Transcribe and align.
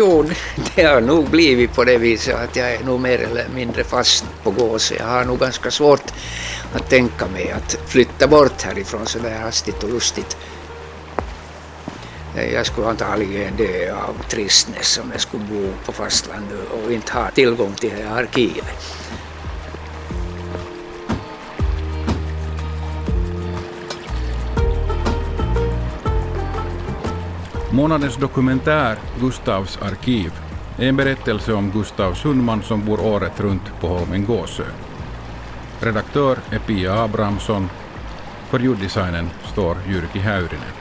Jo, 0.00 0.24
det 0.74 0.82
har 0.82 1.00
nog 1.00 1.30
blivit 1.30 1.74
på 1.74 1.84
det 1.84 1.98
viset 1.98 2.34
att 2.34 2.56
jag 2.56 2.72
är 2.74 2.84
nog 2.84 3.00
mer 3.00 3.18
eller 3.18 3.48
mindre 3.54 3.84
fast 3.84 4.24
på 4.42 4.50
Gåse. 4.50 4.94
Jag 4.94 5.06
har 5.06 5.24
nog 5.24 5.38
ganska 5.38 5.70
svårt 5.70 6.12
att 6.74 6.90
tänka 6.90 7.26
mig 7.26 7.50
att 7.50 7.78
flytta 7.86 8.26
bort 8.26 8.62
härifrån 8.62 9.06
så 9.06 9.18
där 9.18 9.38
hastigt 9.38 9.82
och 9.82 9.90
lustigt. 9.90 10.36
Eh, 12.36 12.54
jag 12.54 12.66
skulle 12.66 12.86
antagligen 12.86 13.56
dö 13.56 13.94
av 13.94 14.14
tristness 14.28 14.98
om 14.98 15.10
jag 15.12 15.20
skulle 15.20 15.44
bo 15.44 15.68
på 15.84 15.92
fastlandet 15.92 16.58
och 16.70 16.92
inte 16.92 17.12
ha 17.12 17.30
tillgång 17.30 17.74
till 17.74 18.06
arkivet. 18.12 18.99
Månadens 27.72 28.16
dokumentär 28.16 28.98
Gustavs 29.20 29.78
arkiv 29.82 30.32
är 30.78 30.88
en 30.88 30.96
berättelse 30.96 31.52
om 31.52 31.70
Gustav 31.70 32.14
Sundman 32.14 32.62
som 32.62 32.84
bor 32.84 33.00
året 33.00 33.40
runt 33.40 33.80
på 33.80 33.88
Holmen 33.88 34.24
Gåsö. 34.24 34.64
Redaktör 35.80 36.38
är 36.50 36.58
Pia 36.58 37.02
Abrahamsson. 37.02 37.70
För 38.48 38.58
ljuddesignen 38.58 39.30
står 39.52 39.76
Jyrki 39.88 40.18
Häyrinen. 40.18 40.74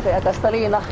Ska 0.00 0.10
jag 0.10 0.22
testa 0.22 0.50
Lina? 0.50 0.82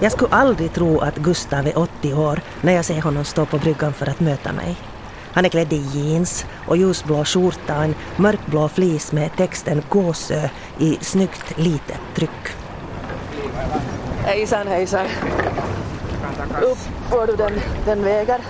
Jag 0.00 0.12
skulle 0.12 0.34
aldrig 0.34 0.72
tro 0.72 0.98
att 0.98 1.16
Gustav 1.16 1.66
är 1.66 1.78
80 1.78 2.14
år 2.14 2.40
när 2.60 2.72
jag 2.72 2.84
ser 2.84 3.02
honom 3.02 3.24
stå 3.24 3.46
på 3.46 3.58
bryggan 3.58 3.92
för 3.92 4.06
att 4.06 4.20
möta 4.20 4.52
mig. 4.52 4.76
Han 5.34 5.44
är 5.44 5.48
klädd 5.48 5.72
i 5.72 5.76
jeans 5.92 6.46
och 6.66 6.76
ljusblå 6.76 7.24
skjorta 7.24 7.78
och 7.78 7.84
en 7.84 7.94
mörkblå 8.16 8.68
flis 8.68 9.12
med 9.12 9.36
texten 9.36 9.82
Gåsö 9.88 10.48
i 10.78 10.98
snyggt 11.00 11.58
litet 11.58 12.00
tryck. 12.14 12.30
Hejsan, 14.24 14.66
hejsan. 14.66 15.06
Upp 16.62 16.78
får 17.10 17.26
du 17.26 17.36
den, 17.36 17.52
den 17.84 18.04
vägen. 18.04 18.40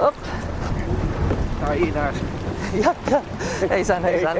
Upp. 0.00 0.26
Ta 1.64 1.74
i 1.74 1.90
där. 1.90 2.12
Ja, 2.82 2.94
ja. 3.10 3.20
Hejsan, 3.70 4.04
hejsan. 4.04 4.36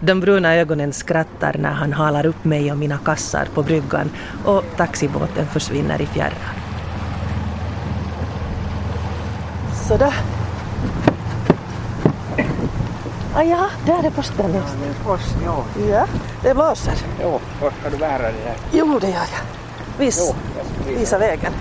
De 0.00 0.20
bruna 0.20 0.54
ögonen 0.54 0.92
skrattar 0.92 1.56
när 1.58 1.72
han 1.72 1.92
halar 1.92 2.26
upp 2.26 2.44
mig 2.44 2.72
och 2.72 2.78
mina 2.78 2.98
kassar 2.98 3.48
på 3.54 3.62
bryggan 3.62 4.10
och 4.44 4.64
taxibåten 4.76 5.46
försvinner 5.46 6.02
i 6.02 6.06
fjärran. 6.06 6.69
Sådär. 9.90 10.14
Ah, 13.34 13.42
ja, 13.42 13.68
där 13.86 14.06
är 14.06 14.10
posten 14.10 14.54
just. 14.54 14.74
Det 14.82 14.88
är 14.88 15.04
post, 15.04 15.34
ja. 15.44 15.64
Ja, 15.90 16.06
det 16.42 16.54
blåser. 16.54 16.94
Jo, 17.22 17.40
var 17.62 17.72
ska 17.80 17.90
du 17.90 17.96
bära 17.96 18.22
det 18.22 18.44
där? 18.44 18.54
Jo, 18.72 18.98
det 19.00 19.06
gör 19.06 19.14
jag. 19.14 19.98
Vis, 19.98 20.18
Jo, 20.20 20.34
visa. 20.98 21.18
vägen. 21.18 21.52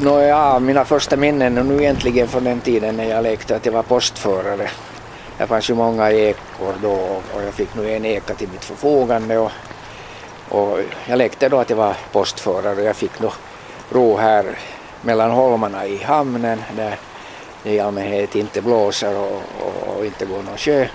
Nåja, 0.00 0.58
mina 0.58 0.84
första 0.84 1.16
minnen 1.16 1.58
är 1.58 1.62
nu 1.62 1.82
egentligen 1.82 2.28
från 2.28 2.44
den 2.44 2.60
tiden 2.60 2.96
när 2.96 3.04
jag 3.04 3.22
lekte 3.22 3.56
att 3.56 3.66
jag 3.66 3.72
var 3.72 3.82
postförare. 3.82 4.70
Det 5.38 5.46
fanns 5.46 5.70
ju 5.70 5.74
många 5.74 6.10
ekor 6.10 6.74
då 6.82 6.92
och 7.34 7.42
jag 7.46 7.54
fick 7.54 7.74
nu 7.74 7.92
en 7.92 8.04
eka 8.04 8.34
till 8.34 8.48
mitt 8.48 8.64
förfogande 8.64 9.38
och, 9.38 9.50
och 10.48 10.78
jag 11.06 11.18
lekte 11.18 11.48
då 11.48 11.58
att 11.58 11.70
jag 11.70 11.76
var 11.76 11.96
postförare 12.12 12.76
och 12.76 12.82
jag 12.86 12.96
fick 12.96 13.18
då 13.18 13.32
ro 13.90 14.16
här 14.16 14.58
mellan 15.02 15.30
holmarna 15.30 15.86
i 15.86 15.96
hamnen 15.96 16.62
där 16.76 16.98
det 17.62 17.70
i 17.70 17.80
allmänhet 17.80 18.36
inte 18.36 18.62
blåser 18.62 19.18
och, 19.18 19.42
och, 19.60 19.96
och 19.96 20.06
inte 20.06 20.26
går 20.26 20.42
någon 20.42 20.56
sjö. 20.56 20.86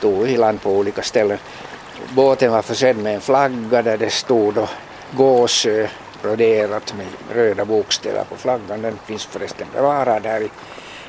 Tog 0.00 0.28
i 0.28 0.36
land 0.36 0.62
på 0.62 0.70
olika 0.70 1.02
ställen. 1.02 1.38
Båten 2.14 2.52
var 2.52 2.62
försedd 2.62 2.96
med 2.96 3.14
en 3.14 3.20
flagga 3.20 3.82
där 3.82 3.96
det 3.96 4.10
stod 4.10 4.54
då 4.54 4.68
Gåsö 5.12 5.88
broderat 6.22 6.94
med 6.96 7.06
röda 7.36 7.64
bokstäver 7.64 8.24
på 8.24 8.36
flaggan. 8.36 8.82
Den 8.82 8.98
finns 9.04 9.26
förresten 9.26 9.66
bevarad 9.74 10.26
här 10.26 10.40
i, 10.40 10.50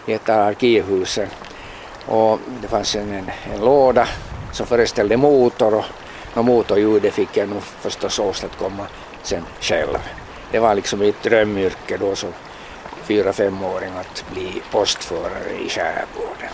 i 0.05 0.13
ett 0.13 0.29
av 0.29 0.39
arkivhusen. 0.39 1.27
Och 2.05 2.39
det 2.61 2.67
fanns 2.67 2.95
en, 2.95 3.13
en, 3.13 3.31
en 3.53 3.61
låda 3.61 4.07
som 4.51 4.65
föreställde 4.67 5.17
motor 5.17 5.73
och, 5.73 5.85
och 6.33 6.45
motorljudet 6.45 7.13
fick 7.13 7.37
jag 7.37 7.49
nog 7.49 7.61
förstås 7.63 8.19
åstadkomma 8.19 8.85
sen 9.23 9.43
själv. 9.59 9.97
Det 10.51 10.59
var 10.59 10.75
liksom 10.75 10.99
mitt 10.99 11.23
drömyrke 11.23 11.97
då 11.97 12.15
som 12.15 12.33
fyra 13.03 13.33
femåring 13.33 13.91
att 13.99 14.25
bli 14.33 14.61
postförare 14.71 15.51
i 15.65 15.69
skärgården. 15.69 16.53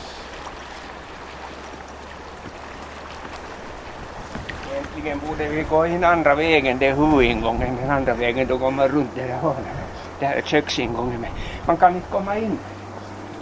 Egentligen 4.72 5.20
borde 5.20 5.50
vi 5.50 5.64
gå 5.64 5.86
in 5.88 6.04
andra 6.04 6.36
vägen, 6.36 6.78
det 6.80 6.88
är 6.88 6.96
huvudingången. 6.96 7.76
Den 7.82 7.90
andra 7.90 8.14
vägen 8.14 8.48
då 8.48 8.58
går 8.58 8.72
man 8.72 8.88
runt 8.88 9.10
det 9.16 9.22
där 9.22 9.38
hörnet. 9.38 9.78
Det 10.20 10.26
här 10.26 10.36
är 10.36 10.42
köksingången 10.42 11.22
men 11.22 11.32
man 11.66 11.78
kan 11.78 11.96
inte 11.96 12.08
komma 12.12 12.38
in 12.38 12.60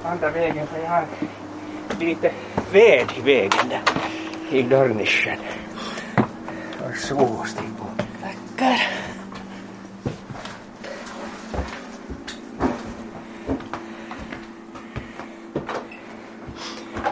andra 0.05 0.29
vägen 0.29 0.67
för 0.67 0.79
jag 0.79 0.89
har 0.89 1.05
lite 1.99 2.31
ved 2.71 3.11
i 3.17 3.21
vägen 3.21 3.69
där 3.69 3.81
i 4.51 4.61
dörrnischen. 4.61 5.37
Varsågod 6.81 7.47
stig 7.47 7.77
på. 7.79 7.85
Tackar. 8.21 8.81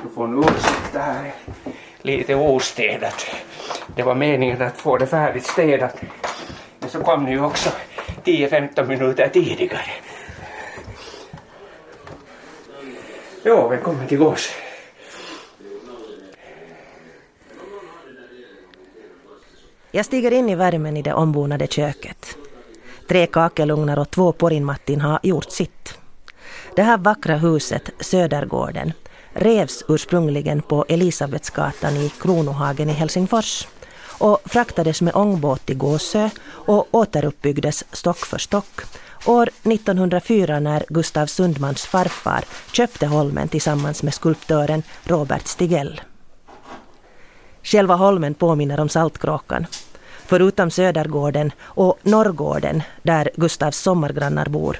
Du 0.03 0.09
får 0.15 0.27
nu 0.27 0.37
ursäkta 0.37 0.99
här 0.99 1.33
lite 2.17 2.35
ostädat. 2.35 3.25
Det 3.95 4.03
var 4.03 4.15
meningen 4.15 4.61
att 4.61 4.77
få 4.77 4.97
det 4.97 5.07
färdigt 5.07 5.45
städat. 5.45 5.95
Men 6.79 6.89
så 6.89 6.99
kom 6.99 7.23
ni 7.25 7.31
ju 7.31 7.41
också 7.41 7.69
10-15 8.23 8.87
minuter 8.87 9.29
tidigare. 9.33 9.91
Jo, 13.43 13.67
välkommen 13.67 14.07
till 14.07 14.17
Gås. 14.17 14.49
Jag 19.91 20.05
stiger 20.05 20.31
in 20.31 20.49
i 20.49 20.55
värmen 20.55 20.97
i 20.97 21.01
det 21.01 21.13
ombonade 21.13 21.67
köket. 21.67 22.37
Tre 23.07 23.25
kakelugnar 23.25 23.99
och 23.99 24.11
två 24.11 24.31
porrinmattin 24.31 25.01
har 25.01 25.19
gjort 25.23 25.51
sitt. 25.51 25.99
Det 26.75 26.83
här 26.83 26.97
vackra 26.97 27.35
huset, 27.35 27.89
Södergården, 27.99 28.93
revs 29.33 29.83
ursprungligen 29.87 30.61
på 30.61 30.85
Elisabetsgatan 30.89 31.95
i 31.95 32.11
Kronohagen 32.21 32.89
i 32.89 32.93
Helsingfors 32.93 33.67
och 34.19 34.39
fraktades 34.45 35.01
med 35.01 35.15
ångbåt 35.15 35.65
till 35.65 35.77
Gåsö 35.77 36.29
och 36.47 36.87
återuppbyggdes 36.91 37.83
stock 37.91 38.17
för 38.17 38.37
stock 38.37 38.81
år 39.25 39.49
1904 39.63 40.59
när 40.59 40.83
Gustav 40.89 41.25
Sundmans 41.25 41.85
farfar 41.85 42.43
köpte 42.71 43.07
holmen 43.07 43.47
tillsammans 43.47 44.03
med 44.03 44.13
skulptören 44.13 44.83
Robert 45.03 45.47
Stigell. 45.47 46.01
Själva 47.63 47.95
holmen 47.95 48.33
påminner 48.33 48.79
om 48.79 48.89
Saltkråkan. 48.89 49.65
Förutom 50.25 50.71
Södergården 50.71 51.51
och 51.61 51.99
Norrgården, 52.01 52.83
där 53.03 53.29
Gustavs 53.35 53.77
sommargrannar 53.77 54.45
bor, 54.45 54.79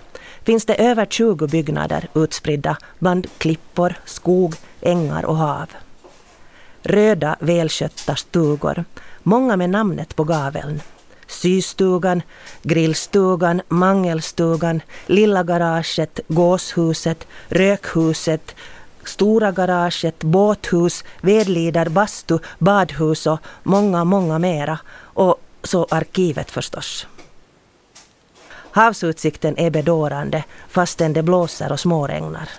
finns 0.49 0.65
det 0.65 0.75
över 0.75 1.05
20 1.05 1.47
byggnader 1.47 2.07
utspridda 2.13 2.77
bland 2.99 3.27
klippor, 3.37 3.93
skog, 4.05 4.55
ängar 4.81 5.25
och 5.25 5.35
hav. 5.35 5.67
Röda, 6.83 7.35
välskötta 7.39 8.15
stugor, 8.15 8.85
många 9.23 9.57
med 9.57 9.69
namnet 9.69 10.15
på 10.15 10.23
gaveln. 10.23 10.81
Systugan, 11.27 12.21
grillstugan, 12.61 13.61
mangelstugan, 13.67 14.81
lilla 15.05 15.43
garaget, 15.43 16.19
gåshuset, 16.27 17.27
rökhuset, 17.47 18.55
stora 19.03 19.51
garaget, 19.51 20.23
båthus, 20.23 21.03
vedlider, 21.21 21.89
bastu, 21.89 22.39
badhus 22.59 23.27
och 23.27 23.39
många, 23.63 24.03
många 24.03 24.39
mera. 24.39 24.79
Och 25.01 25.41
så 25.63 25.87
arkivet 25.89 26.51
förstås. 26.51 27.07
Havsutsikten 28.71 29.57
är 29.57 29.69
bedårande 29.69 30.43
fastän 30.69 31.13
det 31.13 31.23
blåser 31.23 31.71
och 31.71 31.79
småregnar. 31.79 32.49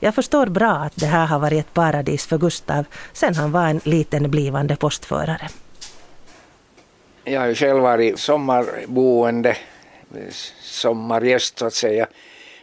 Jag 0.00 0.14
förstår 0.14 0.46
bra 0.46 0.72
att 0.72 0.96
det 0.96 1.06
här 1.06 1.26
har 1.26 1.38
varit 1.38 1.58
ett 1.58 1.74
paradis 1.74 2.26
för 2.26 2.38
Gustav 2.38 2.84
sen 3.12 3.34
han 3.34 3.52
var 3.52 3.66
en 3.66 3.80
liten 3.84 4.30
blivande 4.30 4.76
postförare. 4.76 5.48
Jag 7.24 7.40
har 7.40 7.48
ju 7.48 7.54
själv 7.54 7.82
varit 7.82 8.18
sommarboende, 8.18 9.56
sommargäst 10.62 11.58
så 11.58 11.66
att 11.66 11.74
säga, 11.74 12.06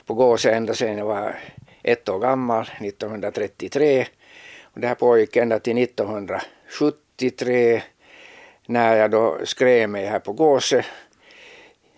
på 0.05 0.13
Gåse 0.13 0.51
ända 0.51 0.73
sedan 0.73 0.97
jag 0.97 1.05
var 1.05 1.39
ett 1.83 2.09
år 2.09 2.19
gammal, 2.19 2.69
1933. 2.79 4.07
Och 4.63 4.79
det 4.79 4.87
här 4.87 4.95
pågick 4.95 5.35
ända 5.35 5.59
till 5.59 5.77
1973 5.77 7.81
när 8.65 8.95
jag 8.95 9.11
då 9.11 9.37
skrev 9.43 9.89
mig 9.89 10.05
här 10.05 10.19
på 10.19 10.33
Gåse 10.33 10.85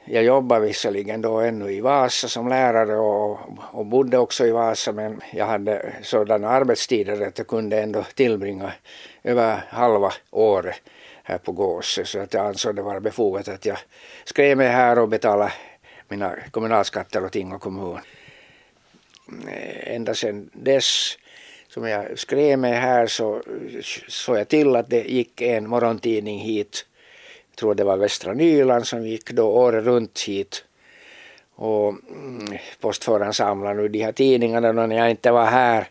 jag 0.06 0.24
jobbade 0.24 0.66
visserligen 0.66 1.22
då 1.22 1.40
ännu 1.40 1.72
i 1.72 1.82
Vasa 1.82 2.28
som 2.28 2.48
lärare 2.48 2.96
och, 2.96 3.40
och 3.72 3.86
bodde 3.86 4.18
också 4.18 4.46
i 4.46 4.52
Vasa 4.52 4.92
men 4.92 5.22
jag 5.34 5.46
hade 5.46 5.94
sådana 6.02 6.50
arbetstider 6.50 7.28
att 7.28 7.38
jag 7.38 7.48
kunde 7.48 7.82
ändå 7.82 8.04
tillbringa 8.04 8.74
över 9.24 9.64
halva 9.70 10.14
året 10.32 10.76
här 11.24 11.38
på 11.38 11.52
Gåse 11.52 12.06
så 12.06 12.20
att 12.20 12.34
jag 12.34 12.46
ansåg 12.46 12.76
det 12.76 12.82
vara 12.82 13.00
befogat 13.00 13.48
att 13.48 13.66
jag 13.66 13.78
skrev 14.26 14.58
mig 14.58 14.68
här 14.68 15.00
och 15.00 15.10
betalade 15.10 15.54
mina 16.08 16.36
kommunalskatter 16.52 17.26
åt 17.26 17.36
Inga 17.36 17.60
kommun. 17.60 18.00
Eh, 19.48 19.96
ända 19.96 20.14
sedan 20.14 20.50
dess 20.54 21.18
som 21.68 21.88
jag 21.88 22.20
skrev 22.20 22.60
mig 22.60 22.74
här 22.74 23.08
så 23.08 23.42
såg 24.08 24.38
jag 24.38 24.48
till 24.48 24.76
att 24.76 24.90
det 24.90 25.04
gick 25.04 25.42
en 25.42 25.70
morgontidning 25.70 26.40
hit 26.40 26.86
tror 27.56 27.76
det 27.76 27.84
var 27.84 27.98
Västra 27.98 28.34
Nyland 28.34 28.88
som 28.88 29.08
gick 29.08 29.32
då 29.32 29.48
året 29.48 29.86
runt 29.86 30.22
hit. 30.22 30.64
Och 31.56 31.90
mm, 31.90 32.58
postföraren 32.80 33.34
samlade 33.34 33.82
nu 33.82 33.88
de 33.88 34.04
här 34.04 34.12
tidningarna 34.12 34.70
och 34.70 34.90
när 34.90 34.96
jag 34.96 35.10
inte 35.10 35.32
var 35.32 35.46
här 35.46 35.88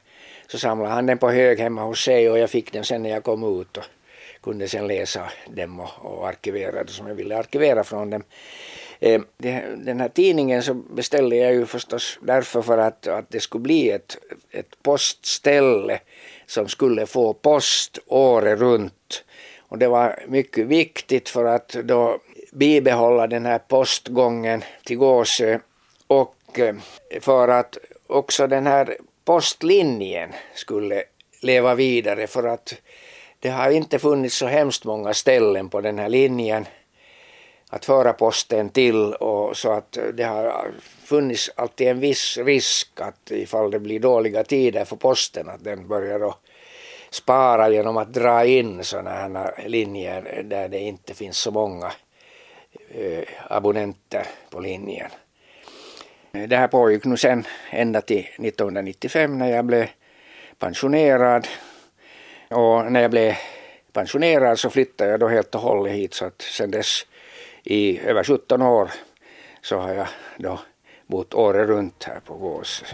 så 0.46 0.58
samlade 0.58 0.94
han 0.94 1.06
den 1.06 1.18
på 1.18 1.30
hög 1.30 1.60
hemma 1.60 1.82
hos 1.82 2.04
sig 2.04 2.30
och 2.30 2.38
jag 2.38 2.50
fick 2.50 2.72
den 2.72 2.84
sen 2.84 3.02
när 3.02 3.10
jag 3.10 3.24
kom 3.24 3.60
ut 3.60 3.76
och 3.76 3.84
kunde 4.42 4.68
sen 4.68 4.86
läsa 4.86 5.30
dem 5.48 5.80
och, 5.80 5.90
och 6.00 6.28
arkivera 6.28 6.84
det 6.84 6.92
som 6.92 7.06
jag 7.06 7.14
ville 7.14 7.38
arkivera 7.38 7.84
från 7.84 8.10
dem. 8.10 8.22
Eh, 9.00 9.20
den 9.76 10.00
här 10.00 10.08
tidningen 10.08 10.62
så 10.62 10.74
beställde 10.74 11.36
jag 11.36 11.52
ju 11.52 11.66
förstås 11.66 12.18
därför 12.22 12.62
för 12.62 12.78
att, 12.78 13.06
att 13.06 13.30
det 13.30 13.40
skulle 13.40 13.62
bli 13.62 13.90
ett, 13.90 14.18
ett 14.50 14.82
postställe 14.82 16.00
som 16.46 16.68
skulle 16.68 17.06
få 17.06 17.32
post 17.32 17.98
året 18.06 18.58
runt 18.58 19.24
och 19.74 19.78
det 19.78 19.88
var 19.88 20.18
mycket 20.26 20.66
viktigt 20.66 21.28
för 21.28 21.44
att 21.44 21.68
då 21.68 22.18
bibehålla 22.52 23.26
den 23.26 23.46
här 23.46 23.58
postgången 23.58 24.64
till 24.84 24.96
Gåsö 24.96 25.58
och 26.06 26.58
eh, 26.58 26.74
för 27.20 27.48
att 27.48 27.78
också 28.06 28.46
den 28.46 28.66
här 28.66 28.96
postlinjen 29.24 30.32
skulle 30.54 31.04
leva 31.40 31.74
vidare 31.74 32.26
för 32.26 32.44
att 32.44 32.74
det 33.40 33.48
har 33.48 33.70
inte 33.70 33.98
funnits 33.98 34.36
så 34.36 34.46
hemskt 34.46 34.84
många 34.84 35.14
ställen 35.14 35.68
på 35.68 35.80
den 35.80 35.98
här 35.98 36.08
linjen 36.08 36.66
att 37.70 37.84
föra 37.84 38.12
posten 38.12 38.68
till 38.68 39.14
och 39.14 39.56
så 39.56 39.72
att 39.72 39.98
det 40.14 40.24
har 40.24 40.70
funnits 41.04 41.50
alltid 41.56 41.88
en 41.88 42.00
viss 42.00 42.38
risk 42.38 43.00
att 43.00 43.30
ifall 43.30 43.70
det 43.70 43.78
blir 43.78 44.00
dåliga 44.00 44.44
tider 44.44 44.84
för 44.84 44.96
posten 44.96 45.48
att 45.48 45.64
den 45.64 45.88
börjar 45.88 46.28
att 46.28 46.43
spara 47.14 47.68
genom 47.68 47.96
att 47.96 48.14
dra 48.14 48.44
in 48.44 48.84
sådana 48.84 49.10
här 49.10 49.64
linjer 49.66 50.42
där 50.44 50.68
det 50.68 50.78
inte 50.78 51.14
finns 51.14 51.38
så 51.38 51.50
många 51.50 51.92
eh, 52.90 53.24
abonnenter 53.48 54.26
på 54.50 54.60
linjen. 54.60 55.10
Det 56.32 56.56
här 56.56 56.68
pågick 56.68 57.04
nu 57.04 57.16
sen 57.16 57.46
ända 57.70 58.00
till 58.00 58.18
1995 58.18 59.38
när 59.38 59.50
jag 59.50 59.64
blev 59.64 59.88
pensionerad. 60.58 61.48
Och 62.50 62.92
när 62.92 63.00
jag 63.00 63.10
blev 63.10 63.34
pensionerad 63.92 64.58
så 64.58 64.70
flyttade 64.70 65.10
jag 65.10 65.20
då 65.20 65.28
helt 65.28 65.54
och 65.54 65.60
hållet 65.60 65.92
hit 65.92 66.14
så 66.14 66.24
att 66.24 66.42
sen 66.42 66.70
dess 66.70 67.06
i 67.62 68.00
över 68.00 68.24
17 68.24 68.62
år 68.62 68.90
så 69.62 69.78
har 69.78 69.92
jag 69.92 70.06
då 70.38 70.60
bott 71.06 71.34
året 71.34 71.68
runt 71.68 72.04
här 72.04 72.20
på 72.20 72.34
Gås. 72.34 72.84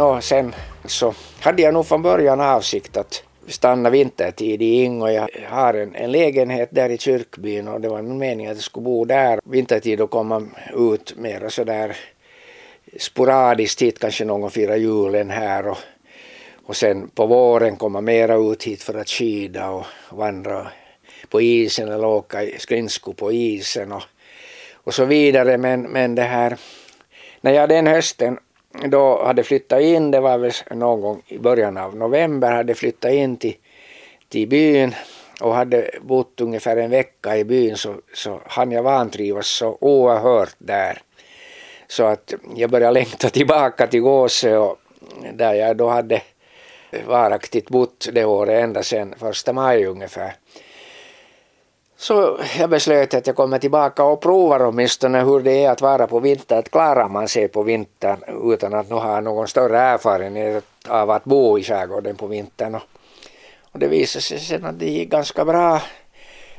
Nå, 0.00 0.20
sen 0.20 0.54
så 0.84 1.14
hade 1.40 1.62
jag 1.62 1.74
nog 1.74 1.86
från 1.86 2.02
början 2.02 2.40
avsikt 2.40 2.96
att 2.96 3.22
stanna 3.46 3.90
vintertid 3.90 4.62
i 4.62 4.82
Ing 4.82 5.02
och 5.02 5.12
jag 5.12 5.28
har 5.48 5.74
en, 5.74 5.94
en 5.94 6.12
lägenhet 6.12 6.68
där 6.72 6.88
i 6.88 6.98
kyrkbyn 6.98 7.68
och 7.68 7.80
det 7.80 7.88
var 7.88 8.02
min 8.02 8.18
mening 8.18 8.46
att 8.46 8.56
jag 8.56 8.64
skulle 8.64 8.84
bo 8.84 9.04
där. 9.04 9.40
Vintertid 9.44 10.00
och 10.00 10.10
komma 10.10 10.42
ut 10.74 11.16
mera 11.16 11.50
sådär 11.50 11.96
sporadiskt 12.98 13.82
hit, 13.82 13.98
kanske 13.98 14.24
någon 14.24 14.50
fira 14.50 14.76
julen 14.76 15.30
här 15.30 15.68
och, 15.68 15.78
och 16.66 16.76
sen 16.76 17.08
på 17.08 17.26
våren 17.26 17.76
komma 17.76 18.00
mera 18.00 18.34
ut 18.34 18.62
hit 18.62 18.82
för 18.82 18.94
att 18.94 19.08
skida 19.08 19.70
och 19.70 19.86
vandra 20.10 20.66
på 21.28 21.40
isen 21.40 21.88
eller 21.88 22.06
åka 22.06 22.38
skridskor 22.58 23.12
på 23.12 23.32
isen 23.32 23.92
och, 23.92 24.02
och 24.74 24.94
så 24.94 25.04
vidare. 25.04 25.58
Men, 25.58 25.82
men 25.82 26.14
det 26.14 26.22
här 26.22 26.56
när 27.40 27.52
jag 27.52 27.68
den 27.68 27.86
hösten 27.86 28.38
då 28.84 29.24
hade 29.24 29.42
flyttat 29.42 29.80
in, 29.80 30.10
det 30.10 30.20
var 30.20 30.38
väl 30.38 30.52
någon 30.70 31.00
gång 31.00 31.22
i 31.26 31.38
början 31.38 31.76
av 31.76 31.96
november, 31.96 32.52
hade 32.52 32.74
flyttat 32.74 33.12
in 33.12 33.36
till, 33.36 33.56
till 34.28 34.48
byn 34.48 34.94
och 35.40 35.54
hade 35.54 35.90
bott 36.00 36.40
ungefär 36.40 36.76
en 36.76 36.90
vecka 36.90 37.36
i 37.36 37.44
byn 37.44 37.76
så, 37.76 37.94
så 38.14 38.40
hann 38.46 38.72
jag 38.72 38.82
vantrivas 38.82 39.46
så 39.46 39.78
oerhört 39.80 40.54
där. 40.58 41.02
Så 41.88 42.04
att 42.04 42.34
jag 42.56 42.70
började 42.70 42.92
längta 42.92 43.30
tillbaka 43.30 43.86
till 43.86 44.00
Gåsö 44.00 44.56
och 44.56 44.78
där 45.32 45.54
jag 45.54 45.76
då 45.76 45.88
hade 45.88 46.22
varaktigt 47.06 47.68
bott 47.68 48.08
det 48.12 48.24
året 48.24 48.64
ända 48.64 48.82
sedan 48.82 49.14
första 49.18 49.52
maj 49.52 49.86
ungefär. 49.86 50.34
Så 52.00 52.38
jag 52.58 52.70
beslöt 52.70 53.14
att 53.14 53.26
jag 53.26 53.36
kommer 53.36 53.58
tillbaka 53.58 54.04
och 54.04 54.20
provar 54.20 54.66
åtminstone 54.66 55.20
hur 55.24 55.40
det 55.40 55.64
är 55.64 55.70
att 55.70 55.80
vara 55.80 56.06
på 56.06 56.20
vintern, 56.20 56.58
att 56.58 56.70
klarar 56.70 57.08
man 57.08 57.28
sig 57.28 57.48
på 57.48 57.62
vintern 57.62 58.52
utan 58.52 58.74
att 58.74 58.88
ha 58.88 59.20
någon 59.20 59.48
större 59.48 59.78
erfarenhet 59.78 60.64
av 60.88 61.10
att 61.10 61.24
bo 61.24 61.58
i 61.58 61.62
skärgården 61.62 62.16
på 62.16 62.26
vintern. 62.26 62.74
Och 63.72 63.78
det 63.78 63.88
visade 63.88 64.22
sig 64.22 64.38
sen 64.38 64.64
att 64.64 64.78
det 64.78 64.90
gick 64.90 65.10
ganska 65.10 65.44
bra. 65.44 65.82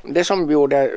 Det 0.04 0.24
som 0.24 0.52
gjorde 0.52 0.92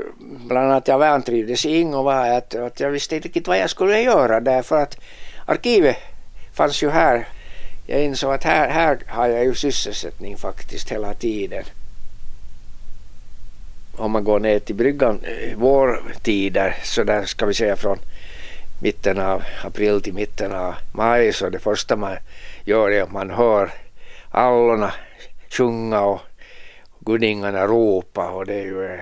bland 0.49 0.67
annat 0.67 0.83
att 0.83 0.89
jag 0.89 0.99
vantrivdes 0.99 1.67
i 1.67 1.77
Ingo 1.77 2.03
var 2.03 2.29
att, 2.29 2.55
att 2.55 2.81
jag 2.81 2.91
visste 2.91 3.17
inte 3.17 3.29
riktigt 3.29 3.49
vad 3.49 3.59
jag 3.59 3.71
skulle 3.71 4.01
göra 4.01 4.41
därför 4.41 4.77
att 4.83 4.97
arkivet 5.47 5.97
fanns 6.55 6.83
ju 6.83 6.91
här. 6.91 7.29
Jag 7.87 8.03
insåg 8.03 8.33
att 8.33 8.45
här, 8.45 8.69
här 8.69 8.99
har 9.09 9.29
jag 9.29 9.45
ju 9.45 9.55
sysselsättning 9.55 10.37
faktiskt 10.37 10.93
hela 10.93 11.15
tiden 11.15 11.65
om 13.97 14.11
man 14.11 14.25
går 14.25 14.41
ner 14.41 14.59
till 14.59 14.75
bryggan 14.75 15.21
eh, 15.25 15.57
vår 15.57 15.87
vårtider 15.87 16.77
så 16.83 17.05
där 17.05 17.25
ska 17.25 17.47
vi 17.47 17.55
säga 17.55 17.77
från 17.77 17.99
mitten 18.83 19.19
av 19.19 19.43
april 19.65 20.03
till 20.03 20.15
mitten 20.15 20.53
av 20.53 20.75
maj 20.93 21.33
så 21.33 21.49
det 21.49 21.59
första 21.59 21.97
man 21.97 22.17
gör 22.65 22.91
är 22.91 23.03
att 23.03 23.13
man 23.13 23.31
hör 23.31 23.71
allorna 24.31 24.93
sjunga 25.51 26.01
och 26.01 26.21
gudingarna 26.99 27.67
ropa 27.67 28.31
och 28.31 28.47
det 28.47 28.55
är 28.55 28.65
ju 28.65 28.87
en, 28.87 29.01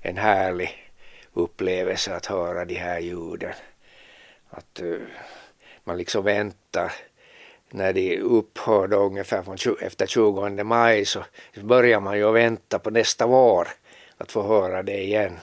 en 0.00 0.16
härlig 0.16 0.70
upplevelse 1.32 2.14
att 2.14 2.26
höra 2.26 2.64
de 2.64 2.74
här 2.74 2.98
ljuden. 2.98 3.52
Att 4.50 4.80
uh, 4.82 4.98
man 5.84 5.96
liksom 5.96 6.24
väntar 6.24 6.92
när 7.70 7.92
de 7.92 8.18
upphör 8.18 8.88
då 8.88 8.96
ungefär 8.96 9.42
från, 9.42 9.76
efter 9.80 10.06
20 10.06 10.64
maj 10.64 11.04
så 11.04 11.24
börjar 11.62 12.00
man 12.00 12.18
ju 12.18 12.32
vänta 12.32 12.78
på 12.78 12.90
nästa 12.90 13.26
vår 13.26 13.68
att 14.18 14.32
få 14.32 14.42
höra 14.42 14.82
det 14.82 15.02
igen. 15.02 15.38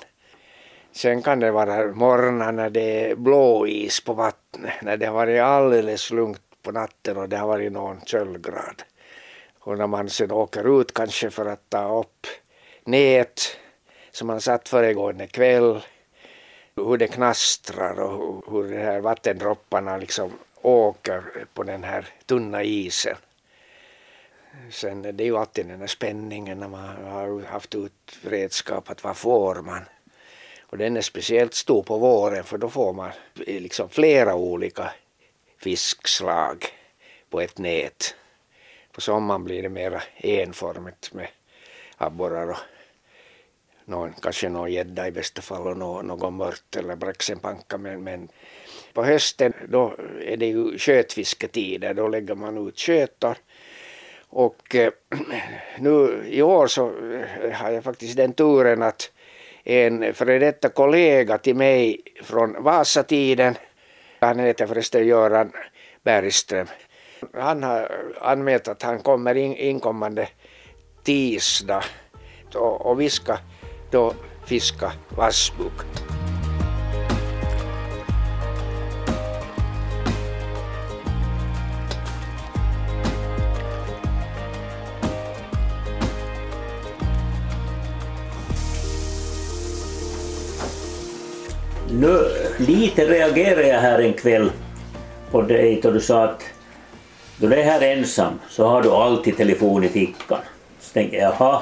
Sen 0.92 1.22
kan 1.22 1.40
det 1.40 1.52
vara 1.52 1.94
morgnar 1.94 2.52
när 2.52 2.70
det 2.70 3.12
är 3.12 3.16
blåis 3.16 4.04
på 4.04 4.14
vattnet, 4.14 4.74
när 4.82 4.98
det 4.98 5.06
har 5.06 5.14
varit 5.14 5.42
alldeles 5.42 6.12
lugnt 6.12 6.42
på 6.62 6.72
natten 6.72 7.18
och 7.18 7.30
det 7.30 7.38
har 7.38 7.48
varit 7.48 7.72
någon 7.72 8.02
köldgrad. 8.06 8.84
Och 9.60 9.78
när 9.78 9.88
man 9.88 10.10
sen 10.10 10.32
åker 10.32 10.82
ut 10.82 10.94
kanske 10.94 11.30
för 11.30 11.46
att 11.46 11.70
ta 11.70 12.00
upp 12.00 12.28
nät 12.84 13.58
som 14.12 14.28
man 14.28 14.42
satt 14.42 14.70
föregående 14.70 15.28
kväll, 15.28 15.82
hur 16.76 16.98
det 16.98 17.08
knastrar 17.08 18.00
och 18.00 18.44
hur 18.52 18.64
de 18.64 18.78
här 18.78 19.00
vattendropparna 19.00 19.98
liksom 19.98 20.32
åker 20.62 21.24
på 21.54 21.64
den 21.64 21.84
här 21.84 22.08
tunna 22.26 22.64
isen. 22.64 23.16
Sen 24.72 25.02
det 25.02 25.24
är 25.24 25.26
ju 25.26 25.38
alltid 25.38 25.68
den 25.68 25.80
här 25.80 25.88
spänningen 25.88 26.60
när 26.60 26.68
man 26.68 27.06
har 27.06 27.42
haft 27.46 27.76
ut 27.76 28.18
redskap 28.22 28.90
att 28.90 29.04
vad 29.04 29.18
får 29.18 29.56
man? 29.56 29.82
Och 30.62 30.78
den 30.78 30.98
är 30.98 31.02
speciellt 31.02 31.54
stor 31.54 31.84
på 31.84 31.98
våren 31.98 32.44
för 32.44 32.58
då 32.58 32.70
får 32.70 32.94
man 32.94 33.12
eh, 33.48 33.62
liksom 33.62 33.90
flera 33.90 34.36
olika 34.36 34.92
fiskslag 35.58 36.66
på 37.30 37.42
ett 37.42 37.58
nät. 37.58 38.16
På 38.92 39.02
sommaren 39.02 39.44
blir 39.44 39.64
det 39.64 39.70
mera 39.70 40.04
enformigt 40.18 41.14
med 41.14 41.28
abborrar 41.98 42.50
och 42.50 42.58
någon, 43.86 44.14
kanske 44.22 44.50
någon 44.50 44.72
gädda 44.72 45.08
i 45.08 45.12
bästa 45.12 45.42
fall 45.42 45.68
och 45.68 45.78
någon, 45.78 46.08
någon 46.08 46.38
mört 46.38 46.76
eller 46.76 46.96
braxenpanka 46.96 47.78
men, 47.78 48.04
men 48.04 48.30
på 48.94 49.04
hösten 49.04 49.54
då 49.70 49.96
är 50.22 50.38
det 50.38 50.46
ju 50.46 50.78
skötfisketider, 50.78 51.94
då 51.94 52.08
lägger 52.08 52.36
man 52.36 52.68
ut 52.68 52.80
skötar 52.80 53.38
och 54.36 54.76
eh, 54.76 54.92
nu 55.80 56.24
i 56.28 56.42
år 56.42 56.68
så 56.68 56.88
eh, 56.88 57.52
har 57.52 57.72
jag 57.72 57.84
faktiskt 57.84 58.18
den 58.18 58.34
turen 58.34 58.84
att 58.84 59.12
en 59.64 60.14
före 60.14 60.40
detta 60.40 60.70
kollega 60.70 61.38
till 61.38 61.56
mig 61.56 62.00
från 62.24 62.64
Vasatiden. 62.64 63.56
Han 64.20 64.40
heter 64.40 64.68
förresten 64.68 65.08
Göran 65.08 65.52
Bergström. 66.04 66.68
Han 67.34 67.64
har 67.64 67.92
anmält 68.22 68.68
att 68.68 68.84
han 68.84 69.00
kommer 69.00 69.36
in, 69.36 69.56
inkommande 69.56 70.28
tisdag 71.04 71.84
och, 72.56 72.86
och 72.86 73.02
vi 73.02 73.10
ska 73.10 73.38
då 73.92 74.14
fiska 74.46 74.92
vassbuk. 75.18 76.05
Nu, 91.92 92.32
lite 92.58 93.06
reagerade 93.06 93.68
jag 93.68 93.80
här 93.80 94.00
en 94.00 94.14
kväll 94.14 94.52
på 95.32 95.42
dig 95.42 95.80
då 95.84 95.92
du 95.92 96.00
sa 96.00 96.24
att 96.24 96.44
då 97.38 97.48
du 97.48 97.56
är 97.56 97.64
här 97.64 97.82
ensam 97.82 98.40
så 98.50 98.68
har 98.68 98.82
du 98.82 98.90
alltid 98.90 99.38
telefon 99.38 99.84
i 99.84 99.90
fickan. 99.90 100.40
Så 100.80 100.94
tänkte 100.94 101.18
jag, 101.18 101.34
jaha, 101.40 101.62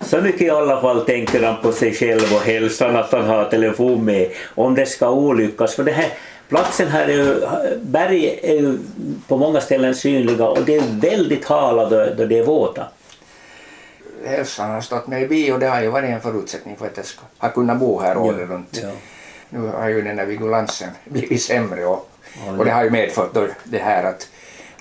så 0.00 0.20
mycket 0.20 0.42
i 0.42 0.50
alla 0.50 0.80
fall 0.80 1.04
tänker 1.04 1.42
han 1.42 1.62
på 1.62 1.72
sig 1.72 1.94
själv 1.94 2.34
och 2.34 2.40
hälsan 2.40 2.96
att 2.96 3.12
han 3.12 3.24
har 3.24 3.44
telefon 3.44 4.04
med 4.04 4.30
om 4.54 4.74
det 4.74 4.86
ska 4.86 5.10
olyckas. 5.10 5.74
För 5.74 5.84
det 5.84 5.92
här, 5.92 6.08
platsen 6.48 6.88
här 6.88 7.08
är 7.08 7.12
ju, 7.12 7.40
berg 7.80 8.40
är 8.42 8.54
ju 8.54 8.78
på 9.28 9.36
många 9.36 9.60
ställen 9.60 9.94
synliga 9.94 10.46
och 10.46 10.62
det 10.64 10.76
är 10.76 11.00
väldigt 11.00 11.44
hala 11.44 11.88
då, 11.88 12.06
då 12.16 12.24
det 12.24 12.38
är 12.38 12.44
våta. 12.44 12.86
Hälsan 14.24 14.70
har 14.70 14.80
stått 14.80 15.06
med 15.06 15.22
i 15.22 15.26
bio, 15.28 15.58
det 15.58 15.66
har 15.66 15.82
ju 15.82 15.88
varit 15.88 16.10
en 16.10 16.20
förutsättning 16.20 16.76
för 16.76 16.86
att 16.86 16.96
jag 16.96 17.06
ska 17.06 17.22
ha 17.38 17.48
kunnat 17.48 17.78
bo 17.78 18.00
här 18.00 18.16
året 18.16 18.48
runt. 18.48 18.80
Ja. 18.82 18.90
Nu 19.50 19.66
har 19.66 19.88
ju 19.88 20.02
den 20.02 20.18
här 20.18 20.26
vigilansen 20.26 20.90
blivit 21.04 21.42
sämre 21.42 21.86
och, 21.86 22.10
och 22.58 22.64
det 22.64 22.70
har 22.70 22.84
ju 22.84 22.90
medfört 22.90 23.34
då 23.34 23.46
det 23.64 23.78
här 23.78 24.04
att 24.04 24.28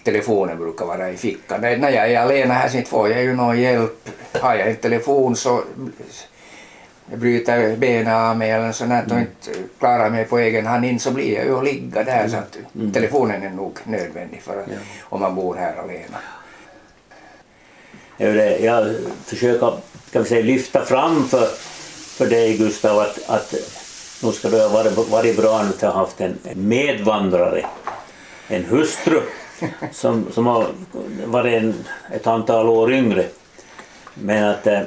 telefonen 0.04 0.58
brukar 0.58 0.86
vara 0.86 1.10
i 1.10 1.18
fickan. 1.18 1.62
När 1.62 1.90
jag 1.90 2.12
är 2.12 2.20
alena 2.20 2.54
här 2.54 2.70
så 2.70 2.82
får 2.82 3.10
jag 3.10 3.24
ju 3.24 3.36
någon 3.36 3.62
hjälp. 3.62 4.10
Har 4.42 4.56
jag 4.56 4.70
inte 4.70 4.82
telefon 4.82 5.36
så 5.36 5.64
jag 7.10 7.20
bryter 7.20 7.76
benen 7.76 8.14
av 8.14 8.38
mig 8.38 8.52
eller 8.52 8.72
sånt 8.72 8.90
där 8.90 9.16
och 9.16 9.20
inte 9.20 9.60
klarar 9.80 10.10
mig 10.10 10.26
på 10.26 10.40
egen 10.40 10.66
hand 10.66 10.86
in 10.86 11.00
så 11.00 11.12
blir 11.12 11.36
jag 11.36 11.46
ju 11.46 11.58
att 11.58 11.64
ligga 11.64 12.04
där 12.04 12.28
så 12.28 12.38
att 12.38 12.58
telefonen 12.94 13.44
är 13.44 13.50
nog 13.50 13.80
nödvändig 13.84 14.42
för 14.42 14.60
att, 14.60 14.68
om 15.02 15.20
man 15.20 15.36
bor 15.36 15.56
här 15.56 15.76
alena. 15.76 16.18
Jag 18.62 18.96
försöker 19.26 19.74
kan 20.12 20.24
vi 20.24 20.30
säga, 20.30 20.46
lyfta 20.46 20.86
fram 20.86 21.28
för, 21.28 21.48
för 22.18 22.26
dig 22.26 22.58
Gustav 22.58 23.00
att, 23.00 23.30
att 23.30 23.54
nu 24.24 24.32
ska 24.32 24.50
det 24.50 24.62
ha 24.62 24.70
varit, 25.10 25.38
bra 25.38 25.60
att 25.60 25.82
ha 25.82 25.92
haft 25.92 26.22
en 26.22 26.38
medvandrare, 26.54 27.66
en 28.48 28.66
hustru 28.66 29.22
som, 29.92 30.32
som 30.32 30.48
har 30.48 30.68
varit 31.26 31.54
en, 31.54 31.74
ett 32.12 32.28
antal 32.28 32.68
år 32.68 32.94
yngre. 32.94 33.26
Men 34.14 34.44
att 34.44 34.68
eh, 34.68 34.82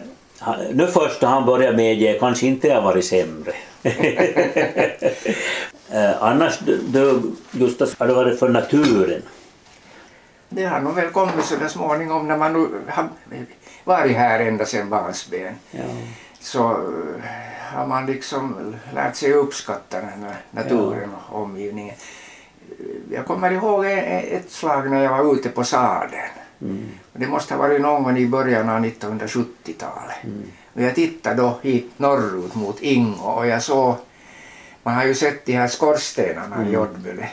nu 0.72 0.86
först 0.86 1.22
när 1.22 1.28
han 1.28 1.46
börjar 1.46 1.72
medge 1.72 2.18
kanske 2.20 2.46
inte 2.46 2.74
har 2.74 2.82
varit 2.82 3.04
sämre. 3.04 3.52
Eh, 5.94 6.22
Annars 6.22 6.58
du, 6.58 6.78
du 6.78 7.22
Gustav, 7.50 7.88
har 7.98 8.06
det 8.06 8.14
varit 8.14 8.38
för 8.38 8.48
naturen? 8.48 9.22
Det 10.48 10.64
har 10.64 10.80
nog 10.80 10.94
väl 10.94 11.10
kommit 11.10 11.44
så 11.44 11.68
småningom 11.68 12.28
när 12.28 12.36
man 12.36 12.52
nu 12.52 12.68
har 12.88 13.08
varit 13.84 14.16
här 14.16 14.40
ända 14.40 14.64
sedan 14.66 14.88
barnsben. 14.90 15.54
Ja. 15.70 15.82
så 16.40 16.76
har 17.74 17.86
man 17.86 18.06
liksom 18.06 18.74
lärt 18.94 19.16
sig 19.16 19.32
uppskatta 19.32 20.00
den 20.00 20.08
här 20.08 20.36
naturen 20.50 21.10
och 21.30 21.42
omgivningen. 21.42 21.94
Jag 23.12 23.26
kommer 23.26 23.50
ihåg 23.50 23.84
e- 23.86 24.26
ett 24.36 24.50
slag 24.52 24.90
när 24.90 25.02
jag 25.02 25.24
var 25.24 25.34
ute 25.34 25.48
på 25.48 25.64
sadeln. 25.64 26.22
Det 27.12 27.26
måste 27.26 27.54
ha 27.54 27.58
varit 27.62 27.80
någon 27.80 28.02
gång 28.02 28.18
i 28.18 28.26
början 28.26 28.68
av 28.68 28.84
1970-talet. 28.84 30.16
Och 30.74 30.82
jag 30.82 30.94
tittade 30.94 31.36
då 31.42 31.58
hit 31.62 31.90
norrut 31.96 32.54
mot 32.54 32.80
Ingo 32.80 33.24
och 33.24 33.46
jag 33.46 33.62
såg, 33.62 33.94
man 34.82 34.94
har 34.94 35.04
ju 35.04 35.14
sett 35.14 35.46
de 35.46 35.52
här 35.52 35.68
skorstenarna 35.68 36.68
i 36.68 36.72
Joddböle. 36.72 37.28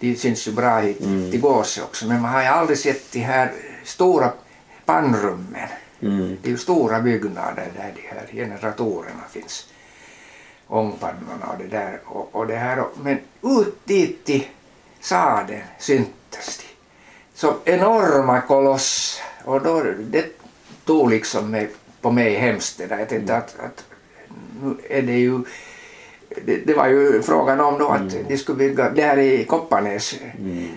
De 0.00 0.16
syns 0.16 0.48
ju 0.48 0.52
bra 0.52 0.78
hit 0.78 0.98
till 1.30 1.40
Gåse 1.40 1.82
också 1.82 2.06
men 2.06 2.22
man 2.22 2.32
har 2.32 2.42
ju 2.42 2.48
aldrig 2.48 2.78
sett 2.78 3.12
de 3.12 3.18
här 3.20 3.52
stora 3.84 4.30
pannrummen. 4.84 5.68
Mm. 6.02 6.38
Det 6.42 6.48
är 6.48 6.50
ju 6.50 6.58
stora 6.58 7.00
byggnader 7.00 7.70
där 7.76 7.92
de 7.96 8.02
här 8.08 8.26
generatorerna 8.32 9.22
finns. 9.30 9.68
Ångpannorna 10.68 11.46
och 11.52 11.58
det 11.58 11.66
där. 11.66 12.00
Och, 12.04 12.34
och 12.34 12.46
det 12.46 12.56
här. 12.56 12.84
Men 13.02 13.18
ut 13.42 13.86
dit 13.86 14.24
till 14.24 14.46
sadeln 15.00 15.62
syntes 15.78 16.58
de. 16.58 16.64
Så 17.34 17.54
enorma 17.64 18.40
kolosser. 18.40 19.24
Och 19.44 19.62
då, 19.62 19.82
det 19.98 20.26
tog 20.84 21.10
liksom 21.10 21.50
mig, 21.50 21.70
på 22.00 22.10
mig 22.10 22.34
hemskt 22.34 22.78
det 22.78 22.86
där. 22.86 22.98
Jag 22.98 23.08
tänkte 23.08 23.36
att, 23.36 23.60
att 23.60 23.84
nu 24.62 24.76
är 24.88 25.02
det 25.02 25.18
ju 25.18 25.44
det, 26.46 26.56
det 26.56 26.74
var 26.74 26.88
ju 26.88 27.22
frågan 27.22 27.60
om 27.60 27.78
då 27.78 27.88
att 27.88 28.28
de 28.28 28.38
skulle 28.38 28.58
bygga, 28.58 28.90
det 28.90 29.02
här 29.02 29.18
i 29.18 29.44
Kopparnäs, 29.44 30.14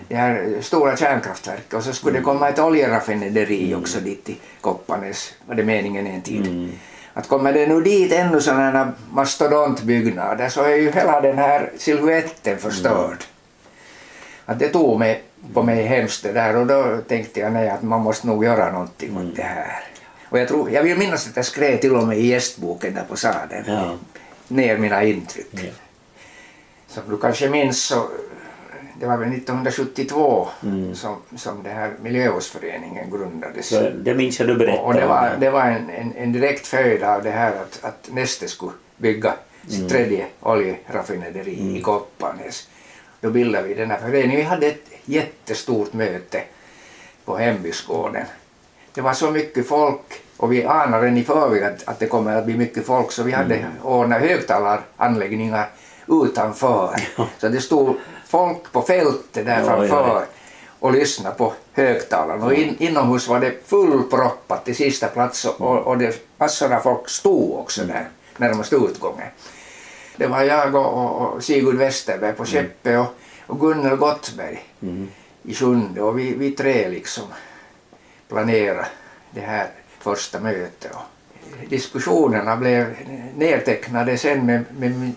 det 0.08 0.14
här 0.14 0.54
stora 0.60 0.96
kärnkraftverket 0.96 1.74
och 1.74 1.82
så 1.82 1.92
skulle 1.92 2.18
det 2.18 2.24
komma 2.24 2.48
ett 2.48 2.58
oljeraffinaderi 2.58 3.74
också 3.74 4.00
dit 4.00 4.24
till 4.24 4.36
Kopparnäs, 4.60 5.34
var 5.46 5.54
det 5.54 5.64
meningen 5.64 6.06
en 6.06 6.22
tid. 6.22 6.72
Att 7.12 7.28
kommer 7.28 7.52
det 7.52 7.66
nu 7.66 7.80
dit 7.80 8.12
ännu 8.12 8.40
sådana 8.40 8.92
mastodontbyggnader 9.12 10.48
så 10.48 10.62
är 10.62 10.76
ju 10.76 10.90
hela 10.90 11.20
den 11.20 11.38
här 11.38 11.70
siluetten 11.78 12.58
förstörd. 12.58 13.24
Att 14.44 14.58
det 14.58 14.68
tog 14.68 14.98
mig, 14.98 15.22
på 15.54 15.62
mig 15.62 15.82
hemskt 15.82 16.22
det 16.22 16.32
där 16.32 16.56
och 16.56 16.66
då 16.66 16.98
tänkte 17.08 17.40
jag 17.40 17.52
nej 17.52 17.68
att 17.68 17.82
man 17.82 18.00
måste 18.00 18.26
nog 18.26 18.44
göra 18.44 18.72
någonting 18.72 19.16
åt 19.16 19.36
det 19.36 19.42
här. 19.42 19.84
Och 20.28 20.38
jag, 20.38 20.48
tror, 20.48 20.70
jag 20.70 20.82
vill 20.82 20.98
minnas 20.98 21.28
att 21.28 21.36
jag 21.36 21.44
skrev 21.44 21.76
till 21.76 21.96
och 21.96 22.06
med 22.06 22.18
i 22.18 22.26
gästboken 22.26 22.94
där 22.94 23.04
på 23.08 23.16
sadeln 23.16 23.64
Ja. 23.66 23.96
Ner 24.48 24.78
mina 24.78 25.02
intryck. 25.04 25.46
Ja. 25.50 25.60
Som 26.88 27.02
du 27.10 27.18
kanske 27.18 27.48
minns 27.50 27.84
så 27.84 28.08
det 29.00 29.06
var 29.06 29.16
väl 29.16 29.28
1972 29.28 30.48
Mm. 30.62 30.94
som, 30.94 31.16
som 31.36 31.62
det 31.62 31.70
här 31.70 31.92
miljövårdsföreningen 32.02 33.10
grundades. 33.10 33.68
Så 33.68 33.90
det 33.90 34.14
minns 34.14 34.38
jag 34.38 34.48
du 34.48 34.54
berättade 34.56 34.78
Och, 34.82 34.86
och 34.86 34.94
det 34.94 35.06
var, 35.06 35.36
det 35.40 35.50
var 35.50 35.62
en, 35.64 35.90
en, 35.90 36.12
en 36.16 36.32
direkt 36.32 36.66
följd 36.66 37.02
av 37.02 37.22
det 37.22 37.30
här 37.30 37.52
att, 37.56 37.84
att 37.84 38.08
Neste 38.12 38.48
skulle 38.48 38.72
bygga 38.96 39.34
sitt 39.68 39.76
Mm. 39.78 39.88
tredje 39.88 40.26
oljeraffinaderi 40.40 41.76
i 41.78 41.80
Kopparnäs. 41.82 42.68
Då 43.20 43.30
bildade 43.30 43.68
vi 43.68 43.74
den 43.74 43.90
här 43.90 43.98
föreningen. 43.98 44.36
Vi 44.36 44.42
hade 44.42 44.66
ett 44.66 44.84
jättestort 45.04 45.92
möte 45.92 46.42
på 47.24 47.36
hembygdsgården. 47.36 48.24
Det 48.94 49.00
var 49.00 49.12
så 49.12 49.30
mycket 49.30 49.68
folk 49.68 50.20
och 50.36 50.52
vi 50.52 50.64
anade 50.64 51.08
i 51.08 51.24
förväg 51.24 51.62
att, 51.62 51.88
att 51.88 51.98
det 51.98 52.06
kommer 52.06 52.36
att 52.36 52.44
bli 52.44 52.56
mycket 52.56 52.86
folk 52.86 53.12
så 53.12 53.22
vi 53.22 53.32
hade 53.32 53.54
Mm. 53.56 53.70
ordnat 53.82 54.20
högtalaranläggningar 54.20 55.70
utanför. 56.08 56.96
Så 57.38 57.48
det 57.48 57.60
stod 57.60 57.96
folk 58.26 58.72
på 58.72 58.82
fältet 58.82 59.46
där 59.46 59.58
Ja, 59.60 59.64
framför 59.64 60.08
ja, 60.08 60.22
och 60.80 60.92
lyssna 60.92 61.30
på 61.30 61.52
högtalaren. 61.72 62.42
Och 62.42 62.54
in, 62.54 62.76
inomhus 62.78 63.28
var 63.28 63.40
det 63.40 63.68
fullproppat 63.68 64.64
till 64.64 64.76
sista 64.76 65.06
plats 65.06 65.44
och, 65.44 65.86
och, 65.86 65.98
det 65.98 66.38
massor 66.38 66.72
av 66.72 66.80
folk 66.80 67.08
stod 67.08 67.58
också 67.58 67.84
där 67.84 68.08
närmast 68.36 68.72
utgången. 68.72 69.28
Det 70.16 70.26
var 70.26 70.42
jag 70.42 70.74
och, 70.74 71.20
och, 71.20 71.44
Sigurd 71.44 71.76
Westerberg 71.76 72.32
på 72.32 72.44
Skeppe 72.44 72.98
och, 72.98 73.14
och 73.46 73.60
Gunnel 73.60 73.96
Gottberg 73.96 74.64
i 75.42 75.54
Sjunde 75.54 76.02
och 76.02 76.18
vi, 76.18 76.34
vi 76.34 76.50
tre 76.50 76.88
liksom 76.88 77.24
planerade 78.28 78.86
det 79.30 79.40
här 79.40 79.68
första 80.14 80.40
mötet. 80.40 80.90
Och 80.94 81.68
diskussionerna 81.68 82.56
blev 82.56 82.94
nedtecknade 83.36 84.18
sen 84.18 84.46
med, 84.46 84.64
med 84.78 85.12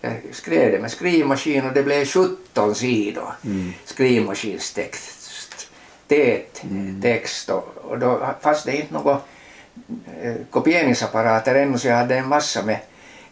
jag 0.00 0.12
skrev 0.32 0.72
det 0.72 0.78
med 0.78 0.90
skrivmaskin 0.90 1.66
och 1.66 1.72
det 1.72 1.82
blev 1.82 2.04
17 2.04 2.74
sidor 2.74 3.32
skrivmaskinstext. 3.84 5.68
Tät 6.08 6.62
text 7.02 7.50
och, 7.50 7.68
och 7.82 7.98
då 7.98 8.20
fanns 8.40 8.64
det 8.64 8.76
inte 8.76 8.94
några 8.94 9.20
eh, 10.22 10.34
kopieringsapparater 10.50 11.54
ännu 11.54 11.78
så 11.78 11.88
jag 11.88 11.96
hade 11.96 12.16
en 12.16 12.28
massa 12.28 12.62
med 12.62 12.78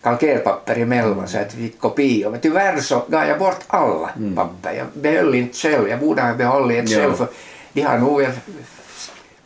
kalkerpapper 0.02 0.78
emellan 0.78 1.28
så 1.28 1.38
att 1.38 1.54
vi 1.54 1.68
fick 1.68 1.80
kopior. 1.80 2.30
Men 2.30 2.40
tyvärr 2.40 2.80
så 2.80 3.02
gav 3.08 3.24
jag 3.28 3.38
bort 3.38 3.64
alla 3.66 4.10
papper. 4.36 4.72
Jag 4.72 4.86
behöll 4.94 5.34
inte 5.34 5.58
själv. 5.58 5.88
Jag 5.88 6.00
borde 6.00 6.22
ha 6.22 6.34
behållit 6.34 6.84
ett 6.84 6.90
Ja. 6.90 6.98
själv 6.98 7.14
för 7.14 7.28
de 7.72 7.82
har 7.82 7.98
nog 7.98 8.26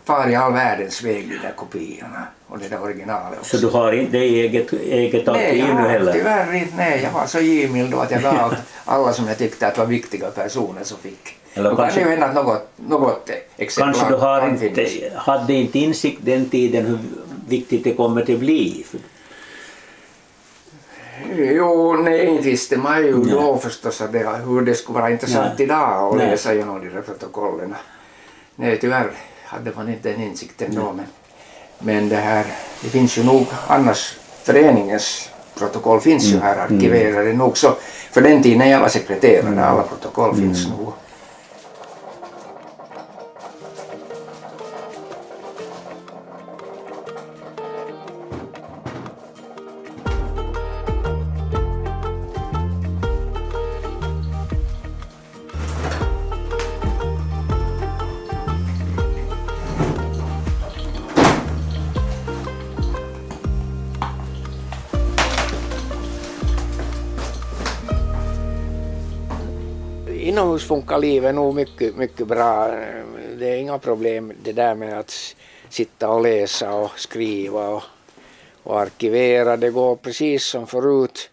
väl 0.07 0.17
farit 0.17 0.39
all 0.39 0.53
världens 0.53 1.03
väg 1.03 1.29
de 1.29 1.37
där 1.47 1.53
kopiorna 1.57 2.27
och 2.49 2.59
det 2.59 2.69
där 2.69 2.83
originalet 2.83 3.39
också. 3.39 3.59
Så 3.59 3.67
du 3.67 3.73
har 3.73 3.93
inte 3.93 4.19
eget, 4.19 4.73
eget 4.73 5.27
Nej, 5.27 5.61
arkiv 5.61 5.75
nu 5.75 5.89
heller? 5.89 6.13
tyvärr 6.13 6.53
inte. 6.55 6.77
Nej, 6.77 7.01
jag 7.03 7.11
var 7.11 7.27
så 7.27 7.41
givmild 7.41 7.91
då 7.91 7.99
att 8.01 8.11
jag 8.11 8.23
gav 8.23 8.55
alla 8.85 9.13
som 9.13 9.29
jag 9.29 9.39
tyckte 9.39 9.67
att 9.67 9.79
var 9.79 9.87
viktiga 9.87 10.31
personer 10.31 10.85
som 10.85 10.99
fick. 10.99 11.37
Eller 11.55 11.71
Då 11.71 11.77
kan 11.77 11.85
kanske- 11.85 12.01
det 12.01 12.05
ju 12.05 12.11
hända 12.11 12.27
att 12.27 12.35
något, 12.35 12.69
något 12.77 13.31
exemplar 13.57 13.93
Kanske 13.95 14.15
du 14.15 14.21
har 14.21 14.41
kan 14.41 14.63
inte, 14.63 15.13
hade 15.17 15.53
inte 15.53 15.79
insikt 15.79 16.19
den 16.23 16.49
tiden 16.49 16.87
hur 16.87 16.99
viktigt 17.49 17.85
det 17.85 17.95
kommer 17.95 18.21
att 18.21 18.39
bli? 18.39 18.87
Jo, 21.37 21.93
nej, 21.93 22.27
inte 22.27 22.43
visste 22.43 22.77
man 22.77 23.03
ju 23.07 23.19
Nej. 23.19 23.31
då 23.33 23.57
förstås 23.57 24.01
att 24.01 24.13
det, 24.13 24.29
hur 24.47 24.61
det 24.63 24.75
skulle 24.75 24.99
vara 24.99 25.11
intressant 25.11 25.53
Nej. 25.59 25.65
idag 25.67 26.09
att 26.13 26.17
Nej. 26.17 26.31
läsa 26.31 26.55
igenom 26.55 26.81
de 26.81 26.89
där 26.91 27.01
protokollen. 27.03 27.75
Nej, 28.57 28.79
tyvärr 28.81 29.11
hade 29.55 29.73
man 29.77 29.89
inte 29.89 30.11
den 30.13 30.23
insikten 30.23 30.75
då. 30.75 30.93
Men, 30.93 31.07
men 31.79 32.09
det 32.09 32.17
här, 32.17 32.47
det 32.83 32.89
finns 32.89 33.19
ju 33.19 33.25
nog 33.25 33.47
annars, 33.67 34.17
föreningens 34.43 35.29
protokoll 35.59 36.01
finns 36.01 36.25
ju 36.25 36.41
här 36.41 36.57
arkiverade 36.57 37.33
nog. 37.33 37.59
Så 37.59 37.77
för 38.11 38.21
den 38.21 38.43
tiden 38.43 38.69
jag 38.71 38.81
var 38.81 38.89
sekreterare, 38.89 39.65
alla 39.65 39.83
protokoll 39.83 40.37
finns 40.37 40.69
nog. 40.69 40.93
Funkar 70.75 70.99
livet 70.99 71.35
nog 71.35 71.54
mycket, 71.54 71.97
mycket 71.97 72.26
bra. 72.26 72.69
Det 73.38 73.49
är 73.49 73.57
inga 73.57 73.78
problem 73.78 74.33
det 74.43 74.52
där 74.52 74.75
med 74.75 74.99
att 74.99 75.37
sitta 75.69 76.09
och 76.09 76.23
läsa 76.23 76.75
och 76.75 76.99
skriva 76.99 77.69
och, 77.69 77.83
och 78.62 78.81
arkivera. 78.81 79.57
Det 79.57 79.71
går 79.71 79.97
precis 79.97 80.45
som 80.45 80.66
förut. 80.66 81.31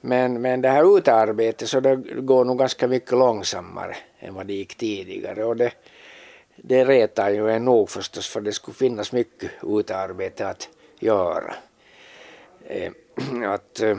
Men, 0.00 0.40
men 0.40 0.60
det 0.60 0.68
här 0.68 0.98
utearbetet 0.98 1.68
så 1.68 1.80
det 1.80 1.96
går 1.96 2.44
nog 2.44 2.58
ganska 2.58 2.88
mycket 2.88 3.12
långsammare 3.12 3.96
än 4.18 4.34
vad 4.34 4.46
det 4.46 4.52
gick 4.52 4.74
tidigare. 4.74 5.44
Och 5.44 5.56
det, 5.56 5.72
det 6.56 6.84
retar 6.84 7.30
ju 7.30 7.50
en 7.50 7.64
nog 7.64 7.90
förstås 7.90 8.28
för 8.28 8.40
det 8.40 8.52
skulle 8.52 8.74
finnas 8.74 9.12
mycket 9.12 9.50
utearbete 9.62 10.48
att 10.48 10.68
göra. 11.00 11.54
Eh, 12.66 12.92
att, 13.46 13.80
eh, 13.80 13.96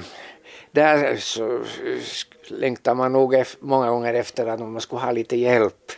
där 0.71 1.17
så 1.17 1.63
längtar 2.47 2.95
man 2.95 3.13
nog 3.13 3.43
många 3.59 3.89
gånger 3.89 4.13
efter 4.13 4.47
att 4.47 4.59
man 4.59 4.81
skulle 4.81 5.01
ha 5.01 5.11
lite 5.11 5.35
hjälp. 5.35 5.91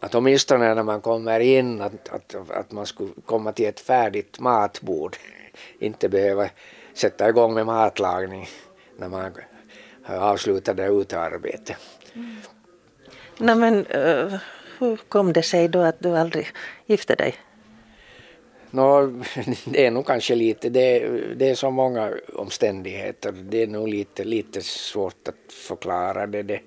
Att 0.00 0.14
åtminstone 0.14 0.74
när 0.74 0.82
man 0.82 1.00
kommer 1.00 1.40
in 1.40 1.80
att, 1.80 2.08
att, 2.08 2.50
att 2.50 2.72
man 2.72 2.86
skulle 2.86 3.10
komma 3.26 3.52
till 3.52 3.66
ett 3.66 3.80
färdigt 3.80 4.40
matbord. 4.40 5.16
Inte 5.78 6.08
behöva 6.08 6.48
sätta 6.94 7.28
igång 7.28 7.54
med 7.54 7.66
matlagning 7.66 8.48
när 8.96 9.08
man 9.08 9.32
har 10.04 10.16
avslutat 10.16 10.76
det 10.76 10.86
utearbetet. 10.86 11.76
Mm. 12.14 12.36
Nej, 13.38 13.56
men 13.56 13.86
uh, 13.86 14.34
hur 14.78 14.96
kom 14.96 15.32
det 15.32 15.42
sig 15.42 15.68
då 15.68 15.80
att 15.80 16.00
du 16.00 16.16
aldrig 16.16 16.48
gifte 16.86 17.14
dig? 17.14 17.34
Nå, 18.74 19.06
det 19.64 19.86
är 19.86 19.90
nog 19.90 20.06
kanske 20.06 20.34
lite, 20.34 20.68
det, 20.68 21.08
det 21.34 21.50
är 21.50 21.54
så 21.54 21.70
många 21.70 22.12
omständigheter. 22.32 23.32
Det 23.32 23.62
är 23.62 23.66
nog 23.66 23.88
lite, 23.88 24.24
lite 24.24 24.60
svårt 24.60 25.28
att 25.28 25.52
förklara 25.52 26.26
det. 26.26 26.42
det. 26.42 26.60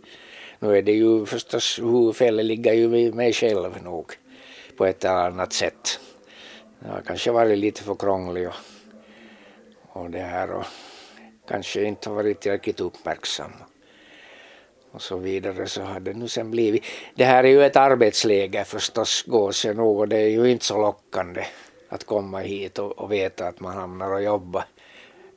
Nu 0.60 0.78
är 0.78 0.82
det 0.82 0.92
ju 0.92 1.26
förstås, 1.26 1.80
huvudfelet 1.80 2.46
ligger 2.46 2.74
ju 2.74 2.98
i 2.98 3.12
mig 3.12 3.34
själv 3.34 3.84
nog 3.84 4.14
på 4.78 4.86
ett 4.86 5.06
eller 5.06 5.16
annat 5.16 5.54
sätt. 5.54 6.00
Jag 6.80 6.90
har 6.90 7.02
kanske 7.02 7.32
varit 7.32 7.58
lite 7.58 7.84
för 7.84 7.96
krånglig 7.96 8.48
och, 8.48 8.56
och 9.90 10.10
det 10.10 10.20
här 10.20 10.52
och 10.52 10.66
kanske 11.48 11.84
inte 11.84 12.10
varit 12.10 12.40
tillräckligt 12.40 12.80
uppmärksam 12.80 13.52
och 14.92 15.02
så 15.02 15.18
vidare 15.18 15.68
så 15.68 15.82
har 15.82 16.00
det 16.00 16.14
nu 16.14 16.28
sen 16.28 16.52
blivit. 16.52 16.84
Det 17.16 17.26
här 17.26 17.44
är 17.44 17.48
ju 17.50 17.64
ett 17.64 17.76
arbetsläge 17.76 18.64
förstås, 18.64 19.24
gåsen 19.28 19.78
nog, 19.78 20.00
och 20.00 20.08
det 20.08 20.18
är 20.18 20.30
ju 20.30 20.52
inte 20.52 20.66
så 20.66 20.82
lockande 20.82 21.46
att 21.90 22.04
komma 22.04 22.40
hit 22.40 22.80
och, 22.80 22.92
och 22.92 23.12
veta 23.12 23.48
att 23.48 23.60
man 23.60 23.78
hamnar 23.78 24.14
och 24.14 24.24
jobbar 24.24 24.66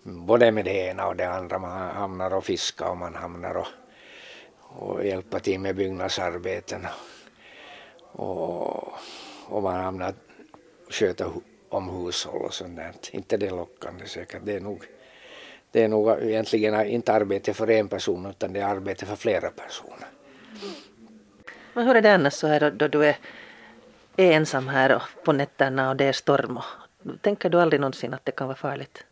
både 0.02 0.52
med 0.52 0.64
det 0.64 0.88
ena 0.88 1.06
och 1.06 1.16
det 1.16 1.30
andra. 1.30 1.58
Man 1.58 1.90
hamnar 1.90 2.34
och 2.34 2.44
fiska 2.44 2.90
och 2.90 2.96
man 2.96 3.14
hamnar 3.14 3.54
och, 3.54 3.66
och 4.58 5.06
hjälpa 5.06 5.38
till 5.38 5.60
med 5.60 5.76
byggnadsarbeten 5.76 6.86
och, 8.12 8.92
och 9.46 9.62
man 9.62 9.80
hamnar 9.80 10.14
och 10.86 10.94
sköta 10.94 11.32
om 11.68 11.88
hushåll 11.88 12.42
och 12.42 12.54
sånt 12.54 12.76
där. 12.76 12.92
Inte 13.12 13.36
det 13.36 13.50
lockande 13.50 14.06
säkert, 14.06 14.42
det 14.44 14.56
är 14.56 14.60
nog 14.60 14.86
det 15.72 15.82
är 15.82 15.88
nog 15.88 16.22
egentligen 16.22 16.86
inte 16.86 17.12
arbete 17.12 17.54
för 17.54 17.70
en 17.70 17.88
person 17.88 18.26
utan 18.26 18.52
det 18.52 18.60
är 18.60 18.64
arbete 18.64 19.06
för 19.06 19.16
flera 19.16 19.50
personer. 19.50 20.08
Men 21.72 21.86
hur 21.86 21.96
är 21.96 22.02
det 22.02 22.14
annars 22.14 22.32
så 22.32 22.46
här 22.46 22.60
då, 22.60 22.70
då 22.70 22.88
du 22.88 23.04
är, 23.04 23.16
är 24.22 24.32
ensam 24.32 24.68
här 24.68 24.94
och 24.94 25.02
på 25.24 25.32
nätterna 25.32 25.90
och 25.90 25.96
det 25.96 26.04
är 26.04 26.12
storm? 26.12 26.56
Och, 26.56 26.64
tänker 27.20 27.50
du 27.50 27.60
aldrig 27.60 27.80
någonsin 27.80 28.14
att 28.14 28.24
det 28.24 28.32
kan 28.32 28.46
vara 28.46 28.56
farligt? 28.56 29.04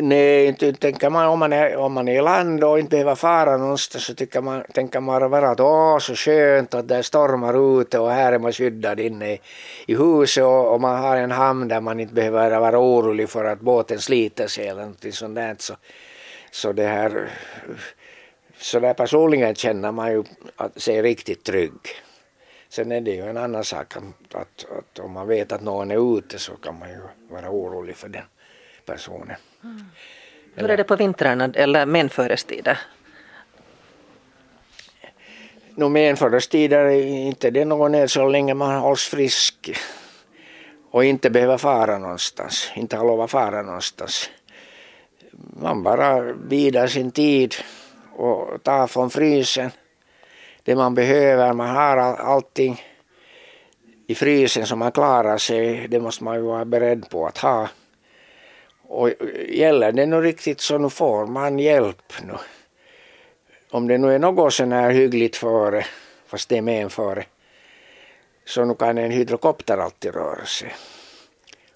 Nej, 0.00 0.46
inte 0.46 0.72
tänker 0.72 1.10
man 1.10 1.28
om 1.28 1.38
man 1.38 1.52
är, 1.52 1.76
om 1.76 1.92
man 1.92 2.08
är 2.08 2.18
i 2.18 2.22
land 2.22 2.64
och 2.64 2.78
inte 2.78 2.90
behöver 2.90 3.14
fara 3.14 3.56
någonstans 3.56 4.04
så 4.04 4.14
tycker 4.14 4.40
man, 4.40 4.62
tänker 4.74 5.00
man 5.00 5.30
bara 5.30 5.50
att 5.50 5.60
åh 5.60 5.98
så 5.98 6.14
skönt 6.14 6.74
att 6.74 6.88
det 6.88 7.02
stormar 7.02 7.80
ute 7.80 7.98
och 7.98 8.10
här 8.10 8.32
är 8.32 8.38
man 8.38 8.52
skyddad 8.52 9.00
inne 9.00 9.32
i, 9.32 9.40
i 9.86 9.94
huset 9.94 10.44
och, 10.44 10.72
och 10.72 10.80
man 10.80 11.02
har 11.02 11.16
en 11.16 11.30
hamn 11.30 11.68
där 11.68 11.80
man 11.80 12.00
inte 12.00 12.14
behöver 12.14 12.60
vara 12.60 12.78
orolig 12.78 13.28
för 13.28 13.44
att 13.44 13.60
båten 13.60 13.98
sliter 13.98 14.46
sig 14.46 14.68
eller 14.68 14.86
något 14.86 15.14
sånt 15.14 15.34
där. 15.34 15.56
Så, 15.58 15.74
så 16.50 16.72
det 16.72 16.86
här, 16.86 17.28
så 18.58 18.80
där 18.80 18.94
personligen 18.94 19.54
känner 19.54 19.92
man 19.92 20.12
ju 20.12 20.24
att 20.56 20.82
sig 20.82 21.02
riktigt 21.02 21.44
trygg. 21.44 21.80
Sen 22.68 22.92
är 22.92 23.00
det 23.00 23.10
ju 23.10 23.22
en 23.22 23.36
annan 23.36 23.64
sak 23.64 23.96
att, 23.96 24.34
att, 24.34 24.66
att 24.78 24.98
om 24.98 25.12
man 25.12 25.28
vet 25.28 25.52
att 25.52 25.62
någon 25.62 25.90
är 25.90 26.18
ute 26.18 26.38
så 26.38 26.56
kan 26.56 26.78
man 26.78 26.88
ju 26.88 27.00
vara 27.30 27.50
orolig 27.50 27.96
för 27.96 28.08
den 28.08 28.24
personen. 28.84 29.36
Hur 30.54 30.70
är 30.70 30.76
det 30.76 30.84
på 30.84 30.96
vintrarna 30.96 31.50
eller 31.54 31.86
menförestider? 31.86 32.78
No, 35.74 35.88
men 35.88 36.16
förestider 36.16 36.84
är 36.84 37.06
inte 37.06 37.50
det 37.50 37.64
någon 37.64 37.92
nöd 37.92 38.10
så 38.10 38.28
länge 38.28 38.54
man 38.54 38.80
hålls 38.80 39.04
frisk 39.04 39.78
och 40.90 41.04
inte 41.04 41.30
behöver 41.30 41.58
fara 41.58 41.98
någonstans, 41.98 42.70
inte 42.74 42.96
har 42.96 43.06
lov 43.06 43.20
att 43.20 43.30
fara 43.30 43.62
någonstans. 43.62 44.30
Man 45.60 45.82
bara 45.82 46.34
bidar 46.34 46.86
sin 46.86 47.10
tid 47.10 47.54
och 48.16 48.62
tar 48.62 48.86
från 48.86 49.10
frysen 49.10 49.70
det 50.68 50.76
man 50.76 50.94
behöver. 50.94 51.52
Man 51.52 51.68
har 51.68 51.96
allting 51.96 52.82
i 54.06 54.14
frysen 54.14 54.66
som 54.66 54.78
man 54.78 54.92
klarar 54.92 55.38
sig. 55.38 55.88
Det 55.88 56.00
måste 56.00 56.24
man 56.24 56.36
ju 56.36 56.42
vara 56.42 56.64
beredd 56.64 57.10
på 57.10 57.26
att 57.26 57.38
ha. 57.38 57.68
Och 58.88 59.10
gäller 59.48 59.92
det 59.92 60.06
nu 60.06 60.20
riktigt 60.20 60.60
så 60.60 60.78
nu 60.78 60.90
får 60.90 61.26
man 61.26 61.58
hjälp 61.58 62.12
nu. 62.22 62.34
Om 63.70 63.88
det 63.88 63.98
nu 63.98 64.14
är 64.14 64.18
något 64.18 64.54
sån 64.54 64.72
här 64.72 64.90
hyggligt 64.90 65.36
före, 65.36 65.86
fast 66.26 66.48
det 66.48 66.58
är 66.58 66.62
med 66.62 66.82
en 66.82 66.90
före, 66.90 67.24
så 68.46 68.64
nu 68.64 68.74
kan 68.74 68.98
en 68.98 69.10
hydrokopter 69.10 69.78
alltid 69.78 70.14
röra 70.14 70.44
sig. 70.44 70.74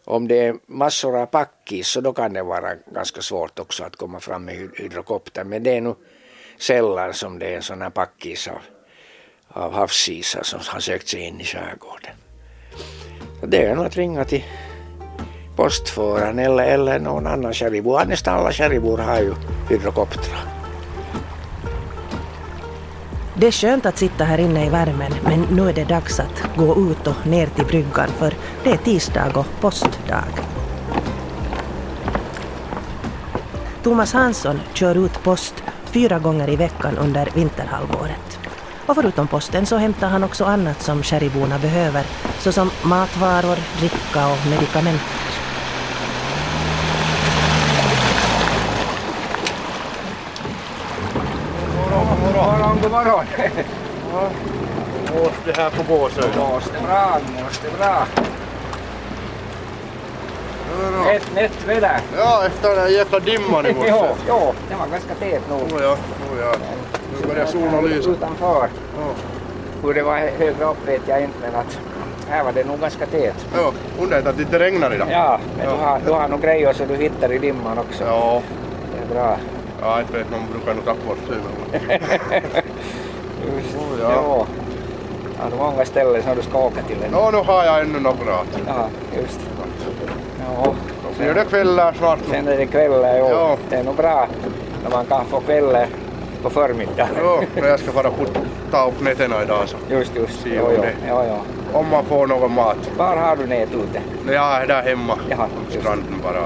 Om 0.04 0.28
det 0.28 0.38
är 0.46 0.56
massor 0.66 1.16
av 1.18 1.26
packis 1.26 1.88
så 1.88 2.00
då 2.00 2.12
kan 2.12 2.32
det 2.32 2.42
vara 2.42 2.74
ganska 2.86 3.20
svårt 3.20 3.58
också 3.58 3.84
att 3.84 3.96
komma 3.96 4.20
fram 4.20 4.44
med 4.44 4.54
hydrokopter. 4.74 5.44
Men 5.44 5.62
det 5.62 5.76
är 5.76 5.80
nog 5.80 5.96
sällan 6.58 7.14
som 7.14 7.38
det 7.38 7.46
är 7.46 7.56
en 7.56 7.62
sån 7.62 7.82
här 7.82 7.90
packis 7.90 8.48
av, 8.48 8.60
av 9.54 9.72
havsisar 9.72 10.42
som 10.42 10.60
har 10.66 10.80
sökt 10.80 11.08
sig 11.08 11.20
in 11.20 11.40
i 11.40 11.44
skärgården. 11.44 12.10
Så 13.40 13.46
det 13.46 13.64
är 13.64 13.74
nog 13.74 13.86
att 13.86 13.96
ringa 13.96 14.24
till 14.24 14.44
postföraren 15.56 16.38
eller, 16.38 16.64
eller 16.64 16.98
någon 16.98 17.26
annan 17.26 17.54
kärribor. 17.54 18.04
Nästan 18.04 18.38
alla 18.38 18.52
kärribor 18.52 18.98
har 18.98 19.20
ju 19.20 19.34
hydrokoptrar. 19.70 20.52
Det 23.34 23.46
är 23.46 23.52
skönt 23.52 23.86
att 23.86 23.98
sitta 23.98 24.24
här 24.24 24.38
inne 24.38 24.66
i 24.66 24.68
värmen 24.68 25.12
men 25.24 25.40
nu 25.42 25.68
är 25.68 25.72
det 25.72 25.84
dags 25.84 26.20
att 26.20 26.56
gå 26.56 26.90
ut 26.90 27.06
och 27.06 27.26
ner 27.26 27.46
till 27.46 27.64
bryggan 27.64 28.08
för 28.08 28.34
det 28.64 28.70
är 28.70 28.76
tisdag 28.76 29.36
och 29.36 29.46
postdag. 29.60 30.24
Thomas 33.82 34.12
Hansson 34.12 34.60
kör 34.74 35.04
ut 35.04 35.22
post 35.22 35.54
fyra 35.84 36.18
gånger 36.18 36.50
i 36.50 36.56
veckan 36.56 36.98
under 36.98 37.28
vinterhalvåret. 37.34 38.38
Och 38.92 38.96
förutom 38.96 39.28
posten 39.28 39.66
så 39.66 39.76
hämtar 39.76 40.08
han 40.08 40.24
också 40.24 40.44
annat 40.44 40.82
som 40.82 41.02
kärriborna 41.02 41.58
behöver 41.58 42.04
såsom 42.38 42.70
matvaror, 42.82 43.56
dricka 43.78 44.26
och 44.26 44.46
medicament. 44.50 45.00
God 52.82 52.90
morgon. 52.90 53.26
Och 55.14 55.32
det 55.44 55.56
här 55.56 55.70
på 55.70 55.94
Gåsö. 55.94 56.20
Måste 56.38 56.80
bra, 56.86 57.20
måste 57.44 57.70
bra. 57.78 58.06
Ett 61.14 61.34
nätt 61.34 61.64
väder. 61.66 62.00
Ja, 62.16 62.44
efter 62.46 62.68
den 62.68 62.78
här 62.78 62.88
jäkla 62.88 63.20
dimman 63.20 63.66
i 63.66 63.74
morse. 63.74 63.88
Jo, 63.88 64.06
jo, 64.28 64.54
det 64.68 64.74
var 64.74 64.86
ganska 64.86 65.14
tät 65.14 65.48
nog. 65.50 65.62
Oh 65.62 65.82
ja, 65.82 65.92
oh 65.92 66.40
ja. 66.40 66.54
Nu 67.20 67.26
börjar 67.26 67.46
solen 67.46 67.84
lysa. 67.84 68.10
Utanför. 68.10 68.68
Ja. 69.06 69.14
Hur 69.82 69.94
det 69.94 70.02
var 70.02 70.16
högre 70.18 70.64
upp 70.64 70.88
vet 70.88 71.00
jag 71.06 71.20
inte 71.22 71.38
men 71.42 71.54
att 71.54 71.78
här 72.28 72.44
var 72.44 72.52
det 72.52 72.64
nog 72.66 72.80
ganska 72.80 73.06
tät. 73.06 73.46
Ja, 73.56 73.72
underligt 74.00 74.26
att 74.26 74.36
det 74.36 74.42
inte 74.42 74.58
regnar 74.58 74.94
idag. 74.94 75.08
Ja, 75.10 75.38
men 75.58 75.66
Ja. 75.66 75.72
du 75.76 75.82
har, 75.82 76.00
du 76.06 76.12
har 76.12 76.28
nog 76.28 76.40
grejer 76.42 76.72
så 76.72 76.84
du 76.84 76.96
hittar 76.96 77.32
i 77.32 77.38
dimman 77.38 77.78
också. 77.78 78.04
Ja, 78.04 78.42
Det 78.94 79.14
är 79.14 79.14
bra. 79.14 79.36
ja 79.82 80.00
inte 80.00 80.12
vet 80.12 80.30
någon 80.30 80.40
brukar 80.52 80.74
nog 80.74 80.84
tappa 80.84 81.06
bort 81.08 81.18
sig. 81.28 81.36
Just, 83.56 83.76
Oh, 83.76 84.00
ja. 84.02 84.12
Jo. 84.16 84.46
Har 85.38 85.50
du 85.50 85.56
många 85.56 85.84
ställen 85.84 86.22
som 86.22 86.36
du 86.36 86.42
ska 86.42 86.58
åka 86.58 86.82
till? 86.82 86.96
Ja, 87.12 87.30
nu 87.32 87.38
har 87.38 87.64
jag 87.64 87.80
ännu 87.80 88.00
några. 88.00 88.32
Ja, 88.66 88.88
just. 89.16 89.40
Ja. 90.38 90.74
Så 91.16 91.22
är 91.22 91.34
det 91.34 91.44
kvällar 91.44 91.92
snart. 91.98 92.18
Sen 92.30 92.48
är 92.48 92.56
det 92.56 92.66
kvällar, 92.66 93.18
jo. 93.18 93.26
Ja. 93.30 93.56
Det 93.70 93.76
är 93.76 93.84
nog 93.84 93.94
bra 93.96 94.26
när 94.84 94.90
man 94.90 95.04
kan 95.06 95.24
få 95.24 95.40
kvällar 95.40 95.86
på 96.42 96.50
förmiddagen. 96.50 97.08
Ja, 97.22 97.42
jag 97.68 97.80
ska 97.80 97.92
bara 97.92 98.08
put- 98.10 98.38
ta 98.72 98.88
upp 98.88 99.00
nätterna 99.00 99.42
idag 99.42 99.68
så. 99.68 99.76
Just, 99.90 100.16
just. 100.16 100.40
Jo, 100.44 100.68
jo. 100.76 100.84
Ja, 101.08 101.24
ja. 101.26 101.38
Om 101.72 101.88
man 101.88 102.04
får 102.04 102.26
någon 102.26 102.52
mat. 102.54 102.76
Var 102.98 103.16
har 103.16 103.36
du 103.36 103.46
nät 103.46 103.68
ute? 103.74 104.32
Är 104.34 104.66
där 104.66 104.82
hemma. 104.82 105.18
Jaha, 105.30 105.46
just. 105.68 105.80
stranden 105.80 106.20
bara. 106.22 106.44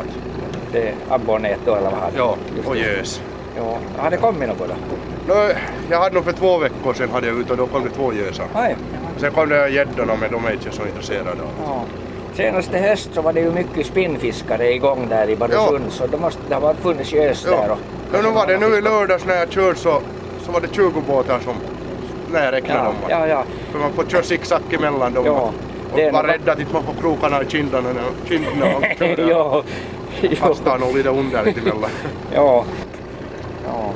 Det 0.73 0.89
är 0.89 0.95
abborrnät 1.09 1.59
då 1.65 1.75
eller 1.75 1.91
vad 1.91 2.01
har 2.01 2.11
du? 2.11 2.19
Ja, 2.19 2.37
Just 2.57 2.69
och 2.69 2.77
gös. 2.77 3.21
Jo. 3.57 3.79
Har 3.99 4.11
det 4.11 4.17
kommit 4.17 4.49
något 4.49 4.59
då? 4.59 5.35
No, 5.35 5.51
jag 5.91 6.01
hade 6.01 6.15
nog 6.15 6.25
för 6.25 6.33
två 6.33 6.59
veckor 6.59 6.95
sedan 6.95 7.11
hade 7.11 7.27
jag 7.27 7.37
ut 7.41 7.51
och 7.51 7.57
då 7.57 7.67
kom 7.67 7.85
det 7.85 7.91
två 7.91 8.13
gösar. 8.13 8.47
Aj. 8.55 8.77
Sen 9.17 9.33
kom 9.33 9.49
det 9.49 9.69
gäddorna 9.69 10.13
men 10.21 10.33
de 10.33 10.45
är 10.47 10.53
inte 10.53 10.71
så 10.71 10.83
intresserade 10.87 11.31
av. 11.31 11.51
Ja. 11.67 11.85
Senaste 12.35 12.79
höst 12.79 13.11
så 13.15 13.23
var 13.23 13.33
det 13.33 13.41
ju 13.41 13.51
mycket 13.53 13.87
spinnfiskare 13.87 14.73
igång 14.75 15.07
där 15.09 15.31
i 15.31 15.37
Barösund 15.37 15.85
så 15.93 16.07
det 16.07 16.19
måste 16.19 16.41
det 16.49 16.55
ha 16.55 16.75
funnits 16.75 17.13
gös 17.13 17.43
där. 17.43 17.53
Ja. 17.53 17.73
Och, 17.73 17.79
Ja, 18.13 18.23
nu 18.23 18.31
var 18.31 18.47
det 18.47 18.59
nu 18.59 18.67
i 18.77 18.81
lördags 18.81 19.25
när 19.27 19.37
jag 19.37 19.51
körde 19.51 19.79
så, 19.79 20.01
så 20.47 20.53
var 20.53 20.61
det 20.61 20.69
20 20.73 21.01
båtar 21.07 21.39
som 21.45 21.55
när 22.33 22.45
jag 22.45 22.53
räknade 22.53 22.81
Ja, 22.81 22.85
dem. 22.85 22.95
ja, 23.09 23.27
ja. 23.27 23.45
För 23.73 23.79
man 23.79 23.93
får 23.93 24.05
köra 24.05 24.23
zigzag 24.23 24.61
emellan 24.71 25.15
dem 25.15 25.27
Ja, 25.27 25.33
och, 25.33 25.53
det 25.97 26.03
är 26.03 26.07
och 26.09 26.13
vara 26.15 26.27
rädd 26.27 26.49
att 26.49 26.59
inte 26.61 26.73
man 26.73 26.83
får 26.83 26.95
krokarna 27.01 27.43
i 27.43 27.47
kinderna, 27.49 27.89
kinderna 28.29 28.77
och 28.77 28.83
köra. 28.99 29.15
jo. 29.31 29.63
jo. 30.21 30.37
Fast 30.37 30.65
det 30.65 30.71
är 30.71 30.79
nog 30.79 30.97
lite 30.97 31.09
underligt 31.09 31.59
emellan. 31.59 31.91
Ja. 32.35 32.65
ja. 33.67 33.91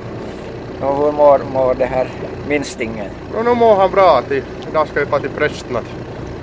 Och 0.89 0.97
hur 1.05 1.13
mår, 1.13 1.41
mår 1.53 1.75
det 1.75 1.85
här 1.87 2.09
minstingen? 2.49 3.11
No, 3.35 3.43
nu 3.43 3.55
mår 3.55 3.75
han 3.77 3.91
bra. 3.91 4.23
Idag 4.71 4.89
ska 4.89 5.01
vi 5.01 5.07
få 5.07 5.19
till 5.19 5.31
prästen. 5.31 5.79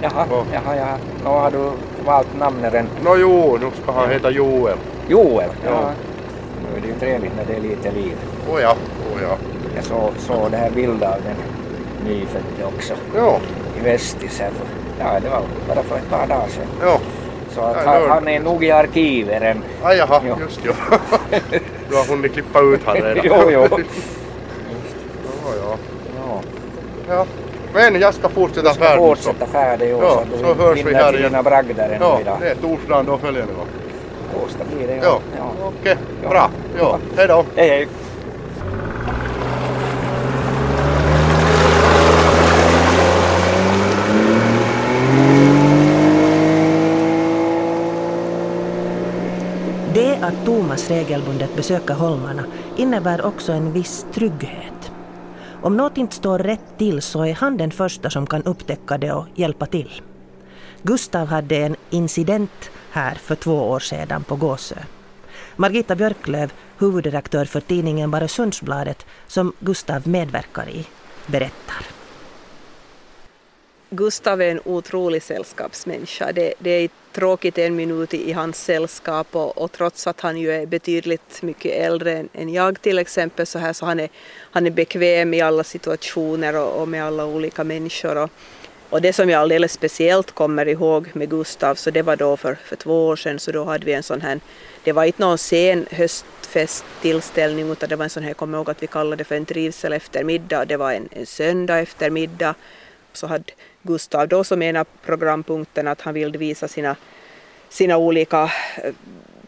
Jaha, 0.01 0.25
Ja. 0.29 0.43
jaha, 0.53 0.75
jaha. 0.75 0.97
Nu 1.23 1.29
har 1.29 1.51
du 1.51 1.71
valt 2.05 2.27
namnet 2.39 2.73
än 2.73 2.87
Nå 3.03 3.15
jo, 3.17 3.57
nu 3.61 3.67
ska 3.83 3.91
han 3.91 4.09
heta 4.09 4.31
Joel. 4.31 4.77
Joel. 5.07 5.49
Ja. 5.65 5.89
Nu 6.71 6.77
är 6.77 6.81
det 6.81 6.87
ju 6.87 6.93
trevligt 6.99 7.31
när 7.37 7.45
det 7.45 7.55
är 7.55 7.61
lite 7.61 7.91
liv. 7.91 8.15
Oh 8.53 8.61
ja, 8.61 8.71
oh 9.15 9.21
ja. 9.21 9.37
Jag 9.75 9.83
såg, 9.83 10.09
såg 10.17 10.51
det 10.51 10.57
här 10.57 10.69
bilden 10.69 11.09
av 11.13 11.15
den 11.23 11.35
nyfödde 12.07 12.65
också 12.77 12.93
Jo, 13.17 13.35
i 13.77 13.83
Vestis 13.83 14.39
här 14.39 14.49
för, 14.49 14.65
ja 15.03 15.19
det 15.19 15.29
var 15.29 15.41
bara 15.67 15.83
för 15.83 15.95
ett 15.97 16.09
par 16.09 16.27
dagar 16.27 16.47
sedan. 16.47 16.65
jo. 16.83 16.91
Så 17.55 17.61
att 17.61 17.77
Ja, 17.85 17.91
han, 17.91 18.09
han 18.09 18.27
är 18.27 18.39
nog 18.39 18.63
i 18.63 18.71
arkiven 18.71 19.43
än. 19.43 19.63
Aj 19.83 19.97
jaha, 19.97 20.21
Jo. 20.27 20.35
just 20.39 20.59
jo. 20.63 20.71
du 21.89 21.95
har 21.95 22.05
hunnit 22.09 22.33
klippa 22.33 22.59
ut 22.61 22.81
han 22.85 22.95
redan. 22.95 23.17
Jo, 23.23 23.35
jo. 23.51 23.61
ja, 25.45 25.51
ja. 25.61 25.77
Ja. 26.17 26.41
ja. 27.09 27.25
Men 27.73 27.99
jag 28.01 28.13
ska 28.13 28.29
fortsätta 28.29 28.73
Ska 28.73 28.83
färden 28.83 28.97
så. 28.99 29.07
fortsätta 29.15 29.45
färdig 29.45 29.95
och 29.95 30.03
Ja, 30.03 30.23
så 30.31 30.37
så 30.37 30.53
du 30.53 30.63
hörs 30.63 30.79
vi 30.85 30.93
här 30.95 31.17
igen. 31.19 31.43
bragder 31.43 31.85
ännu 31.85 31.97
Ja, 31.99 32.17
idag. 32.21 32.37
det 32.41 32.49
är 32.49 32.55
torsdagen 32.55 33.05
då 33.05 33.17
följande 33.17 33.53
gång. 33.53 33.65
Torsdag 34.33 34.63
blir 34.75 34.87
det 34.87 34.95
Ja, 34.95 35.19
ja. 35.37 35.51
okej. 35.79 35.95
Ja. 36.23 36.29
Bra. 36.29 36.49
Ja, 36.79 36.99
hej 37.17 37.27
då. 37.27 37.45
Hej 37.55 37.69
hej. 37.69 37.87
Thomas 50.67 50.89
regelbundet 50.89 51.55
besöker 51.55 51.93
holmarna 51.93 52.43
innebär 52.77 53.25
också 53.25 53.51
en 53.51 53.73
viss 53.73 54.05
trygghet. 54.13 54.91
Om 55.61 55.77
något 55.77 55.97
inte 55.97 56.15
står 56.15 56.39
rätt 56.39 56.77
till 56.77 57.01
så 57.01 57.25
är 57.25 57.33
han 57.33 57.57
den 57.57 57.71
första 57.71 58.09
som 58.09 58.27
kan 58.27 58.43
upptäcka 58.43 58.97
det 58.97 59.11
och 59.11 59.27
hjälpa 59.35 59.65
till. 59.65 60.01
Gustav 60.83 61.27
hade 61.27 61.55
en 61.55 61.75
incident 61.89 62.69
här 62.91 63.15
för 63.15 63.35
två 63.35 63.69
år 63.69 63.79
sedan 63.79 64.23
på 64.23 64.35
Gåsö. 64.35 64.75
Margita 65.55 65.95
Björklöv, 65.95 66.53
huvudredaktör 66.77 67.45
för 67.45 67.61
tidningen 67.61 68.11
Baresundsbladet, 68.11 69.05
som 69.27 69.53
Gustav 69.59 70.07
medverkar 70.07 70.69
i, 70.69 70.87
berättar. 71.25 71.85
Gustav 73.89 74.41
är 74.41 74.51
en 74.51 74.61
otrolig 74.65 75.23
sällskapsmänniska. 75.23 76.31
Det, 76.31 76.53
det 76.59 76.69
är 76.69 76.89
tråkigt 77.11 77.57
en 77.57 77.75
minut 77.75 78.13
i, 78.13 78.31
hans 78.31 78.63
sällskap 78.63 79.27
och, 79.31 79.57
och 79.57 79.71
trots 79.71 80.07
att 80.07 80.21
han 80.21 80.37
ju 80.37 80.51
är 80.51 80.65
betydligt 80.65 81.41
mycket 81.41 81.71
äldre 81.71 82.17
än, 82.17 82.29
än 82.33 82.53
jag 82.53 82.81
till 82.81 82.99
exempel 82.99 83.45
så 83.45 83.59
här 83.59 83.73
så 83.73 83.85
han 83.85 83.99
är, 83.99 84.09
han 84.51 84.65
är 84.65 84.71
bekväm 84.71 85.33
i 85.33 85.41
alla 85.41 85.63
situationer 85.63 86.55
och, 86.55 86.81
och 86.81 86.87
med 86.87 87.05
alla 87.05 87.25
olika 87.25 87.63
människor. 87.63 88.17
Och, 88.17 88.29
och 88.89 89.01
det 89.01 89.13
som 89.13 89.29
jag 89.29 89.41
alldeles 89.41 89.73
speciellt 89.73 90.31
kommer 90.31 90.67
ihåg 90.67 91.09
med 91.13 91.29
Gustav 91.29 91.75
så 91.75 91.91
det 91.91 92.01
var 92.01 92.15
då 92.15 92.37
för, 92.37 92.57
för 92.65 92.75
två 92.75 93.07
år 93.07 93.15
sedan 93.15 93.39
så 93.39 93.51
då 93.51 93.63
hade 93.63 93.85
vi 93.85 93.93
en 93.93 94.03
sån 94.03 94.21
här, 94.21 94.39
det 94.83 94.91
var 94.91 95.03
inte 95.03 95.21
någon 95.21 95.37
sen 95.37 95.85
höstfesttillställning 95.91 97.71
utan 97.71 97.89
det 97.89 97.95
var 97.95 98.03
en 98.03 98.09
sån 98.09 98.23
här, 98.23 98.29
jag 98.29 98.37
kommer 98.37 98.57
ihåg 98.57 98.69
att 98.69 98.83
vi 98.83 98.87
kallade 98.87 99.15
det 99.15 99.23
för 99.23 99.35
en 99.35 99.45
trivsel 99.45 99.93
eftermiddag. 99.93 100.65
Det 100.65 100.77
var 100.77 100.91
en, 100.91 101.09
en 101.11 101.25
söndag 101.25 101.79
eftermiddag 101.79 102.55
så 103.13 103.27
hade 103.27 103.51
Gustav 103.87 104.27
då 104.27 104.43
som 104.43 104.61
en 104.61 104.75
av 104.75 104.87
programpunkterna 105.05 105.91
att 105.91 106.01
han 106.01 106.13
ville 106.13 106.37
visa 106.37 106.67
sina, 106.67 106.95
sina 107.69 107.97
olika 107.97 108.43
eh, 108.83 108.93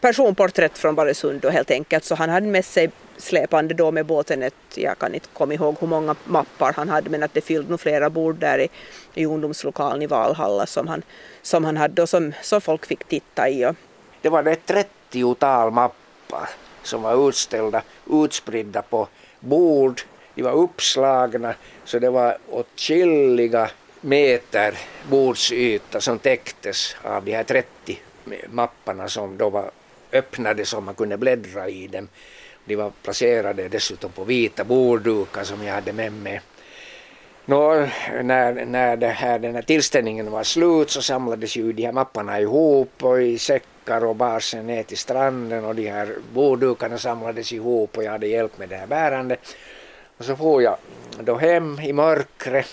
personporträtt 0.00 0.78
från 0.78 0.94
Baresund 0.94 1.44
och 1.44 1.52
helt 1.52 1.70
enkelt. 1.70 2.04
Så 2.04 2.14
han 2.14 2.30
hade 2.30 2.46
med 2.46 2.64
sig 2.64 2.90
släpande 3.16 3.74
då 3.74 3.90
med 3.90 4.06
båten 4.06 4.42
ett, 4.42 4.54
jag 4.74 4.98
kan 4.98 5.14
inte 5.14 5.28
komma 5.32 5.54
ihåg 5.54 5.76
hur 5.80 5.86
många 5.86 6.16
mappar 6.24 6.72
han 6.72 6.88
hade 6.88 7.10
men 7.10 7.22
att 7.22 7.34
det 7.34 7.40
fyllde 7.40 7.70
nog 7.70 7.80
flera 7.80 8.10
bord 8.10 8.36
där 8.36 8.58
i, 8.58 8.68
i 9.14 9.26
ungdomslokalen 9.26 10.02
i 10.02 10.06
Valhalla 10.06 10.66
som 10.66 10.88
han, 10.88 11.02
som 11.42 11.64
han 11.64 11.76
hade 11.76 12.02
och 12.02 12.08
som, 12.08 12.32
som 12.42 12.60
folk 12.60 12.86
fick 12.86 13.04
titta 13.04 13.48
i. 13.48 13.66
Och, 13.66 13.76
Det 14.22 14.28
var 14.28 14.44
ett 14.44 14.72
30-tal 15.10 15.70
mappar 15.70 16.48
som 16.82 17.02
var 17.02 17.28
utställda, 17.28 17.82
utspridda 18.10 18.82
på 18.82 19.08
bord. 19.40 20.00
De 20.34 20.42
var 20.42 20.52
uppslagna 20.52 21.54
så 21.84 21.98
det 21.98 22.10
var 22.10 22.38
åtskilliga 22.50 23.70
meter 24.00 24.78
bordsyta 25.10 26.00
som 26.00 26.18
täcktes 26.18 26.96
av 27.02 27.24
de 27.24 27.32
här 27.32 27.44
30 27.44 27.98
mapparna 28.48 29.08
som 29.08 29.36
då 29.36 29.50
var 29.50 29.70
öppnade 30.12 30.64
så 30.64 30.80
man 30.80 30.94
kunde 30.94 31.16
bläddra 31.16 31.68
i 31.68 31.86
dem. 31.86 32.08
De 32.64 32.76
var 32.76 32.92
placerade 33.02 33.68
dessutom 33.68 34.12
på 34.12 34.24
vita 34.24 34.64
borddukar 34.64 35.44
som 35.44 35.64
jag 35.64 35.74
hade 35.74 35.92
med 35.92 36.12
mig. 36.12 36.40
Nå, 37.44 37.86
när, 38.22 38.64
när 38.64 38.96
det 38.96 39.08
här, 39.08 39.38
den 39.38 39.54
här 39.54 39.62
tillställningen 39.62 40.30
var 40.30 40.44
slut 40.44 40.90
så 40.90 41.02
samlades 41.02 41.56
ju 41.56 41.72
de 41.72 41.84
här 41.84 41.92
mapparna 41.92 42.40
ihop 42.40 43.04
och 43.04 43.22
i 43.22 43.38
säckar 43.38 44.04
och 44.04 44.16
bars 44.16 44.54
ner 44.54 44.82
till 44.82 44.98
stranden 44.98 45.64
och 45.64 45.74
de 45.74 45.90
här 45.90 46.14
borddukarna 46.32 46.98
samlades 46.98 47.52
ihop 47.52 47.96
och 47.96 48.04
jag 48.04 48.10
hade 48.10 48.26
hjälp 48.26 48.58
med 48.58 48.68
det 48.68 48.76
här 48.76 48.86
bärandet. 48.86 49.56
Och 50.18 50.24
så 50.24 50.36
får 50.36 50.62
jag 50.62 50.76
då 51.20 51.36
hem 51.36 51.80
i 51.80 51.92
mörkret 51.92 52.66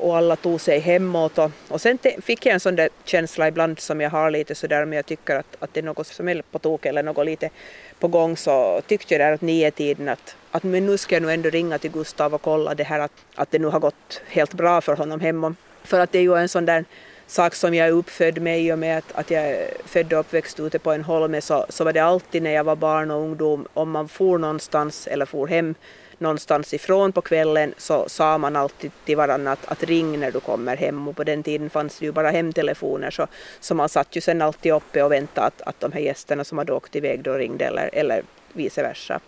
och 0.00 0.16
alla 0.16 0.36
tog 0.36 0.60
sig 0.60 0.78
hemåt 0.78 1.38
och, 1.38 1.50
och 1.68 1.80
sen 1.80 1.98
te, 1.98 2.20
fick 2.20 2.46
jag 2.46 2.54
en 2.54 2.60
sån 2.60 2.76
där 2.76 2.88
känsla 3.04 3.48
ibland 3.48 3.80
som 3.80 4.00
jag 4.00 4.10
har 4.10 4.30
lite 4.30 4.54
sådär 4.54 4.82
om 4.82 4.92
jag 4.92 5.06
tycker 5.06 5.36
att, 5.36 5.56
att 5.58 5.74
det 5.74 5.80
är 5.80 5.84
något 5.84 6.06
som 6.06 6.28
är 6.28 6.42
på 6.50 6.58
tok 6.58 6.86
eller 6.86 7.02
något 7.02 7.26
lite 7.26 7.50
på 7.98 8.08
gång 8.08 8.36
så 8.36 8.82
tyckte 8.86 9.14
jag 9.14 9.20
där 9.20 9.32
att 9.32 9.40
nio 9.40 9.70
tiden 9.70 10.08
att, 10.08 10.36
att 10.50 10.62
men 10.62 10.86
nu 10.86 10.98
ska 10.98 11.14
jag 11.14 11.22
nog 11.22 11.32
ändå 11.32 11.50
ringa 11.50 11.78
till 11.78 11.90
Gustav 11.90 12.34
och 12.34 12.42
kolla 12.42 12.74
det 12.74 12.84
här 12.84 13.00
att, 13.00 13.12
att 13.34 13.50
det 13.50 13.58
nu 13.58 13.66
har 13.66 13.80
gått 13.80 14.22
helt 14.26 14.54
bra 14.54 14.80
för 14.80 14.96
honom 14.96 15.20
hemma. 15.20 15.54
För 15.84 16.00
att 16.00 16.12
det 16.12 16.18
är 16.18 16.22
ju 16.22 16.36
en 16.36 16.48
sån 16.48 16.66
där 16.66 16.84
sak 17.26 17.54
som 17.54 17.74
jag 17.74 17.88
är 17.88 17.92
uppfödd 17.92 18.42
med 18.42 18.60
i 18.60 18.72
och 18.72 18.78
med 18.78 18.98
att, 18.98 19.12
att 19.12 19.30
jag 19.30 19.42
är 19.42 19.70
född 19.84 20.12
och 20.12 20.20
uppväxt 20.20 20.60
ute 20.60 20.78
på 20.78 20.92
en 20.92 21.04
holme 21.04 21.40
så, 21.40 21.66
så 21.68 21.84
var 21.84 21.92
det 21.92 22.00
alltid 22.00 22.42
när 22.42 22.50
jag 22.50 22.64
var 22.64 22.76
barn 22.76 23.10
och 23.10 23.20
ungdom 23.20 23.66
om 23.74 23.90
man 23.90 24.08
for 24.08 24.38
någonstans 24.38 25.06
eller 25.06 25.26
for 25.26 25.46
hem 25.46 25.74
någonstans 26.20 26.74
ifrån 26.74 27.12
på 27.12 27.20
kvällen 27.20 27.74
så 27.76 28.08
sa 28.08 28.38
man 28.38 28.56
alltid 28.56 28.90
till 29.04 29.16
varandra 29.16 29.52
att, 29.52 29.68
att 29.68 29.82
ring 29.82 30.20
när 30.20 30.30
du 30.30 30.40
kommer 30.40 30.76
hem 30.76 31.08
och 31.08 31.16
på 31.16 31.24
den 31.24 31.42
tiden 31.42 31.70
fanns 31.70 31.98
det 31.98 32.04
ju 32.04 32.12
bara 32.12 32.30
hemtelefoner 32.30 33.10
så, 33.10 33.26
så 33.60 33.74
man 33.74 33.88
satt 33.88 34.16
ju 34.16 34.20
sen 34.20 34.42
alltid 34.42 34.72
uppe 34.72 35.02
och 35.02 35.12
väntade 35.12 35.46
att, 35.46 35.62
att 35.62 35.80
de 35.80 35.92
här 35.92 36.00
gästerna 36.00 36.44
som 36.44 36.58
hade 36.58 36.72
åkt 36.72 36.96
iväg 36.96 37.22
då 37.22 37.34
ringde 37.34 37.64
eller, 37.64 37.90
eller 37.92 38.22
vice 38.52 38.82
versa. 38.82 39.20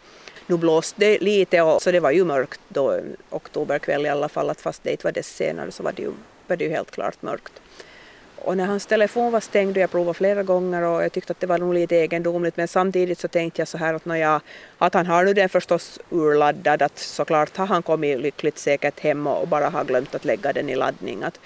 Nu 0.47 0.57
blåste 0.57 1.01
det 1.01 1.19
lite 1.19 1.63
och, 1.63 1.83
så 1.83 1.91
det 1.91 2.01
var 2.01 2.11
ju 2.11 2.25
mörkt 2.25 2.61
då 2.69 3.01
oktoberkväll 3.31 4.07
i 4.07 4.09
alla 4.09 4.29
fall 4.29 4.51
att 4.51 4.61
fast 4.61 4.85
det 4.85 4.91
inte 4.91 5.07
var 5.07 5.13
det 5.13 5.23
senare 5.23 5.71
så 5.71 5.83
var 5.83 5.93
det 5.93 6.03
ju, 6.03 6.13
var 6.47 6.57
det 6.57 6.65
ju 6.65 6.71
helt 6.71 6.91
klart 6.91 7.23
mörkt 7.23 7.62
och 8.45 8.57
när 8.57 8.67
hans 8.67 8.87
telefon 8.87 9.33
var 9.33 9.41
stängd 9.41 9.77
och 9.77 9.83
jag 9.83 9.91
provade 9.91 10.15
flera 10.15 10.43
gånger 10.43 10.83
och 10.83 11.05
jag 11.05 11.13
tyckte 11.13 11.31
att 11.31 11.41
det 11.41 11.47
var 11.47 11.59
nog 11.59 11.75
lite 11.75 11.97
egendomligt 11.97 12.57
men 12.57 12.69
samtidigt 12.69 13.19
så 13.19 13.29
tänkte 13.29 13.61
jag 13.61 13.69
så 13.69 13.79
här 13.79 13.95
att, 13.95 14.19
jag, 14.19 14.41
att 14.79 14.95
han 14.95 15.07
har 15.07 15.25
nu 15.25 15.35
den 15.35 15.49
förstås 15.49 15.99
urladdad 16.11 16.83
att 16.83 16.99
såklart 16.99 17.57
har 17.57 17.67
han 17.67 17.83
kommit 17.83 18.21
lyckligt 18.21 18.59
säkert 18.59 19.01
hem 19.01 19.27
och 19.27 19.49
bara 19.49 19.69
har 19.69 19.85
glömt 19.85 20.15
att 20.15 20.25
lägga 20.25 20.53
den 20.53 20.69
i 20.69 20.75
laddning. 20.75 21.23
Att, 21.23 21.41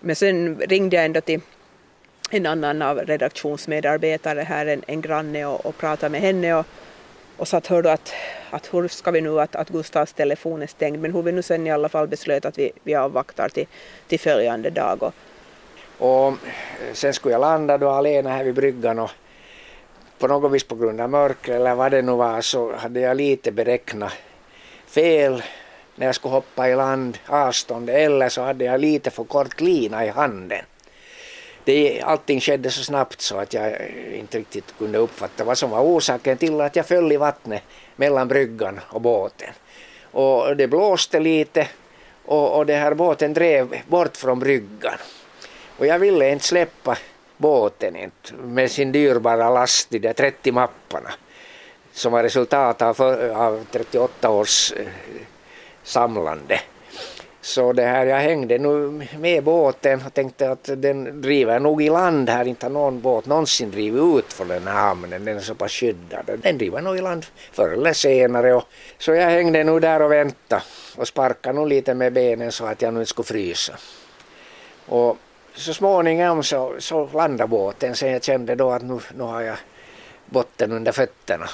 men 0.00 0.16
sen 0.16 0.58
ringde 0.58 0.96
jag 0.96 1.04
ändå 1.04 1.20
till 1.20 1.40
en 2.30 2.46
annan 2.46 2.82
av 2.82 2.98
redaktionsmedarbetare 2.98 4.40
här, 4.40 4.66
en, 4.66 4.82
en 4.86 5.00
granne 5.00 5.46
och, 5.46 5.66
och 5.66 5.78
pratade 5.78 6.10
med 6.10 6.20
henne 6.20 6.54
och, 6.54 6.66
och 7.36 7.48
sa 7.48 7.56
att 7.56 7.66
hör 7.66 7.82
du 7.82 7.90
att, 7.90 8.12
att 8.50 8.74
hur 8.74 8.88
ska 8.88 9.10
vi 9.10 9.20
nu 9.20 9.40
att, 9.40 9.56
att 9.56 9.68
Gustavs 9.68 10.12
telefon 10.12 10.62
är 10.62 10.66
stängd 10.66 11.02
men 11.02 11.12
hur 11.12 11.22
vi 11.22 11.32
nu 11.32 11.42
sen 11.42 11.66
i 11.66 11.70
alla 11.70 11.88
fall 11.88 12.08
beslöt 12.08 12.44
att 12.44 12.58
vi, 12.58 12.72
vi 12.82 12.94
avvaktar 12.94 13.48
till, 13.48 13.66
till 14.06 14.20
följande 14.20 14.70
dag. 14.70 15.02
Och, 15.02 15.14
och 15.98 16.28
eh, 16.28 16.34
sen 16.92 17.14
skulle 17.14 17.34
jag 17.34 17.40
landa 17.40 17.78
då 17.78 17.90
alena 17.90 18.30
här 18.30 18.44
vid 18.44 18.54
bryggan 18.54 18.98
och 18.98 19.10
på 20.18 20.26
något 20.26 20.52
vis 20.52 20.64
på 20.64 20.74
grund 20.74 21.00
av 21.00 21.10
mörker 21.10 21.54
eller 21.54 21.74
vad 21.74 21.90
det 21.90 22.02
nu 22.02 22.12
var 22.12 22.40
så 22.40 22.74
hade 22.76 23.00
jag 23.00 23.16
lite 23.16 23.52
beräknat 23.52 24.12
fel 24.86 25.42
när 25.94 26.06
jag 26.06 26.14
skulle 26.14 26.34
hoppa 26.34 26.68
i 26.68 26.74
land 26.74 27.18
avstånd 27.26 27.90
eller 27.90 28.28
så 28.28 28.42
hade 28.42 28.64
jag 28.64 28.80
lite 28.80 29.10
för 29.10 29.24
kort 29.24 29.60
lina 29.60 30.06
i 30.06 30.08
handen. 30.08 30.64
Det, 31.64 32.02
allting 32.02 32.40
skedde 32.40 32.70
så 32.70 32.84
snabbt 32.84 33.20
så 33.20 33.38
att 33.38 33.54
jag 33.54 33.66
eh, 33.66 34.18
inte 34.18 34.38
riktigt 34.38 34.78
kunde 34.78 34.98
uppfatta 34.98 35.44
vad 35.44 35.58
som 35.58 35.70
var 35.70 35.80
orsaken 35.80 36.36
till 36.36 36.60
att 36.60 36.76
jag 36.76 36.86
föll 36.86 37.12
i 37.12 37.16
vattnet 37.16 37.62
mellan 37.96 38.28
bryggan 38.28 38.80
och 38.84 39.00
båten. 39.00 39.50
Och 40.02 40.56
det 40.56 40.66
blåste 40.66 41.20
lite 41.20 41.68
och, 42.24 42.56
och 42.56 42.66
det 42.66 42.74
här 42.74 42.94
båten 42.94 43.34
drev 43.34 43.82
bort 43.88 44.16
från 44.16 44.38
bryggan. 44.38 44.98
Och 45.78 45.86
jag 45.86 45.98
ville 45.98 46.30
inte 46.30 46.44
släppa 46.44 46.98
båten 47.36 47.96
inte, 47.96 48.34
med 48.34 48.70
sin 48.70 48.92
dyrbara 48.92 49.50
last, 49.50 49.90
de 49.90 49.98
där 49.98 50.12
30 50.12 50.52
mapparna 50.52 51.10
som 51.92 52.12
var 52.12 52.22
resultat 52.22 52.82
av, 52.82 53.02
av 53.34 53.66
38 53.70 54.30
års 54.30 54.72
eh, 54.72 54.86
samlande. 55.82 56.60
Så 57.40 57.72
det 57.72 57.82
här, 57.82 58.06
jag 58.06 58.16
hängde 58.18 58.58
nu 58.58 59.06
med 59.18 59.44
båten 59.44 60.02
och 60.06 60.14
tänkte 60.14 60.50
att 60.50 60.70
den 60.76 61.22
driver 61.22 61.60
nog 61.60 61.82
i 61.82 61.90
land 61.90 62.28
här, 62.28 62.48
inte 62.48 62.66
har 62.66 62.70
någon 62.70 63.00
båt 63.00 63.26
någonsin 63.26 63.70
drivit 63.70 64.02
ut 64.02 64.32
från 64.32 64.48
den 64.48 64.66
här 64.66 64.74
hamnen, 64.74 65.24
den 65.24 65.36
är 65.36 65.40
så 65.40 65.54
pass 65.54 65.72
skyddad. 65.72 66.38
Den 66.42 66.58
driver 66.58 66.80
nog 66.80 66.96
i 66.96 67.00
land 67.00 67.26
förr 67.52 67.72
eller 67.72 67.92
senare. 67.92 68.54
Och, 68.54 68.64
så 68.98 69.14
jag 69.14 69.30
hängde 69.30 69.64
nu 69.64 69.80
där 69.80 70.02
och 70.02 70.12
väntade 70.12 70.62
och 70.96 71.08
sparkade 71.08 71.54
nog 71.54 71.68
lite 71.68 71.94
med 71.94 72.12
benen 72.12 72.52
så 72.52 72.66
att 72.66 72.82
jag 72.82 72.94
nu 72.94 73.00
inte 73.00 73.10
skulle 73.10 73.26
frysa. 73.26 73.72
Och 74.86 75.16
så 75.58 75.74
småningom 75.74 76.42
så, 76.42 76.74
så 76.78 77.08
landade 77.14 77.48
båten 77.48 77.96
sen 77.96 78.12
jag 78.12 78.24
kände 78.24 78.54
då 78.54 78.70
att 78.70 78.82
nu, 78.82 79.00
nu 79.14 79.22
har 79.22 79.40
jag 79.40 79.56
botten 80.26 80.72
under 80.72 80.92
fötterna. 80.92 81.48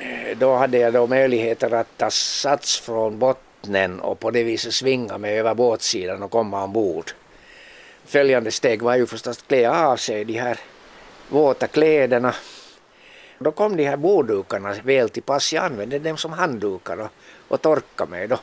Eh, 0.00 0.36
då 0.38 0.56
hade 0.56 0.78
jag 0.78 0.92
då 0.92 1.06
möjligheter 1.06 1.74
att 1.74 1.86
ta 1.96 2.10
sats 2.10 2.80
från 2.80 3.18
bottnen 3.18 4.00
och 4.00 4.20
på 4.20 4.30
det 4.30 4.42
viset 4.42 4.74
svinga 4.74 5.18
mig 5.18 5.38
över 5.38 5.54
båtsidan 5.54 6.22
och 6.22 6.30
komma 6.30 6.64
ombord. 6.64 7.10
Följande 8.04 8.50
steg 8.50 8.82
var 8.82 8.96
ju 8.96 9.06
förstås 9.06 9.38
att 9.38 9.48
klä 9.48 9.70
av 9.70 9.96
sig 9.96 10.24
de 10.24 10.32
här 10.32 10.58
våta 11.28 11.66
kläderna. 11.66 12.34
Då 13.38 13.52
kom 13.52 13.76
de 13.76 13.84
här 13.84 13.96
borddukarna 13.96 14.74
väl 14.84 15.08
till 15.08 15.22
pass. 15.22 15.52
Jag 15.52 15.64
använde 15.64 15.98
dem 15.98 16.16
som 16.16 16.32
handdukar 16.32 17.00
och, 17.00 17.10
och 17.48 17.62
torkade 17.62 18.10
mig 18.10 18.28
då. 18.28 18.38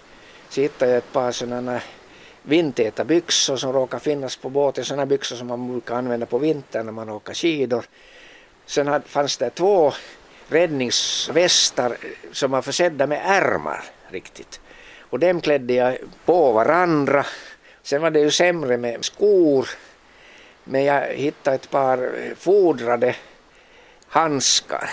Så 0.49 0.61
hittade 0.61 0.91
jag 0.91 0.97
ett 0.97 1.13
par 1.13 1.31
sådana 1.31 1.81
vindtäta 2.43 3.03
byxor 3.03 3.55
som 3.55 3.73
råkar 3.73 3.99
finnas 3.99 4.35
på 4.35 4.49
båten, 4.49 4.85
sådana 4.85 5.05
byxor 5.05 5.35
som 5.35 5.47
man 5.47 5.71
brukar 5.71 5.95
använda 5.95 6.25
på 6.25 6.37
vintern 6.37 6.85
när 6.85 6.93
man 6.93 7.09
åker 7.09 7.33
skidor. 7.33 7.85
Sen 8.65 9.01
fanns 9.01 9.37
det 9.37 9.49
två 9.49 9.93
räddningsvästar 10.49 11.91
eh, 11.91 12.31
som 12.31 12.51
var 12.51 12.61
försedda 12.61 13.07
med 13.07 13.21
ärmar 13.25 13.83
riktigt. 14.09 14.61
Och 14.99 15.19
dem 15.19 15.41
klädde 15.41 15.73
jag 15.73 15.97
på 16.25 16.51
varandra. 16.51 17.25
Sen 17.83 18.01
var 18.01 18.11
det 18.11 18.19
ju 18.19 18.31
sämre 18.31 18.77
med 18.77 19.05
skor. 19.05 19.69
Men 20.63 20.83
jag 20.83 21.07
hittade 21.07 21.55
ett 21.55 21.69
par 21.69 21.97
eh, 21.97 22.35
fodrade 22.35 23.15
handskar. 24.07 24.89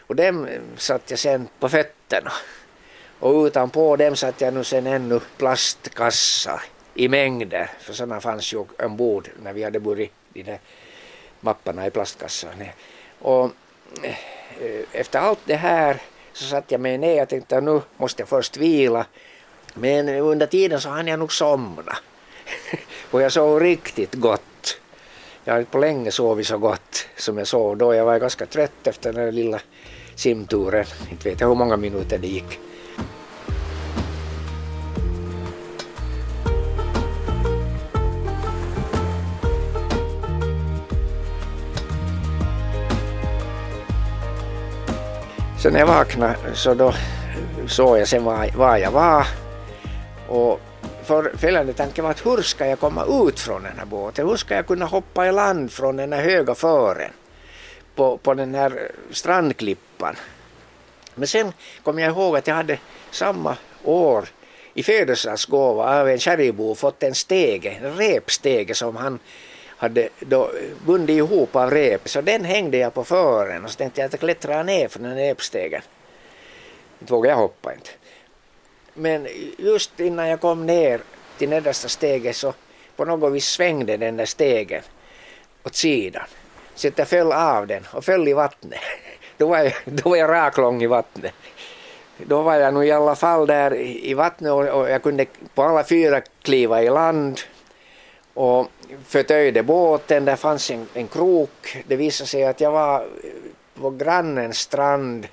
Och 0.00 0.16
dem 0.16 0.46
eh, 0.46 0.60
satte 0.76 1.12
jag 1.12 1.18
sen 1.18 1.48
på 1.58 1.68
fötterna. 1.68 2.32
Och 3.18 3.44
utanpå 3.44 3.96
dem 3.96 4.16
satte 4.16 4.44
jag 4.44 4.54
nu 4.54 4.64
sen 4.64 4.86
ännu 4.86 5.20
plastkassar 5.36 6.62
i 6.94 7.08
mängder, 7.08 7.70
för 7.80 7.92
sådana 7.92 8.20
fanns 8.20 8.52
ju 8.52 8.64
ombord 8.78 9.28
när 9.42 9.52
vi 9.52 9.62
hade 9.62 9.80
burit 9.80 10.12
de 10.32 10.42
där 10.42 10.58
mapparna 11.40 11.86
i 11.86 11.90
plastkassan. 11.90 12.64
Och 13.18 13.50
eh, 14.02 14.16
efter 14.92 15.18
allt 15.18 15.40
det 15.44 15.56
här 15.56 16.00
så 16.32 16.44
satte 16.44 16.74
jag 16.74 16.80
mig 16.80 16.98
ner 16.98 17.22
och 17.22 17.28
tänkte 17.28 17.56
att 17.58 17.64
nu 17.64 17.80
måste 17.96 18.22
jag 18.22 18.28
först 18.28 18.56
vila. 18.56 19.06
Men 19.74 20.08
under 20.08 20.46
tiden 20.46 20.80
så 20.80 20.88
hann 20.88 21.06
jag 21.06 21.18
nog 21.18 21.32
somna. 21.32 21.96
och 23.10 23.22
jag 23.22 23.32
sov 23.32 23.60
riktigt 23.60 24.14
gott. 24.14 24.80
Jag 25.44 25.54
har 25.54 25.60
inte 25.60 25.72
på 25.72 25.78
länge 25.78 26.10
sovit 26.10 26.46
så 26.46 26.58
gott 26.58 27.06
som 27.16 27.38
jag 27.38 27.46
sov 27.46 27.76
då. 27.76 27.94
Jag 27.94 28.04
var 28.04 28.18
ganska 28.18 28.46
trött 28.46 28.86
efter 28.86 29.12
den 29.12 29.24
där 29.24 29.32
lilla 29.32 29.60
simturen. 30.14 30.86
Inte 31.10 31.28
vet 31.28 31.40
jag 31.40 31.48
hur 31.48 31.54
många 31.54 31.76
minuter 31.76 32.18
det 32.18 32.26
gick. 32.26 32.58
Så 45.62 45.70
när 45.70 45.78
jag 45.78 45.86
vaknade 45.86 46.36
så 46.54 46.74
då 46.74 46.94
såg 47.66 47.98
jag 47.98 48.08
sen 48.08 48.24
var, 48.24 48.50
var 48.56 48.76
jag 48.76 48.90
var. 48.90 49.26
Och 50.28 50.60
för 51.04 51.32
följande 51.36 51.72
tanke 51.72 52.02
var 52.02 52.10
att 52.10 52.26
hur 52.26 52.42
ska 52.42 52.66
jag 52.66 52.80
komma 52.80 53.28
ut 53.28 53.40
från 53.40 53.62
den 53.62 53.78
här 53.78 53.84
båten? 53.84 54.28
Hur 54.28 54.36
ska 54.36 54.54
jag 54.54 54.66
kunna 54.66 54.84
hoppa 54.84 55.26
i 55.26 55.32
land 55.32 55.72
från 55.72 55.96
den 55.96 56.12
här 56.12 56.22
höga 56.22 56.54
fören 56.54 57.10
på, 57.94 58.16
på 58.16 58.34
den 58.34 58.54
här 58.54 58.90
strandklippan? 59.10 60.16
Men 61.14 61.28
sen 61.28 61.52
kom 61.82 61.98
jag 61.98 62.10
ihåg 62.10 62.36
att 62.36 62.46
jag 62.46 62.54
hade 62.54 62.78
samma 63.10 63.56
år 63.84 64.28
i 64.74 64.82
födelsedagsgåva 64.82 66.00
av 66.00 66.08
en 66.08 66.18
kärringbo 66.18 66.74
fått 66.74 67.02
en 67.02 67.14
stege, 67.14 67.78
en 67.82 67.96
repstege 67.96 68.74
som 68.74 68.96
han 68.96 69.18
hade 69.82 70.08
då 70.20 70.50
bundit 70.86 71.16
ihop 71.16 71.56
av 71.56 71.70
rep 71.70 72.08
så 72.08 72.20
den 72.20 72.44
hängde 72.44 72.76
jag 72.76 72.94
på 72.94 73.04
fören 73.04 73.64
och 73.64 73.70
så 73.70 73.76
tänkte 73.76 74.00
jag 74.00 74.06
att 74.06 74.12
jag 74.12 74.20
klättrar 74.20 74.64
ner 74.64 74.88
från 74.88 75.02
den 75.02 75.16
repstegen. 75.16 75.82
Inte 77.00 77.12
vågade 77.12 77.32
jag 77.32 77.38
hoppa 77.38 77.74
inte. 77.74 77.90
Men 78.94 79.28
just 79.58 80.00
innan 80.00 80.28
jag 80.28 80.40
kom 80.40 80.66
ner 80.66 81.00
till 81.38 81.48
nedersta 81.48 81.88
steget 81.88 82.36
så 82.36 82.54
på 82.96 83.04
något 83.04 83.32
vis 83.32 83.46
svängde 83.46 83.96
den 83.96 84.16
där 84.16 84.26
stegen 84.26 84.82
åt 85.64 85.74
sidan. 85.74 86.26
Så 86.74 86.88
att 86.88 86.98
jag 86.98 87.08
föll 87.08 87.32
av 87.32 87.66
den 87.66 87.86
och 87.92 88.04
föll 88.04 88.28
i 88.28 88.32
vattnet. 88.32 88.80
Då 89.36 89.46
var 89.46 89.58
jag, 89.58 89.72
då 89.84 90.10
var 90.10 90.16
jag 90.16 90.30
raklång 90.30 90.82
i 90.82 90.86
vattnet. 90.86 91.34
Då 92.16 92.42
var 92.42 92.54
jag 92.54 92.74
nog 92.74 92.86
i 92.86 92.92
alla 92.92 93.14
fall 93.14 93.46
där 93.46 93.74
i 93.80 94.14
vattnet 94.14 94.52
och 94.52 94.90
jag 94.90 95.02
kunde 95.02 95.26
på 95.54 95.62
alla 95.62 95.84
fyra 95.84 96.20
kliva 96.42 96.82
i 96.82 96.90
land 96.90 97.40
och 98.34 98.66
förtöjde 99.06 99.62
båten, 99.62 100.24
där 100.24 100.36
fanns 100.36 100.70
en, 100.70 100.88
en 100.94 101.08
krok. 101.08 101.82
Det 101.86 101.96
visade 101.96 102.28
sig 102.28 102.44
att 102.44 102.60
jag 102.60 102.70
var 102.70 103.06
på 103.80 103.90
grannens 103.90 104.58
strand. 104.58 105.28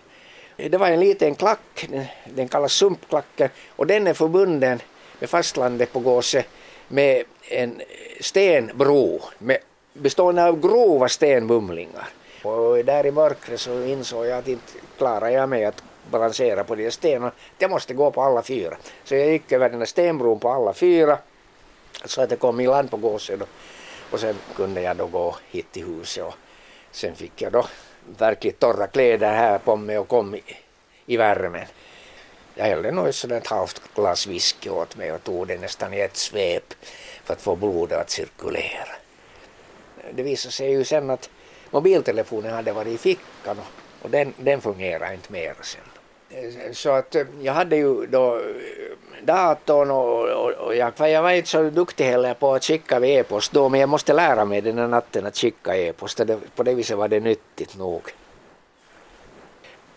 Det 0.56 0.78
var 0.78 0.88
en 0.88 1.00
liten 1.00 1.36
klack, 1.36 1.90
den, 2.26 2.48
kallas 2.48 2.74
sumpklacken, 2.74 3.50
och 3.76 3.88
den 3.88 4.08
är 4.08 4.14
förbunden 4.14 4.80
med 5.20 5.30
fastlandet 5.30 5.94
på 5.94 6.00
Gåse 6.00 6.44
med 6.88 7.24
en 7.50 7.82
stenbro 8.20 9.22
med, 9.38 9.58
bestående 9.94 10.46
av 10.46 10.62
grova 10.62 11.08
stenbumlingar. 11.08 12.10
Och 12.44 12.86
där 12.86 13.06
i 13.06 13.12
mörkret 13.12 13.60
så 13.60 13.84
insåg 13.84 14.26
jag 14.26 14.38
att 14.38 14.48
inte 14.48 14.74
klarar 14.98 15.30
jag 15.30 15.50
mig 15.50 15.66
att 15.66 15.84
balansera 16.12 16.64
på 16.64 16.76
de 16.76 16.92
stenarna. 16.92 17.32
Jag 17.58 17.72
måste 17.72 17.94
gå 17.94 18.12
på 18.12 18.22
alla 18.22 18.42
fyra. 18.42 18.78
Så 19.04 19.16
jag 19.16 19.28
gick 19.28 19.52
över 19.52 19.70
den 19.70 19.80
här 19.80 19.86
stenbron 19.86 20.40
på 20.40 20.50
alla 20.50 20.74
fyra 20.74 21.18
så 22.06 22.22
att 22.22 22.32
jag 22.32 22.40
kom 22.40 22.60
i 22.60 22.68
land 22.68 22.92
på 22.92 22.98
Gåsö 22.98 23.38
och 24.12 24.20
sen 24.20 24.36
kunde 24.56 24.82
jag 24.82 24.98
då 24.98 25.08
gå 25.08 25.36
hit 25.50 25.72
till 25.72 25.86
huset 25.86 26.24
och 26.24 26.36
sen 26.92 27.16
fick 27.16 27.42
jag 27.42 27.52
då 27.52 27.66
verkligt 28.18 28.60
torra 28.60 28.88
kläder 28.88 29.34
här 29.34 29.58
på 29.58 29.76
mig 29.76 29.98
och 29.98 30.08
kom 30.08 30.36
i, 30.36 30.44
i 31.06 31.18
värmen. 31.18 31.66
Jag 32.56 32.66
hällde 32.66 32.92
nog 32.92 33.08
ett 33.08 33.48
halvt 33.48 33.82
glas 33.96 34.28
whisky 34.28 34.70
åt 34.70 34.98
mig 34.98 35.12
och 35.12 35.24
tog 35.24 35.48
det 35.48 35.58
nästan 35.58 35.94
i 35.94 36.00
ett 36.00 36.18
svep 36.18 36.74
för 37.24 37.34
att 37.34 37.42
få 37.42 37.56
blodet 37.56 38.00
att 38.00 38.10
cirkulera. 38.10 38.96
Det 40.12 40.24
visade 40.24 40.52
sig 40.52 40.72
ju 40.72 40.84
sen 40.84 41.10
att 41.10 41.30
mobiltelefonen 41.72 42.54
hade 42.54 42.72
varit 42.72 42.94
i 42.94 42.98
fickan 42.98 43.60
och, 43.60 43.66
och 44.02 44.10
den, 44.10 44.34
den 44.38 44.62
fungerade 44.62 45.14
inte 45.14 45.32
mer 45.32 45.56
sen. 45.62 45.89
Så 46.74 46.90
att 46.90 47.16
eh, 47.16 47.26
jag 47.42 47.54
hade 47.54 47.76
ju 47.76 48.06
då 48.06 48.36
eh, 48.36 48.42
datorn 49.24 49.92
och, 49.92 50.30
och, 50.30 50.52
och 50.52 50.76
jag, 50.76 50.94
jag 50.98 51.22
var 51.22 51.32
inte 51.32 51.50
så 51.50 51.70
duktig 51.70 52.06
heller 52.06 52.34
på 52.34 52.54
att 52.54 52.64
skicka 52.64 53.06
e-post 53.06 53.52
då 53.52 53.70
men 53.70 53.80
jag 53.80 53.90
måste 53.90 54.14
lära 54.14 54.46
mig 54.46 54.62
den 54.62 54.78
här 54.78 54.88
natten 54.88 55.26
att 55.26 55.38
skicka 55.38 55.78
e-post. 55.78 56.22
På 56.56 56.64
det 56.64 56.74
viset 56.74 56.98
var 56.98 57.08
det 57.08 57.20
nyttigt 57.20 57.78
nog. 57.78 58.02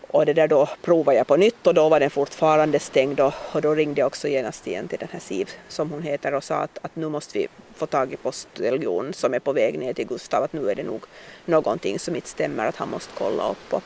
Och 0.07 0.25
det 0.25 0.33
där 0.33 0.47
då 0.47 0.69
provade 0.81 1.17
jag 1.17 1.27
på 1.27 1.35
nytt 1.35 1.67
och 1.67 1.73
då 1.73 1.89
var 1.89 1.99
den 1.99 2.09
fortfarande 2.09 2.79
stängd 2.79 3.19
och, 3.19 3.33
och 3.51 3.61
då 3.61 3.75
ringde 3.75 4.01
jag 4.01 4.07
också 4.07 4.27
genast 4.27 4.67
igen 4.67 4.87
till 4.87 4.99
den 4.99 5.07
här 5.11 5.19
Siv 5.19 5.49
som 5.67 5.91
hon 5.91 6.01
heter 6.01 6.33
och 6.33 6.43
sa 6.43 6.55
att, 6.55 6.79
att 6.81 6.95
nu 6.95 7.09
måste 7.09 7.37
vi 7.37 7.47
få 7.75 7.85
tag 7.85 8.13
i 8.13 8.15
posteljon 8.15 9.13
som 9.13 9.33
är 9.33 9.39
på 9.39 9.53
väg 9.53 9.79
ner 9.79 9.93
till 9.93 10.07
Gustav 10.07 10.43
att 10.43 10.53
nu 10.53 10.69
är 10.69 10.75
det 10.75 10.83
nog 10.83 11.05
någonting 11.45 11.99
som 11.99 12.15
inte 12.15 12.27
stämmer 12.27 12.67
att 12.67 12.75
han 12.75 12.89
måste 12.89 13.13
kolla 13.17 13.49
upp 13.49 13.69
på. 13.69 13.81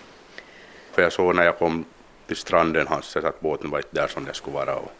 För 0.92 1.02
jag 1.02 1.14
såg 1.14 1.36
när 1.36 1.44
jag 1.44 1.58
kom 1.58 1.86
till 2.28 2.38
stranden 2.38 2.88
hans 2.88 3.18
att 3.18 3.40
båten 3.40 3.70
var 3.70 3.80
inte 3.80 3.90
där 3.92 4.08
som 4.08 4.26
den 4.26 4.34
skulle 4.34 4.56
vara 4.56 4.76
och 4.76 4.92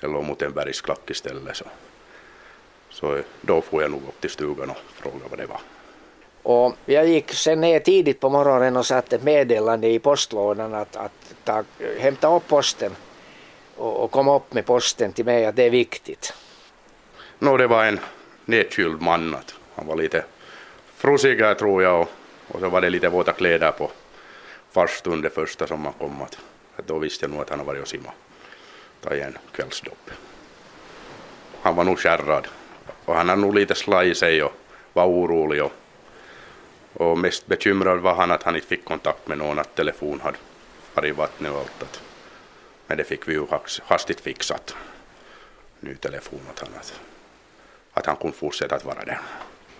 det 0.00 0.06
låg 0.06 0.24
mot 0.24 0.42
en 0.42 0.52
bergsklack 0.52 1.10
istället 1.10 1.56
så, 1.56 1.64
så 2.90 3.18
då 3.40 3.60
får 3.60 3.82
jag 3.82 3.90
nog 3.90 4.02
upp 4.08 4.20
till 4.20 4.30
stugan 4.30 4.70
och 4.70 4.76
fråga 4.94 5.24
vad 5.30 5.38
det 5.38 5.46
var. 5.46 5.60
Och 6.42 6.76
jag 6.84 7.06
gick 7.08 7.32
sen 7.32 7.60
ner 7.60 7.80
tidigt 7.80 8.20
på 8.20 8.28
morgonen 8.28 8.76
och 8.76 8.86
satte 8.86 9.16
ett 9.16 9.22
meddelande 9.22 9.88
i 9.88 9.98
postlådan 9.98 10.74
att, 10.74 10.96
att 10.96 11.34
ta, 11.44 11.64
hämta 11.98 12.36
upp 12.36 12.48
posten 12.48 12.92
och, 13.76 14.04
och 14.04 14.10
komma 14.10 14.36
upp 14.36 14.54
med 14.54 14.66
posten 14.66 15.12
till 15.12 15.24
mig 15.24 15.46
att 15.46 15.56
det 15.56 15.62
är 15.62 15.70
viktigt. 15.70 16.34
No, 17.38 17.56
det 17.56 17.66
var 17.66 17.84
en 17.84 18.00
nedkyld 18.44 19.02
man. 19.02 19.36
Han 19.74 19.86
var 19.86 19.96
lite 19.96 20.24
frusigare 20.94 21.54
tror 21.54 21.82
jag 21.82 22.00
och, 22.00 22.08
och 22.48 22.60
så 22.60 22.68
var 22.68 22.80
det 22.80 22.90
lite 22.90 23.08
våta 23.08 23.32
kläder 23.32 23.70
på 23.70 23.90
farstun 24.76 25.20
det 25.22 25.30
första 25.30 25.66
som 25.66 25.80
man 25.80 25.92
kom. 25.92 26.22
Att, 26.22 26.38
att 26.76 26.86
då 26.86 26.98
visste 26.98 27.24
jag 27.24 27.30
nog 27.30 27.40
att 27.42 27.50
han 27.50 27.58
har 27.58 27.66
varit 27.66 27.82
och 27.82 27.88
simmat. 27.88 28.14
Tagit 29.00 29.24
en 29.24 29.38
kvällsdopp. 29.52 30.10
Han 31.62 31.76
var 31.76 31.84
nog 31.84 31.98
skärrad 31.98 32.48
och 33.04 33.14
han 33.14 33.28
har 33.28 33.36
nog 33.36 33.54
lite 33.54 33.74
slagit 33.74 34.18
sig 34.18 34.42
och 34.42 34.52
var 34.92 35.06
orolig 35.06 35.64
och 35.64 35.72
och 36.98 37.18
mest 37.18 37.46
bekymrad 37.46 37.98
var 37.98 38.14
han 38.14 38.30
att 38.30 38.42
han 38.42 38.56
inte 38.56 38.66
fick 38.66 38.84
kontakt 38.84 39.28
med 39.28 39.38
någon, 39.38 39.58
att 39.58 39.74
telefon 39.74 40.20
hade 40.20 40.38
varit 40.94 41.08
i 41.08 41.12
vattnet 41.12 41.52
och 41.52 41.58
allt. 41.58 42.02
Men 42.86 42.98
det 42.98 43.04
fick 43.04 43.28
vi 43.28 43.32
ju 43.32 43.46
hastigt 43.82 44.20
fixat. 44.20 44.74
Ny 45.80 45.94
telefon 45.94 46.40
åt 46.50 46.58
honom. 46.58 46.78
Att, 46.80 47.00
att 47.92 48.06
han 48.06 48.16
kunde 48.16 48.36
fortsätta 48.36 48.74
att 48.74 48.84
vara 48.84 49.04
där. 49.04 49.20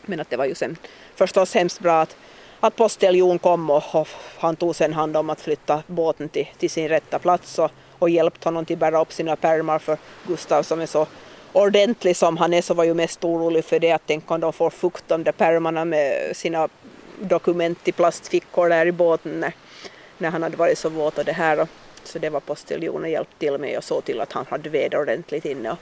Men 0.03 0.21
att 0.21 0.31
det 0.31 0.37
var 0.37 0.45
ju 0.45 0.55
sen 0.55 0.77
förstås 1.15 1.55
hemskt 1.55 1.81
bra 1.81 2.01
att, 2.01 2.17
att 2.61 2.77
posteljon 2.77 3.39
kom 3.39 3.71
och, 3.71 3.83
och, 3.95 4.09
han 4.39 4.57
tog 4.57 4.77
sen 4.77 4.93
hand 4.93 5.17
om 5.17 5.31
att 5.31 5.41
flytta 5.41 5.83
båten 5.87 6.29
till, 6.29 6.47
till 6.59 6.71
sin 6.71 6.89
rätta 6.89 7.19
plats 7.19 7.59
och, 7.59 7.71
och 7.99 8.11
hjälpt 8.11 8.45
honom 8.45 8.65
till 8.65 8.77
att 8.77 8.81
bära 8.81 9.01
upp 9.01 9.13
sina 9.13 9.37
pärmar 9.37 9.79
för 9.79 9.99
Gustav 10.27 10.63
som 10.63 10.81
är 10.81 10.87
så 10.87 11.07
ordentlig 11.53 12.17
som 12.17 12.37
han 12.37 12.55
är 12.55 12.63
så 12.63 12.75
var 12.75 12.85
ju 12.85 12.95
mest 12.95 13.25
orolig 13.25 13.65
för 13.65 13.79
det 13.79 13.93
att 13.93 14.03
tänk 14.07 14.31
om 14.31 14.41
de 14.41 14.53
får 14.53 14.71
fukt 14.71 15.05
de 15.09 15.25
där 15.25 15.33
pärmarna 15.33 15.85
med 15.85 16.37
sina 16.37 16.69
dokument 17.21 17.89
i 17.89 17.93
plastfickor 17.93 18.69
där 18.69 18.87
i 18.87 18.93
båten 18.93 19.41
när, 19.41 19.53
när 20.19 20.31
han 20.31 20.43
hade 20.43 20.57
varit 20.57 20.79
så 20.79 20.89
våt 20.89 21.19
och 21.19 21.25
det 21.25 21.33
här. 21.33 21.61
Och, 21.61 21.69
så 22.05 22.19
det 22.19 22.31
var 22.31 22.41
postiljonen 22.41 23.11
hjälpt 23.11 23.39
till 23.39 23.59
med 23.59 23.79
och 23.79 23.85
såg 23.85 24.05
till 24.05 24.21
att 24.21 24.33
han 24.33 24.47
hade 24.49 24.69
väder 24.69 25.01
ordentligt 25.01 25.45
inne. 25.45 25.71
Och 25.71 25.79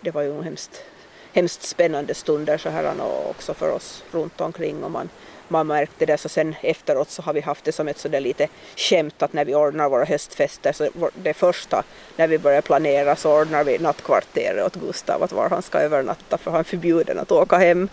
det 0.00 0.10
var 0.10 0.22
ju 0.22 0.42
hemskt, 0.42 0.84
hemskt 1.32 1.62
spännande 1.62 2.14
stunder 2.14 2.58
så 2.58 2.68
här 2.68 3.00
och 3.00 3.30
också 3.30 3.54
för 3.54 3.70
oss 3.70 4.04
runt 4.10 4.40
omkring 4.40 4.84
och 4.84 4.90
man, 4.90 5.08
man 5.52 5.66
märkte 5.66 6.06
det 6.06 6.18
så 6.18 6.28
sen 6.28 6.54
efteråt 6.60 7.10
så 7.10 7.22
har 7.22 7.32
vi 7.32 7.40
haft 7.40 7.64
det 7.64 7.72
som 7.72 7.88
ett 7.88 7.98
sådär 7.98 8.20
lite 8.20 8.48
skämt 8.76 9.22
att 9.22 9.32
när 9.32 9.44
vi 9.44 9.54
ordnar 9.54 9.88
våra 9.88 10.04
höstfester 10.04 10.72
så 10.72 11.10
det 11.14 11.34
första 11.34 11.82
när 12.16 12.28
vi 12.28 12.38
börjar 12.38 12.62
planera 12.62 13.16
så 13.16 13.40
ordnar 13.40 13.64
vi 13.64 13.78
nattkvarteret 13.78 14.66
åt 14.66 14.74
Gustav 14.74 15.22
att 15.22 15.32
var 15.32 15.50
han 15.50 15.62
ska 15.62 15.78
övernatta 15.78 16.38
för 16.38 16.50
han 16.50 16.60
är 16.60 16.64
förbjuden 16.64 17.18
att 17.18 17.32
åka 17.32 17.56
hem. 17.56 17.88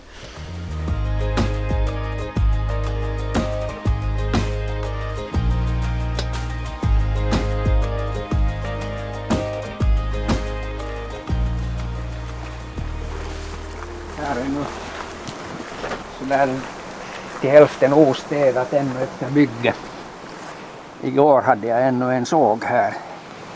sådär 16.19 16.78
till 17.41 17.49
hälften 17.49 17.93
ostädat 17.93 18.73
ännu 18.73 19.03
efter 19.03 19.29
bygget. 19.29 19.75
Igår 21.01 21.41
hade 21.41 21.67
jag 21.67 21.87
ännu 21.87 22.13
en 22.13 22.25
såg 22.25 22.63
här 22.63 22.93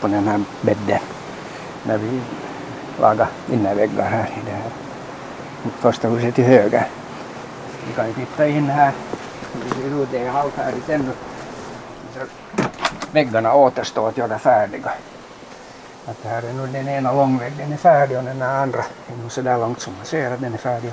på 0.00 0.08
den 0.08 0.28
här 0.28 0.40
bädden 0.60 1.00
när 1.82 1.98
vi 1.98 2.20
lagade 3.00 3.30
innerväggar 3.52 4.04
här 4.04 4.26
i 4.26 4.46
det 4.46 4.50
här 4.50 4.70
första 5.80 6.08
huset 6.08 6.34
till 6.34 6.44
höger. 6.44 6.86
Vi 7.86 7.92
kan 7.92 8.06
ju 8.06 8.14
titta 8.14 8.48
in 8.48 8.68
här. 8.68 8.92
Det 9.52 9.74
ser 9.74 10.02
ut 10.02 10.08
det 10.10 10.18
är 10.18 10.30
halvfärdigt 10.30 10.88
ännu. 10.88 11.10
Väggarna 13.12 13.54
återstår 13.54 14.08
att 14.08 14.18
göra 14.18 14.38
färdiga. 14.38 14.92
Att 16.06 16.24
här 16.24 16.42
är 16.42 16.52
nu 16.52 16.66
den 16.66 16.88
ena 16.88 17.12
långväggen 17.12 17.72
är 17.72 17.76
färdig 17.76 18.18
och 18.18 18.24
den 18.24 18.42
andra 18.42 18.84
är 19.12 19.16
nog 19.22 19.32
så 19.32 19.42
där 19.42 19.58
långt 19.58 19.80
som 19.80 19.92
man 19.96 20.06
ser 20.06 20.30
att 20.30 20.40
den 20.40 20.54
är 20.54 20.58
färdig. 20.58 20.92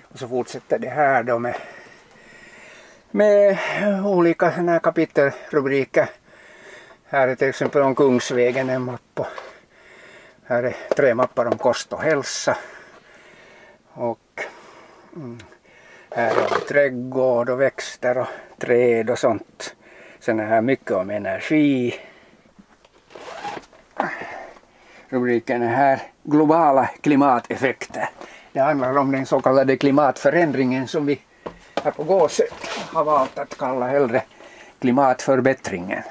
Och 0.03 0.19
så 0.19 0.29
fortsätter 0.29 0.79
det 0.79 0.89
här 0.89 1.23
då 1.23 1.39
med 1.39 1.57
med 3.15 3.59
olika 4.05 4.49
här 4.49 4.79
kapitelrubriker. 4.79 6.09
Här 7.07 7.29
är 7.29 7.35
till 7.35 7.49
exempel 7.49 7.83
om 7.83 7.95
Kungsvägen 7.95 8.71
en 8.71 8.83
mapp 8.83 9.01
och 9.15 9.27
här 10.47 10.63
är 10.63 10.77
tre 10.97 11.15
mappar 11.15 11.47
om 11.47 11.59
kost 11.59 11.93
och 11.93 12.03
hälsa. 12.03 12.57
Och 13.93 14.45
Mm. 15.17 15.39
Här 16.11 16.37
är 16.37 16.53
om 16.53 16.61
trädgård 16.69 17.49
och 17.49 17.61
växter 17.61 18.19
och 18.19 18.27
träd 18.59 19.11
och 19.11 19.19
sånt. 19.19 19.77
Sen 20.21 20.41
är 20.41 20.47
här 20.47 20.61
mycket 20.61 20.91
om 20.91 21.11
energi. 21.11 21.95
Rubriken 25.09 25.63
är 25.63 25.69
här 25.69 26.03
globala 26.23 26.91
klimateffekter. 27.01 28.09
Det 28.53 28.61
handlar 28.61 28.99
om 28.99 29.13
den 29.13 29.27
så 29.27 29.41
kallade 29.41 29.77
klimatförändringen 29.77 30.89
som 30.89 31.07
vi 31.07 31.21
här 31.85 31.91
på 31.91 32.05
Gåsö 32.05 32.45
har 32.93 33.05
valt 33.05 33.39
att 33.39 33.59
kalla 33.59 33.89
hellre 33.89 34.23
klimatförbättringen. 34.79 36.03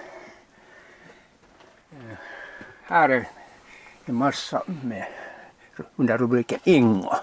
Här 2.84 3.10
är 3.10 3.28
en 4.06 4.16
massa 4.16 4.64
med, 4.84 5.06
under 5.96 6.18
rubriken 6.18 6.60
Ingo. 6.64 7.14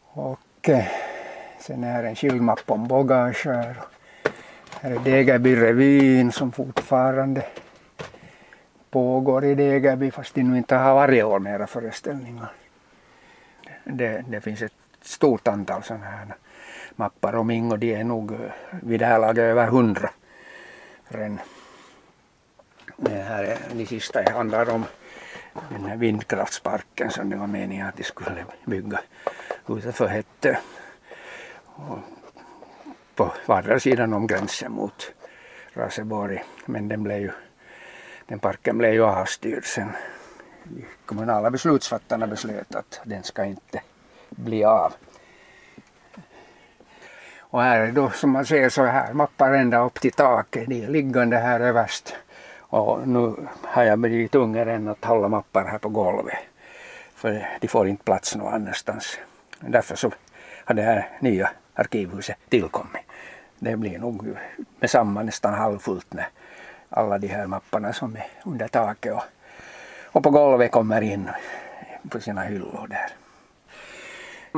Och 0.00 0.68
eh, 0.68 0.84
sen 1.60 1.84
är 1.84 1.92
här 1.92 2.04
en 2.04 2.16
skildmapp 2.16 2.70
om 2.70 2.88
Bågarskär. 2.88 3.76
Här 4.80 4.90
är 4.90 4.98
Degerbyrevyn 4.98 6.32
som 6.32 6.52
fortfarande 6.52 7.46
pågår 8.90 9.44
i 9.44 9.54
Degerby 9.54 10.10
fast 10.10 10.34
de 10.34 10.42
nu 10.42 10.58
inte 10.58 10.76
har 10.76 10.94
varje 10.94 11.22
år 11.22 11.38
mera 11.38 11.66
föreställningar. 11.66 12.52
Det, 13.84 14.24
det 14.28 14.40
finns 14.40 14.62
ett 14.62 14.72
stort 15.02 15.48
antal 15.48 15.82
sådana 15.82 16.04
här 16.04 16.34
mappar 16.96 17.34
och 17.34 17.46
ming 17.46 17.72
och 17.72 17.78
De 17.78 17.94
är 17.94 18.04
nog 18.04 18.32
eh, 18.32 18.38
vid 18.82 19.00
det 19.00 19.06
här 19.06 19.18
laget 19.18 19.42
över 19.42 19.66
hundra. 19.66 20.10
Ren. 21.08 21.40
Det 22.96 23.10
här 23.10 23.44
är, 23.44 23.58
de 23.72 23.86
sista 23.86 24.22
det 24.22 24.30
handlar 24.30 24.70
om 24.70 24.84
den 25.68 25.84
här 25.84 25.96
vindkraftsparken 25.96 27.10
som 27.10 27.30
det 27.30 27.36
var 27.36 27.46
meningen 27.46 27.86
att 27.86 27.96
de 27.96 28.04
skulle 28.04 28.44
bygga 28.64 29.00
utanför 29.68 30.06
Hettö. 30.06 30.56
På 33.14 33.32
vardera 33.46 33.80
sidan 33.80 34.12
om 34.12 34.26
gränsen 34.26 34.72
mot 34.72 35.12
Raseborg. 35.72 36.44
Men 36.66 36.88
den, 36.88 37.02
blev 37.02 37.18
ju, 37.18 37.30
den 38.26 38.38
parken 38.38 38.78
blev 38.78 38.92
ju 38.92 39.04
avstyrd 39.04 39.64
sen. 39.64 39.88
De 40.64 40.84
kommunala 41.06 41.50
beslutsfattarna 41.50 42.26
beslöt 42.26 42.74
att 42.74 43.00
den 43.04 43.22
ska 43.22 43.44
inte 43.44 43.82
bli 44.30 44.64
av. 44.64 44.92
Och 47.54 47.62
här 47.62 47.80
är 47.80 47.92
då 47.92 48.10
som 48.10 48.30
man 48.30 48.46
ser 48.46 48.68
så 48.68 48.84
här 48.84 49.12
mappar 49.12 49.52
ända 49.52 49.84
upp 49.84 50.00
till 50.00 50.12
taket. 50.12 50.68
De 50.68 50.84
är 50.84 50.88
liggande 50.88 51.36
här 51.36 51.60
överst. 51.60 52.16
Och 52.58 53.08
nu 53.08 53.34
har 53.62 53.84
jag 53.84 53.98
blivit 53.98 54.32
tvungen 54.32 54.68
än 54.68 54.88
att 54.88 55.04
hålla 55.04 55.28
mappar 55.28 55.64
här 55.64 55.78
på 55.78 55.88
golvet. 55.88 56.38
För 57.14 57.48
de 57.60 57.68
får 57.68 57.88
inte 57.88 58.04
plats 58.04 58.36
någon 58.36 58.54
annanstans. 58.54 59.18
Därför 59.60 59.96
så 59.96 60.12
har 60.64 60.74
det 60.74 60.82
här 60.82 61.08
nya 61.20 61.50
arkivhuset 61.74 62.36
tillkommit. 62.48 63.02
Det 63.58 63.76
blir 63.76 63.98
nog 63.98 64.36
med 64.80 64.90
samma 64.90 65.22
nästan 65.22 65.54
halvfullt 65.54 66.12
när 66.12 66.26
alla 66.90 67.18
de 67.18 67.26
här 67.28 67.46
mapparna 67.46 67.92
som 67.92 68.16
är 68.16 68.26
under 68.44 68.68
taket 68.68 69.12
och, 69.12 69.22
och 70.12 70.22
på 70.22 70.30
golvet 70.30 70.70
kommer 70.70 71.00
in 71.00 71.30
på 72.08 72.20
sina 72.20 72.42
hyllor 72.42 72.86
där. 72.90 73.23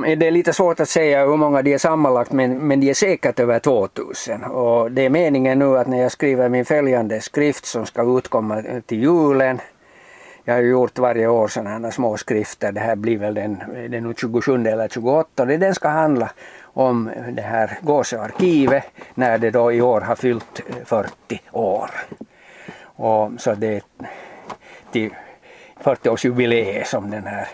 Det 0.03 0.27
är 0.27 0.31
lite 0.31 0.53
svårt 0.53 0.81
att 0.81 0.89
säga 0.89 1.27
hur 1.27 1.37
många 1.37 1.63
de 1.63 1.75
är 1.75 1.79
sammanlagt 1.79 2.33
men, 2.33 2.59
men 2.59 2.81
de 2.81 2.91
är 2.91 2.95
säkert 2.95 3.41
över 3.41 3.59
2000 3.59 4.45
och 4.45 4.93
det 4.93 5.03
är 5.03 5.11
meningen 5.11 5.59
nu 5.59 5.79
att 5.79 5.87
när 5.87 6.03
jag 6.03 6.13
skriver 6.13 6.49
min 6.49 6.65
följande 6.65 7.21
skrift 7.21 7.65
som 7.65 7.87
ska 7.87 8.19
utkomma 8.19 8.63
till 8.87 9.03
julen 9.03 9.61
jag 10.49 10.55
har 10.55 10.61
ju 10.61 10.71
gjort 10.71 10.99
varje 10.99 11.27
år 11.27 11.49
sådana 11.49 11.71
här 11.79 11.91
små 11.91 12.17
skrifter. 12.17 12.73
Det 12.73 12.81
här 12.81 12.97
blir 12.97 13.19
väl 13.19 13.35
den, 13.35 13.63
den 13.91 14.15
27 14.15 14.67
eller 14.67 14.89
28. 14.89 15.45
Det 15.45 15.57
den 15.57 15.75
ska 15.75 15.89
handla 15.89 16.31
om 16.63 17.11
det 17.33 17.43
här 17.43 17.79
Gåsearkivet 17.81 18.85
när 19.15 19.39
det 19.39 19.51
då 19.51 19.73
i 19.73 19.81
år 19.83 20.01
har 20.01 20.15
fyllt 20.15 20.63
40 20.85 21.41
år. 21.53 21.91
Och 22.83 23.31
så 23.39 23.55
det 23.55 23.77
är 23.77 23.83
till 24.93 25.11
40-årsjubileet 25.83 26.85
som 26.85 27.11
den 27.11 27.27
här 27.27 27.49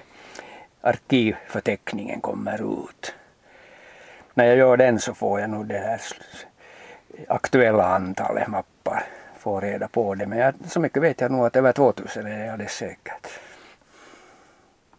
arkivförteckningen 0.82 2.20
kommer 2.20 2.84
ut. 2.84 3.14
När 4.34 4.44
jag 4.44 4.56
gör 4.56 4.76
den 4.76 4.98
så 4.98 5.14
får 5.14 5.40
jag 5.40 5.50
nog 5.50 5.66
det 5.66 5.78
här 5.78 6.00
aktuella 7.28 7.84
antalet 7.84 8.48
mappar, 8.48 9.04
får 9.38 9.60
reda 9.60 9.88
på 9.88 10.14
det. 10.14 10.26
Men 10.26 10.38
jag, 10.38 10.54
så 10.66 10.80
mycket 10.80 11.02
vet 11.02 11.20
jag 11.20 11.30
nog 11.30 11.46
att 11.46 11.56
över 11.56 11.72
2000 11.72 12.26
är 12.26 12.38
det 12.38 12.52
alldeles 12.52 12.72
säkert. 12.72 13.28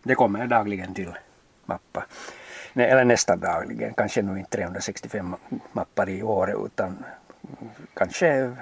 Det 0.03 0.15
kommer 0.15 0.47
dagligen 0.47 0.93
till 0.93 1.17
mappar. 1.65 2.05
Nej, 2.73 2.89
eller 2.89 3.03
nästan 3.03 3.39
dagligen, 3.39 3.93
kanske 3.93 4.21
nu 4.21 4.39
inte 4.39 4.57
365 4.57 5.36
mappar 5.71 6.09
i 6.09 6.23
år 6.23 6.65
utan 6.65 7.05
kanske 7.93 8.55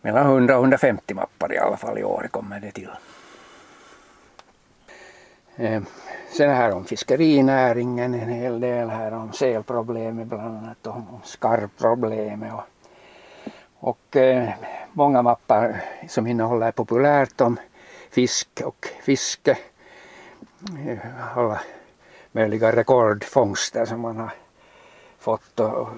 mellan 0.00 0.26
100 0.26 0.56
och 0.56 0.62
150 0.62 1.14
mappar 1.14 1.52
i 1.52 1.58
alla 1.58 1.76
fall 1.76 1.98
i 1.98 2.04
år 2.04 2.28
kommer 2.30 2.60
det 2.60 2.70
till. 2.70 2.90
Eh, 5.60 5.82
sen 6.30 6.50
här 6.50 6.72
om 6.72 6.84
fiskerinäringen 6.84 8.14
en 8.14 8.28
hel 8.28 8.60
del 8.60 8.90
här 8.90 9.12
om 9.12 9.32
selproblemet 9.32 10.26
bland 10.26 10.56
annat 10.56 10.86
och 10.86 10.94
om 10.94 11.20
skarvproblemet 11.24 12.52
och, 12.52 12.64
och 13.74 14.16
eh, 14.16 14.48
många 14.92 15.22
mappar 15.22 15.84
som 16.08 16.26
innehåller 16.26 16.72
populärt 16.72 17.40
om 17.40 17.56
fisk 18.10 18.48
och 18.64 18.88
fiske. 19.02 19.58
Eh, 20.86 20.98
alla 21.38 21.60
möjliga 22.32 22.76
rekordfångster 22.76 23.84
som 23.84 24.00
man 24.00 24.16
har 24.16 24.32
fått 25.18 25.60
och 25.60 25.88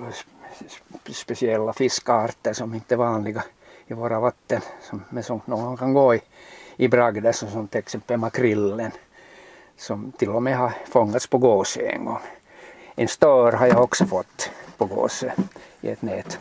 speciella 1.11 1.73
fiskarter 1.73 2.53
som 2.53 2.75
inte 2.75 2.95
är 2.95 2.99
vanliga 2.99 3.45
i 3.87 3.95
våra 3.95 4.21
vatten 4.21 4.61
som, 4.83 5.05
men 5.11 5.23
som 5.23 5.41
någon 5.45 5.77
kan 5.77 5.95
gå 5.95 6.15
i, 6.15 6.21
i 6.77 6.89
bragder 6.89 7.33
som 7.33 7.69
till 7.69 7.79
exempel 7.79 8.17
makrillen 8.17 8.93
som 9.81 10.13
till 10.13 10.29
och 10.29 10.43
med 10.43 10.57
har 10.57 10.73
fångats 10.91 11.27
på 11.27 11.39
gåse 11.39 11.81
en 11.81 12.05
gång. 12.05 12.19
En 12.95 13.09
stör 13.09 13.53
har 13.53 13.67
jag 13.67 13.83
också 13.83 14.07
fått 14.07 14.51
på 14.77 14.85
gåse 14.85 15.33
i 15.81 15.89
ett 15.89 16.03
nät. 16.03 16.39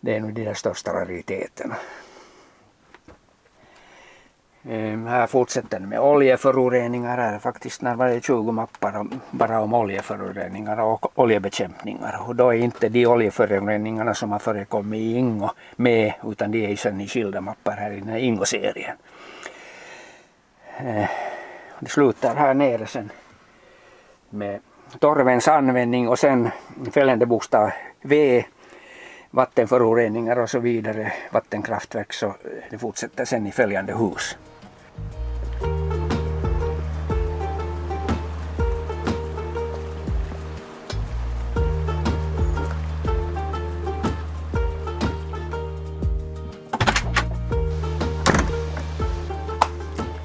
Det 0.00 0.16
är 0.16 0.20
nog 0.20 0.32
de 0.34 0.44
där 0.44 0.54
största 0.54 0.92
rariteterna. 0.92 1.76
Ehm, 4.68 5.06
här 5.06 5.26
fortsätter 5.26 5.80
det 5.80 5.86
med 5.86 6.00
oljeföroreningar. 6.00 7.18
Här 7.18 7.32
är 7.32 7.38
faktiskt 7.38 7.82
närmare 7.82 8.20
20 8.20 8.52
mappar 8.52 9.06
bara 9.30 9.60
om 9.60 9.74
oljeföroreningar 9.74 10.80
och 10.80 11.18
oljebekämpningar. 11.18 12.20
Och 12.28 12.36
då 12.36 12.48
är 12.48 12.58
inte 12.58 12.88
de 12.88 13.06
oljeföroreningarna 13.06 14.14
som 14.14 14.32
har 14.32 14.38
förekommit 14.38 15.00
i 15.00 15.14
Ingo 15.14 15.50
med 15.76 16.12
utan 16.24 16.50
de 16.50 16.72
är 16.72 16.76
sen 16.76 17.00
i 17.00 17.08
skilda 17.08 17.40
mappar 17.40 17.76
här 17.76 17.90
i 17.90 18.00
den 18.00 18.08
här 18.08 18.18
Ingo-serien. 18.18 18.96
Ehm, 20.78 21.06
det 21.80 21.90
slutar 21.90 22.34
här 22.34 22.54
nere 22.54 22.86
sen 22.86 23.10
med 24.30 24.60
torvens 24.98 25.48
användning 25.48 26.08
och 26.08 26.18
sen 26.18 26.50
följande 26.90 27.26
bokstav 27.26 27.70
V 28.02 28.44
vattenföroreningar 29.36 30.38
och 30.38 30.50
så 30.50 30.58
vidare, 30.58 31.12
vattenkraftverk 31.30 32.12
så 32.12 32.26
eh, 32.26 32.32
det 32.70 32.78
fortsätter 32.78 33.24
sen 33.24 33.46
i 33.46 33.52
följande 33.52 33.94
hus. 33.94 34.36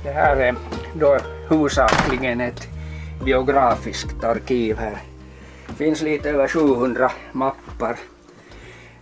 Det 0.04 0.12
här 0.12 0.36
är 0.36 0.56
då 0.94 1.20
huvudsakligen 1.52 2.42
ett 2.42 2.68
biografiskt 3.26 4.24
arkiv 4.24 4.78
här. 4.78 4.98
Det 5.68 5.74
finns 5.74 6.02
lite 6.02 6.30
över 6.30 6.48
700 6.48 7.12
mappar 7.32 7.98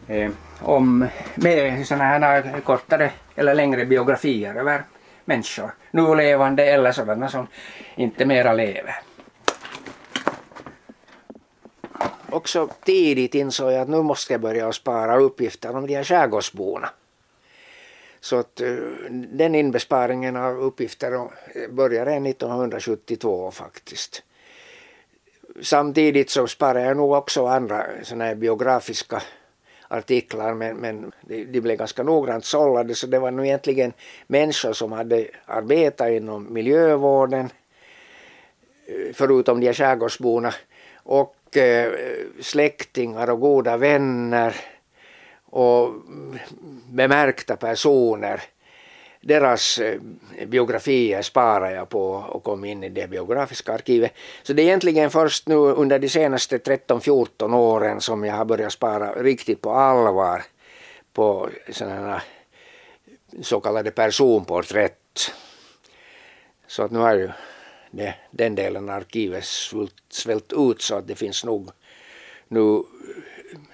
eh, 0.08 0.32
om, 0.62 1.08
med 1.36 1.88
sådana 1.88 2.04
här 2.04 2.62
kortare 2.66 3.12
eller 3.36 3.56
längre 3.56 3.86
biografier 3.86 4.56
över 4.56 4.84
människor, 5.26 5.72
nu 5.92 6.16
levande 6.16 6.66
eller 6.66 6.92
sådana 6.92 7.30
som 7.30 7.48
inte 7.96 8.26
mera 8.26 8.54
lever. 8.54 8.96
Också 12.30 12.70
tidigt 12.86 13.36
insåg 13.36 13.72
jag 13.72 13.82
att 13.82 13.90
nu 13.90 14.02
måste 14.02 14.34
jag 14.34 14.42
börja 14.42 14.72
spara 14.72 15.20
uppgifter 15.20 15.76
om 15.76 15.88
de 15.88 15.96
här 15.96 16.04
skärgårdsborna. 16.04 16.90
Så 18.30 18.40
att 18.40 18.62
eh, 18.62 18.76
den 19.10 19.56
inbesparingen 19.56 20.36
av 20.36 20.60
uppgifter 20.60 21.14
eh, 21.14 21.70
började 21.70 22.12
1972 22.12 23.52
faktiskt. 23.52 24.24
Samtidigt 25.62 26.30
så 26.30 26.48
sparade 26.48 26.86
jag 26.86 26.98
nog 26.98 27.12
också 27.12 27.46
andra 27.46 27.86
såna 28.04 28.26
här 28.26 28.36
biografiska 28.36 29.22
artiklar 29.88 30.54
men, 30.54 30.78
men 30.78 31.12
de, 31.22 31.46
de 31.46 31.62
blev 31.62 31.78
ganska 31.78 32.04
noggrant 32.04 32.46
sållade 32.46 32.96
så 32.96 33.08
det 33.08 33.20
var 33.20 33.32
nog 33.32 33.46
egentligen 33.46 33.94
människor 34.28 34.74
som 34.74 34.92
hade 34.92 35.28
arbetat 35.46 36.10
inom 36.10 36.54
miljövården 36.54 37.50
eh, 38.86 39.14
förutom 39.14 39.60
de 39.60 39.66
här 39.66 39.74
skärgårdsborna, 39.74 40.54
och 40.96 41.58
eh, 41.58 41.94
släktingar 42.42 43.30
och 43.30 43.40
goda 43.40 43.78
vänner 43.78 44.56
och 45.50 45.94
bemärkta 46.90 47.56
personer. 47.56 48.42
Deras 49.22 49.78
eh, 49.78 50.00
biografier 50.48 51.22
sparar 51.22 51.72
jag 51.72 51.90
på 51.90 52.12
och 52.12 52.44
kom 52.44 52.66
in 52.66 52.84
i 52.84 52.90
det 52.90 53.10
biografiska 53.10 53.74
arkivet. 53.74 54.14
Så 54.44 54.54
det 54.54 54.62
är 54.62 54.64
egentligen 54.64 55.10
först 55.10 55.48
nu 55.48 55.56
under 55.56 56.00
de 56.00 56.10
senaste 56.10 56.58
13-14 56.58 57.56
åren 57.56 58.02
som 58.02 58.24
jag 58.24 58.36
har 58.36 58.46
börjat 58.46 58.74
spara 58.74 59.24
riktigt 59.24 59.62
på 59.62 59.72
allvar 59.72 60.44
på 61.14 61.50
sådana 61.72 62.22
så 63.42 63.60
kallade 63.60 63.92
personporträtt. 63.92 65.32
Så 66.68 66.84
att 66.84 66.92
nu 66.92 67.00
har 67.00 67.16
ju 67.16 67.30
det, 67.92 68.16
den 68.32 68.56
delen 68.56 68.90
av 68.90 68.96
arkivet 68.96 69.46
svällt 70.10 70.54
ut 70.54 70.82
så 70.82 70.96
att 70.96 71.08
det 71.08 71.16
finns 71.16 71.46
nog 71.46 71.72
nu 72.48 72.84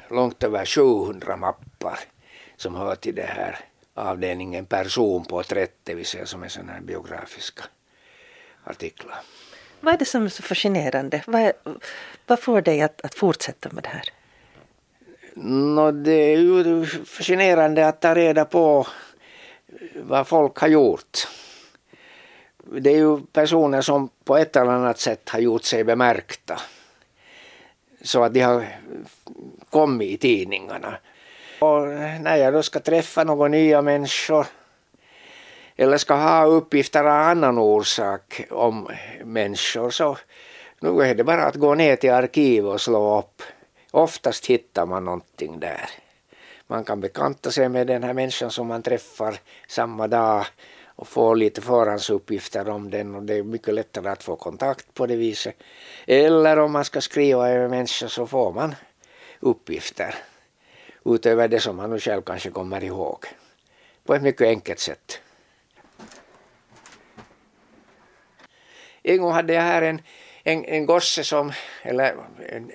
långt 0.10 0.44
över 0.44 0.66
700 0.66 1.38
mappar 1.80 2.00
som 2.58 2.76
hör 2.76 2.96
till 2.96 3.16
det 3.16 3.22
här 3.22 3.60
avdelningen 3.94 4.66
personporträtt, 4.66 5.74
det 5.84 5.96
vill 5.96 6.06
säga 6.06 6.26
som 6.26 6.44
är 6.44 6.50
sådana 6.50 6.74
här 6.74 6.82
biografiska 6.82 7.64
artiklar. 8.64 9.16
Vad 9.82 9.94
är 9.94 9.98
det 9.98 10.06
som 10.06 10.26
är 10.26 10.30
så 10.30 10.44
fascinerande? 10.44 11.24
Vad, 11.28 11.52
vad 12.28 12.40
får 12.40 12.62
dig 12.62 12.82
att, 12.82 13.02
att 13.02 13.16
fortsätta 13.16 13.70
med 13.72 13.84
det 13.84 13.90
här? 13.90 14.10
No, 15.34 15.92
det 15.92 16.12
är 16.12 16.38
ju 16.38 16.86
fascinerande 16.86 17.88
att 17.88 18.02
ta 18.02 18.16
reda 18.16 18.46
på 18.46 18.88
vad 19.96 20.28
folk 20.28 20.58
har 20.58 20.68
gjort. 20.68 21.28
Det 22.80 22.90
är 22.90 22.98
ju 22.98 23.22
personer 23.34 23.82
som 23.82 24.10
på 24.24 24.38
ett 24.38 24.56
eller 24.56 24.72
annat 24.72 25.00
sätt 25.00 25.30
har 25.30 25.40
gjort 25.40 25.64
sig 25.64 25.84
bemärkta. 25.84 26.62
Så 28.02 28.24
att 28.24 28.34
de 28.34 28.42
har 28.42 28.66
kommit 29.70 30.12
i 30.12 30.18
tidningarna. 30.18 30.98
Och 31.60 31.88
när 32.22 32.36
jag 32.36 32.54
då 32.54 32.64
ska 32.64 32.80
träffa 32.80 33.24
några 33.24 33.48
nya 33.48 33.82
människor 33.82 34.46
eller 35.76 35.98
ska 35.98 36.14
ha 36.14 36.46
uppgifter 36.46 37.00
av 37.04 37.08
annan 37.08 37.58
orsak 37.58 38.42
om 38.50 38.90
människor 39.24 39.90
så 39.90 40.18
nu 40.80 41.02
är 41.02 41.16
det 41.16 41.24
bara 41.24 41.46
att 41.46 41.56
gå 41.56 41.76
ner 41.76 41.96
till 41.96 42.12
arkivet 42.12 42.74
och 42.74 42.82
slå 42.82 43.20
upp. 43.20 43.42
Oftast 43.92 44.46
hittar 44.46 44.86
man 44.86 45.06
någonting 45.06 45.60
där. 45.60 45.90
Man 46.68 46.84
kan 46.84 47.02
bekanta 47.02 47.52
sig 47.52 47.70
med 47.70 47.88
den 47.88 48.04
här 48.04 48.14
människan 48.14 48.52
som 48.52 48.68
man 48.68 48.82
träffar 48.82 49.36
samma 49.68 50.08
dag 50.08 50.46
och 50.86 51.08
få 51.08 51.34
lite 51.34 51.62
förhandsuppgifter 51.62 52.70
om 52.70 52.90
den 52.90 53.16
och 53.16 53.24
det 53.24 53.34
är 53.34 53.44
mycket 53.44 53.74
lättare 53.74 54.10
att 54.10 54.24
få 54.24 54.36
kontakt 54.36 54.94
på 54.94 55.06
det 55.06 55.16
viset. 55.16 55.56
Eller 56.08 56.60
om 56.60 56.72
man 56.72 56.86
ska 56.86 57.02
skriva 57.02 57.50
över 57.50 57.68
människor 57.68 58.08
så 58.08 58.28
får 58.28 58.54
man 58.54 58.76
uppgifter 59.40 60.16
utöver 61.06 61.48
det 61.48 61.60
som 61.60 61.80
han 61.80 61.90
nu 61.90 62.00
själv 62.00 62.22
kanske 62.22 62.50
kommer 62.50 62.84
ihåg. 62.84 63.26
På 64.04 64.16
ett 64.16 64.22
mycket 64.22 64.48
enkelt 64.48 64.80
sätt. 64.80 65.22
En 69.04 69.22
gång 69.22 69.32
hade 69.32 69.54
jag 69.54 69.62
här 69.62 69.82
en, 69.82 70.02
en, 70.44 70.66
en 70.66 70.86
gosse 70.86 71.24
som, 71.24 71.52
eller 71.82 72.16
en, 72.50 72.72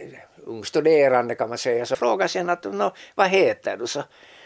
ung 0.47 0.64
studerande 0.64 1.35
kan 1.35 1.49
man 1.49 1.59
säga, 1.59 1.87
så 1.87 1.97
frågade 1.97 2.28
sen 2.28 2.51
att 2.51 2.64
Nå, 2.64 2.95
vad 3.14 3.28
heter 3.28 3.76
du? 3.76 3.87
Så, 3.87 4.03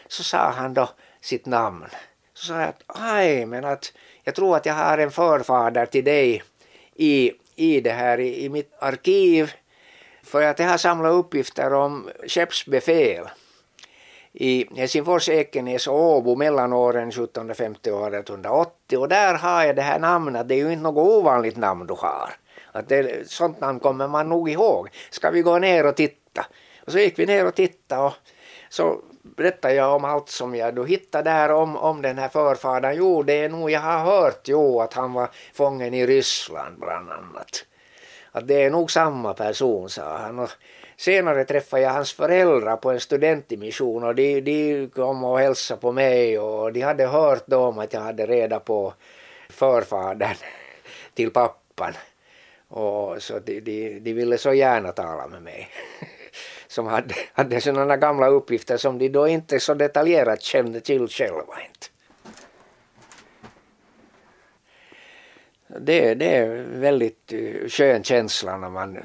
så 0.09 0.23
sa 0.23 0.51
han 0.51 0.75
då 0.75 0.89
sitt 1.21 1.47
namn. 1.47 1.87
Så 2.35 2.47
sa 2.47 2.61
jag 2.61 2.69
att 2.69 2.83
aj, 2.87 3.47
men 3.47 3.65
att 3.65 3.93
jag 4.23 4.35
tror 4.35 4.57
att 4.57 4.67
jag 4.67 4.75
har 4.75 4.99
en 4.99 5.11
förfader 5.11 5.87
till 5.87 6.05
dig 6.05 6.43
i, 6.95 7.33
i 7.57 7.81
det 7.81 7.93
här 7.93 8.21
i, 8.21 8.45
i 8.45 8.49
mitt 8.49 8.73
arkiv 8.79 9.53
för 10.23 10.43
att 10.43 10.59
jag 10.59 10.67
har 10.67 10.79
samlat 10.79 11.13
uppgifter 11.13 11.73
om 11.73 12.11
skeppsbefäl 12.27 13.29
i 14.35 14.67
Helsingfors, 14.77 15.29
Ekenäs 15.29 15.87
och 15.87 16.01
Åbo 16.01 16.37
mellan 16.37 16.73
åren 16.73 17.09
1750 17.09 17.91
och 17.91 18.07
1880 18.07 18.99
och 18.99 19.09
där 19.09 19.35
har 19.35 19.65
jag 19.65 19.77
det 19.77 19.83
här 19.83 19.99
namnet, 19.99 20.49
det 20.49 20.55
är 20.55 20.59
ju 20.59 20.73
inte 20.73 20.83
något 20.83 21.09
ovanligt 21.09 21.57
namn 21.57 21.87
du 21.87 21.95
har. 21.95 22.31
Att 22.73 22.89
det, 22.89 23.31
sånt 23.31 23.61
namn 23.61 23.81
kommer 23.81 24.09
man 24.09 24.29
nog 24.29 24.51
ihåg. 24.51 24.89
Ska 25.11 25.31
vi 25.31 25.43
gå 25.43 25.59
ner 25.59 25.87
och 25.87 25.97
titta? 25.97 26.47
Och 26.87 26.93
så 26.93 26.99
gick 26.99 27.19
vi 27.19 27.27
ner 27.27 27.47
och 27.47 27.55
tittade 27.55 28.03
och 28.03 28.13
så 28.69 29.01
berättade 29.23 29.75
jag 29.75 29.95
om 29.95 30.05
allt 30.05 30.29
som 30.29 30.55
jag 30.55 30.75
då 30.75 30.85
hittade 30.85 31.31
där 31.31 31.53
om, 31.53 31.77
om 31.77 32.03
den 32.03 32.19
här 32.19 32.29
förfadern. 32.29 32.97
Jo, 32.97 33.23
det 33.23 33.33
är 33.33 33.49
nog 33.49 33.71
jag 33.71 33.81
har 33.81 33.99
hört 33.99 34.49
jo, 34.49 34.81
att 34.81 34.95
han 34.95 35.13
var 35.13 35.31
fången 35.53 35.95
i 35.95 36.07
Ryssland 36.07 36.79
bland 36.79 37.11
annat. 37.11 37.65
Att 38.33 38.49
det 38.49 38.63
är 38.63 38.71
nog 38.71 38.91
samma 38.91 39.35
person, 39.35 39.91
sa 39.91 40.17
han. 40.17 40.39
Och 40.39 40.51
senare 40.97 41.45
träffade 41.45 41.83
jag 41.83 41.91
hans 41.91 42.13
föräldrar 42.13 42.77
på 42.77 42.91
en 42.91 43.01
studentmission 43.01 44.05
och 44.05 44.15
de, 44.15 44.41
de 44.41 44.89
kom 44.89 45.25
och 45.25 45.39
hälsade 45.39 45.81
på 45.81 45.93
mig 45.93 46.39
och 46.39 46.73
de 46.73 46.81
hade 46.81 47.07
hört 47.07 47.47
då 47.47 47.59
om 47.59 47.79
att 47.79 47.93
jag 47.93 48.01
hade 48.01 48.27
reda 48.27 48.61
på 48.61 48.95
förfadern 49.49 50.37
till 51.15 51.31
pappan. 51.31 51.93
Och 52.69 53.23
så 53.23 53.39
de, 53.39 53.61
de, 53.61 54.01
de 54.01 54.13
ville 54.13 54.39
så 54.39 54.53
gärna 54.53 54.93
tala 54.93 55.27
med 55.27 55.43
mig. 55.43 55.69
Som 56.69 56.87
hade, 56.87 57.15
hade 57.33 57.61
sådana 57.61 57.97
gamla 57.97 58.27
uppgifter 58.27 58.77
som 58.77 58.99
de 58.99 59.09
då 59.09 59.29
inte 59.29 59.61
så 59.61 59.75
detaljerat 59.75 60.43
kände 60.43 60.81
till 60.81 61.09
själva. 61.09 61.55
Inte. 61.67 61.87
Det, 65.81 66.15
det 66.15 66.37
är 66.37 66.65
väldigt 66.69 67.33
eh, 67.33 67.69
skön 67.69 68.03
känsla 68.05 68.57
när 68.57 68.71
man 68.71 68.99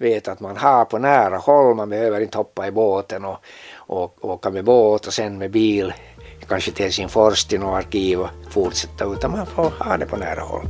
vet 0.00 0.28
att 0.28 0.40
man 0.40 0.56
har 0.56 0.84
på 0.84 0.98
nära 0.98 1.36
håll. 1.36 1.74
Man 1.74 1.88
behöver 1.88 2.20
inte 2.20 2.38
hoppa 2.38 2.66
i 2.66 2.70
båten 2.70 3.24
och, 3.24 3.36
och 3.74 4.24
åka 4.24 4.50
med 4.50 4.64
båt 4.64 5.06
och 5.06 5.12
sen 5.12 5.38
med 5.38 5.50
bil 5.50 5.92
kanske 6.50 6.70
till 6.70 6.76
sin 6.76 6.84
Helsingfors 6.84 7.44
till 7.44 7.60
något 7.60 7.84
arkiv 7.84 8.20
och 8.20 8.28
fortsätta 8.50 9.04
utan 9.04 9.30
man 9.30 9.46
får 9.46 9.70
ha 9.70 9.96
det 9.96 10.06
på 10.06 10.16
nära 10.16 10.40
håll. 10.40 10.66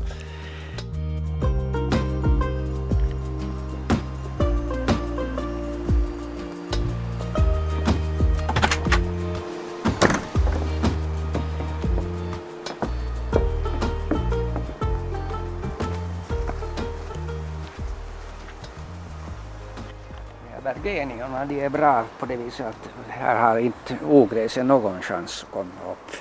Föreningarna 21.01 21.45
de 21.45 21.61
är 21.65 21.69
bra 21.69 22.05
på 22.19 22.27
det 22.27 22.37
viset 22.37 22.67
att 22.67 22.89
här 23.09 23.37
har 23.37 23.59
inte 23.59 23.97
ogräset 24.09 24.67
någon 24.67 25.03
chans 25.03 25.45
att 25.47 25.55
komma 25.55 25.93
upp. 25.93 26.17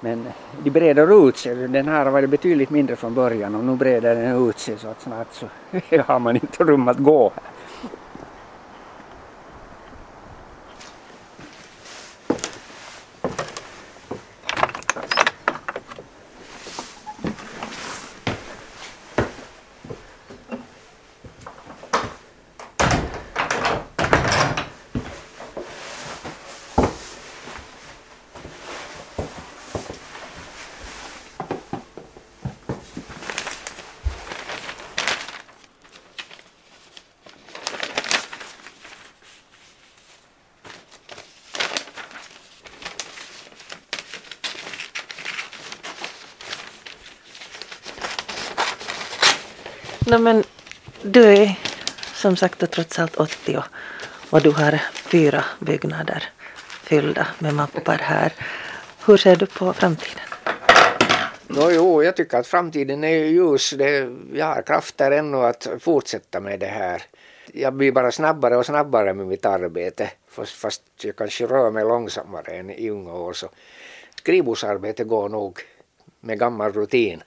Men 0.00 0.26
de 0.62 0.70
breder 0.70 1.28
ut 1.28 1.36
sig. 1.36 1.54
Den 1.54 1.88
här 1.88 2.10
var 2.10 2.26
betydligt 2.26 2.70
mindre 2.70 2.96
från 2.96 3.14
början 3.14 3.54
och 3.54 3.64
nu 3.64 3.76
breder 3.76 4.14
den 4.14 4.48
ut 4.48 4.58
sig 4.58 4.78
så 4.78 4.88
att 4.88 5.00
snart 5.00 5.26
så 5.32 5.46
har 6.06 6.18
man 6.18 6.36
inte 6.36 6.64
rum 6.64 6.88
att 6.88 6.98
gå 6.98 7.32
här. 7.34 7.53
No, 50.14 50.18
men 50.18 50.44
du 51.02 51.24
är 51.24 51.58
som 52.14 52.36
sagt 52.36 52.70
trots 52.70 52.98
allt 52.98 53.16
80 53.16 53.56
och, 53.56 53.64
och 54.30 54.42
du 54.42 54.50
har 54.50 54.80
fyra 54.92 55.44
byggnader 55.60 56.22
fyllda 56.82 57.26
med 57.38 57.54
mappar 57.54 57.98
här. 57.98 58.32
Hur 59.06 59.16
ser 59.16 59.36
du 59.36 59.46
på 59.46 59.72
framtiden? 59.72 60.24
No, 61.46 61.70
jo, 61.70 62.02
jag 62.02 62.16
tycker 62.16 62.38
att 62.38 62.46
framtiden 62.46 63.04
är 63.04 63.24
ljus. 63.24 63.74
Det, 63.78 64.08
jag 64.32 64.46
har 64.46 64.62
krafter 64.62 65.10
ännu 65.10 65.36
att 65.36 65.68
fortsätta 65.80 66.40
med 66.40 66.60
det 66.60 66.66
här. 66.66 67.02
Jag 67.52 67.74
blir 67.74 67.92
bara 67.92 68.12
snabbare 68.12 68.56
och 68.56 68.66
snabbare 68.66 69.14
med 69.14 69.26
mitt 69.26 69.46
arbete 69.46 70.10
fast, 70.28 70.52
fast 70.52 70.82
jag 71.02 71.16
kanske 71.16 71.46
rör 71.46 71.70
mig 71.70 71.84
långsammare 71.84 72.52
än 72.52 72.70
i 72.70 72.90
unga 72.90 73.12
år. 73.12 73.32
Så 73.32 73.48
skrivbordsarbete 74.18 75.04
går 75.04 75.28
nog 75.28 75.60
med 76.20 76.38
gammal 76.38 76.72
rutin 76.72 77.22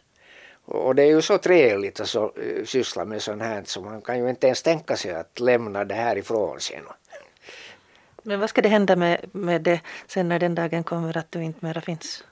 och 0.67 0.95
det 0.95 1.03
är 1.03 1.07
ju 1.07 1.21
så 1.21 1.37
trevligt 1.37 1.99
att 1.99 2.09
så, 2.09 2.23
eh, 2.23 2.65
syssla 2.65 3.05
med 3.05 3.21
sånt 3.21 3.41
här 3.41 3.63
så 3.65 3.81
man 3.81 4.01
kan 4.01 4.19
ju 4.19 4.29
inte 4.29 4.47
ens 4.47 4.63
tänka 4.63 4.97
sig 4.97 5.13
att 5.13 5.39
lämna 5.39 5.85
det 5.85 5.95
här 5.95 6.17
ifrån 6.17 6.59
sig. 6.59 6.81
Men 8.23 8.39
vad 8.39 8.49
ska 8.49 8.61
det 8.61 8.69
hända 8.69 8.95
med, 8.95 9.25
med 9.31 9.61
det 9.61 9.81
sen 10.07 10.29
när 10.29 10.39
den 10.39 10.55
dagen 10.55 10.83
kommer 10.83 11.17
att 11.17 11.31
du 11.31 11.43
inte 11.43 11.65
mera 11.65 11.81
finns? 11.81 12.23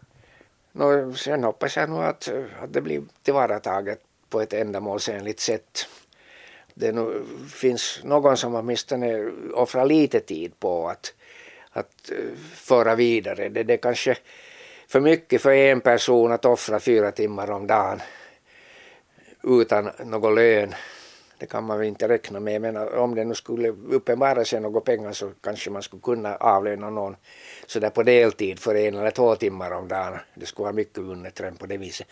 Nå, 0.72 1.14
sen 1.14 1.44
hoppas 1.44 1.78
jag 1.78 1.90
nog 1.90 2.04
att, 2.04 2.30
att 2.62 2.74
det 2.74 2.82
blir 2.82 3.02
tillvarataget 3.24 4.02
på 4.30 4.42
ett 4.42 4.54
ändamålsenligt 4.54 5.40
sätt. 5.40 5.88
Det 6.74 6.92
nu 6.92 7.26
finns 7.54 8.00
någon 8.04 8.38
som 8.38 8.56
åtminstone 8.56 9.32
offrar 9.54 9.86
lite 9.86 10.20
tid 10.20 10.60
på 10.60 10.90
att, 10.90 11.14
att 11.72 12.12
eh, 12.12 12.38
föra 12.54 12.96
vidare. 12.96 13.50
Det, 13.50 13.64
det 13.64 13.74
är 13.74 13.78
kanske 13.78 14.18
för 14.88 15.00
mycket 15.00 15.42
för 15.42 15.52
en 15.52 15.82
person 15.82 16.32
att 16.32 16.46
offra 16.46 16.80
fyra 16.80 17.12
timmar 17.12 17.52
om 17.52 17.68
dagen 17.68 18.02
utan 19.46 19.92
någon 20.06 20.36
lön. 20.36 20.74
Det 21.38 21.46
kan 21.46 21.64
man 21.64 21.78
väl 21.78 21.88
inte 21.88 22.08
räkna 22.08 22.40
med, 22.40 22.62
men 22.62 22.78
om 22.78 23.16
det 23.16 23.24
nu 23.24 23.36
skulle 23.36 23.70
uppenbara 23.70 24.46
sig 24.46 24.60
några 24.60 24.82
pengar 24.82 25.12
så 25.12 25.32
kanske 25.42 25.70
man 25.70 25.82
skulle 25.82 26.02
kunna 26.02 26.36
avlöna 26.36 26.90
någon 26.90 27.16
sådär 27.68 27.90
på 27.90 28.04
deltid 28.04 28.60
för 28.60 28.76
en 28.76 28.96
eller 28.96 29.12
två 29.12 29.36
timmar 29.36 29.72
om 29.72 29.88
dagen. 29.88 30.20
Det 30.36 30.46
skulle 30.46 30.64
vara 30.64 30.74
mycket 30.74 30.98
vunnet 30.98 31.42
redan 31.42 31.58
på 31.58 31.66
det 31.66 31.78
viset. 31.78 32.08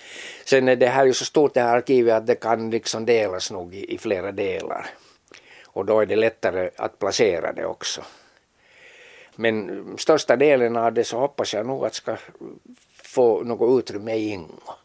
Sen 0.46 0.68
är 0.68 0.76
det 0.76 0.88
här 0.88 1.06
ju 1.06 1.14
så 1.14 1.26
stort 1.26 1.54
det 1.54 1.62
här 1.62 1.78
arkivet 1.78 2.14
att 2.14 2.28
det 2.28 2.36
kan 2.36 2.70
liksom 2.70 3.06
delas 3.06 3.52
nog 3.52 3.76
i, 3.76 3.94
i 3.94 3.98
flera 3.98 4.32
delar. 4.32 4.90
Och 5.66 5.86
då 5.86 6.00
är 6.00 6.06
det 6.06 6.16
lättare 6.16 6.70
att 6.78 7.00
placera 7.00 7.54
det 7.54 7.66
också. 7.66 8.02
Men 9.36 9.86
största 9.98 10.36
delen 10.36 10.78
av 10.78 10.94
det 10.94 11.04
så 11.04 11.20
hoppas 11.20 11.54
jag 11.54 11.66
nog 11.66 11.86
att 11.86 11.94
ska 11.94 12.18
få 13.04 13.44
något 13.44 13.80
utrymme 13.80 14.16
i 14.16 14.30
Ingo. 14.30 14.83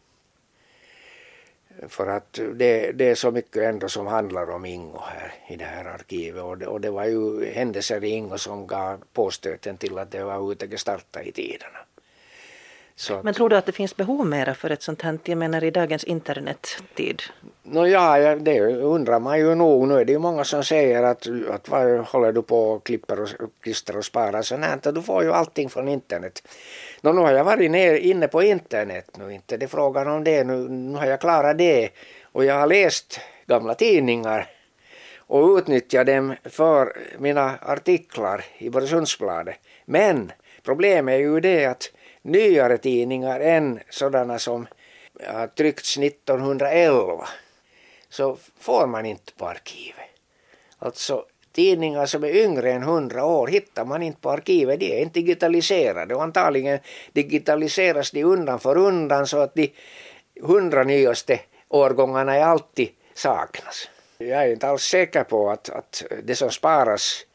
För 1.87 2.07
att 2.07 2.39
det, 2.53 2.91
det 2.91 3.09
är 3.09 3.15
så 3.15 3.31
mycket 3.31 3.63
ändå 3.63 3.89
som 3.89 4.07
handlar 4.07 4.49
om 4.49 4.65
Ingo 4.65 4.99
här 5.05 5.33
i 5.47 5.55
det 5.55 5.65
här 5.65 5.85
arkivet 5.85 6.43
och 6.43 6.57
det, 6.57 6.67
och 6.67 6.81
det 6.81 6.89
var 6.89 7.05
ju 7.05 7.45
händelser 7.45 8.03
i 8.03 8.09
Ingo 8.09 8.37
som 8.37 8.67
gav 8.67 9.03
påstöten 9.13 9.77
till 9.77 9.97
att 9.97 10.11
det 10.11 10.23
var 10.23 10.51
ute 10.51 10.77
starta 10.77 11.23
i 11.23 11.31
tiderna. 11.31 11.79
Så 12.99 13.19
Men 13.23 13.33
tror 13.33 13.49
du 13.49 13.55
att 13.57 13.65
det 13.65 13.71
finns 13.71 13.95
behov 13.95 14.27
mera 14.27 14.53
för 14.53 14.69
ett 14.69 14.81
sånt 14.81 15.01
här, 15.01 15.19
jag 15.23 15.37
menar 15.37 15.63
i 15.63 15.71
dagens 15.71 16.03
internettid? 16.03 17.21
No, 17.63 17.87
ja, 17.87 18.35
det 18.35 18.61
undrar 18.75 19.19
man 19.19 19.39
ju 19.39 19.55
nog. 19.55 19.87
Nu 19.87 19.99
är 19.99 20.05
det 20.05 20.11
ju 20.11 20.19
många 20.19 20.43
som 20.43 20.63
säger 20.63 21.03
att, 21.03 21.27
att 21.49 21.69
vad 21.69 21.99
håller 21.99 22.31
du 22.31 22.41
på 22.41 22.69
och 22.69 22.85
klipper 22.85 23.21
och 23.21 23.29
klistrar 23.61 23.97
och 23.97 24.05
sparar 24.05 24.41
sånt 24.41 24.65
här, 24.65 24.91
du 24.91 25.01
får 25.01 25.23
ju 25.23 25.31
allting 25.31 25.69
från 25.69 25.87
internet. 25.87 26.47
No, 27.01 27.11
nu 27.11 27.21
har 27.21 27.31
jag 27.31 27.43
varit 27.43 27.71
ner, 27.71 27.95
inne 27.95 28.27
på 28.27 28.43
internet 28.43 29.17
nu, 29.17 29.33
inte 29.33 29.57
det 29.57 29.65
är 29.65 29.67
frågan 29.67 30.07
om 30.07 30.23
det, 30.23 30.43
nu, 30.43 30.69
nu 30.69 30.97
har 30.97 31.05
jag 31.05 31.21
klarat 31.21 31.57
det 31.57 31.89
och 32.23 32.45
jag 32.45 32.55
har 32.55 32.67
läst 32.67 33.19
gamla 33.47 33.73
tidningar 33.73 34.47
och 35.17 35.57
utnyttjat 35.57 36.07
dem 36.07 36.35
för 36.43 36.93
mina 37.17 37.57
artiklar 37.61 38.45
i 38.57 38.69
Borgsundsbladet. 38.69 39.55
Men 39.85 40.31
problemet 40.63 41.13
är 41.13 41.19
ju 41.19 41.39
det 41.39 41.65
att 41.65 41.91
nyare 42.21 42.77
tidningar 42.77 43.39
än 43.39 43.79
sådana 43.89 44.39
som 44.39 44.67
har 45.27 45.47
tryckts 45.47 45.97
1911 45.97 47.27
så 48.09 48.37
får 48.59 48.87
man 48.87 49.05
inte 49.05 49.33
på 49.33 49.47
arkivet. 49.47 50.05
Alltså 50.79 51.25
tidningar 51.51 52.05
som 52.05 52.23
är 52.23 52.35
yngre 52.35 52.71
än 52.71 52.83
100 52.83 53.25
år 53.25 53.47
hittar 53.47 53.85
man 53.85 54.03
inte 54.03 54.21
på 54.21 54.31
arkivet. 54.31 54.79
De 54.79 54.97
är 54.97 55.01
inte 55.01 55.19
digitaliserade 55.19 56.15
och 56.15 56.23
antagligen 56.23 56.79
digitaliseras 57.13 58.11
de 58.11 58.23
undan 58.23 58.59
för 58.59 58.77
undan 58.77 59.27
så 59.27 59.37
att 59.37 59.55
de 59.55 59.73
hundra 60.41 60.83
nyaste 60.83 61.39
årgångarna 61.69 62.35
är 62.35 62.43
alltid 62.43 62.89
saknas. 63.13 63.89
Jag 64.17 64.43
är 64.43 64.51
inte 64.51 64.67
alls 64.67 64.83
säker 64.83 65.23
på 65.23 65.49
att, 65.49 65.69
att 65.69 66.03
det 66.23 66.35
som 66.35 66.51
sparas 66.51 67.25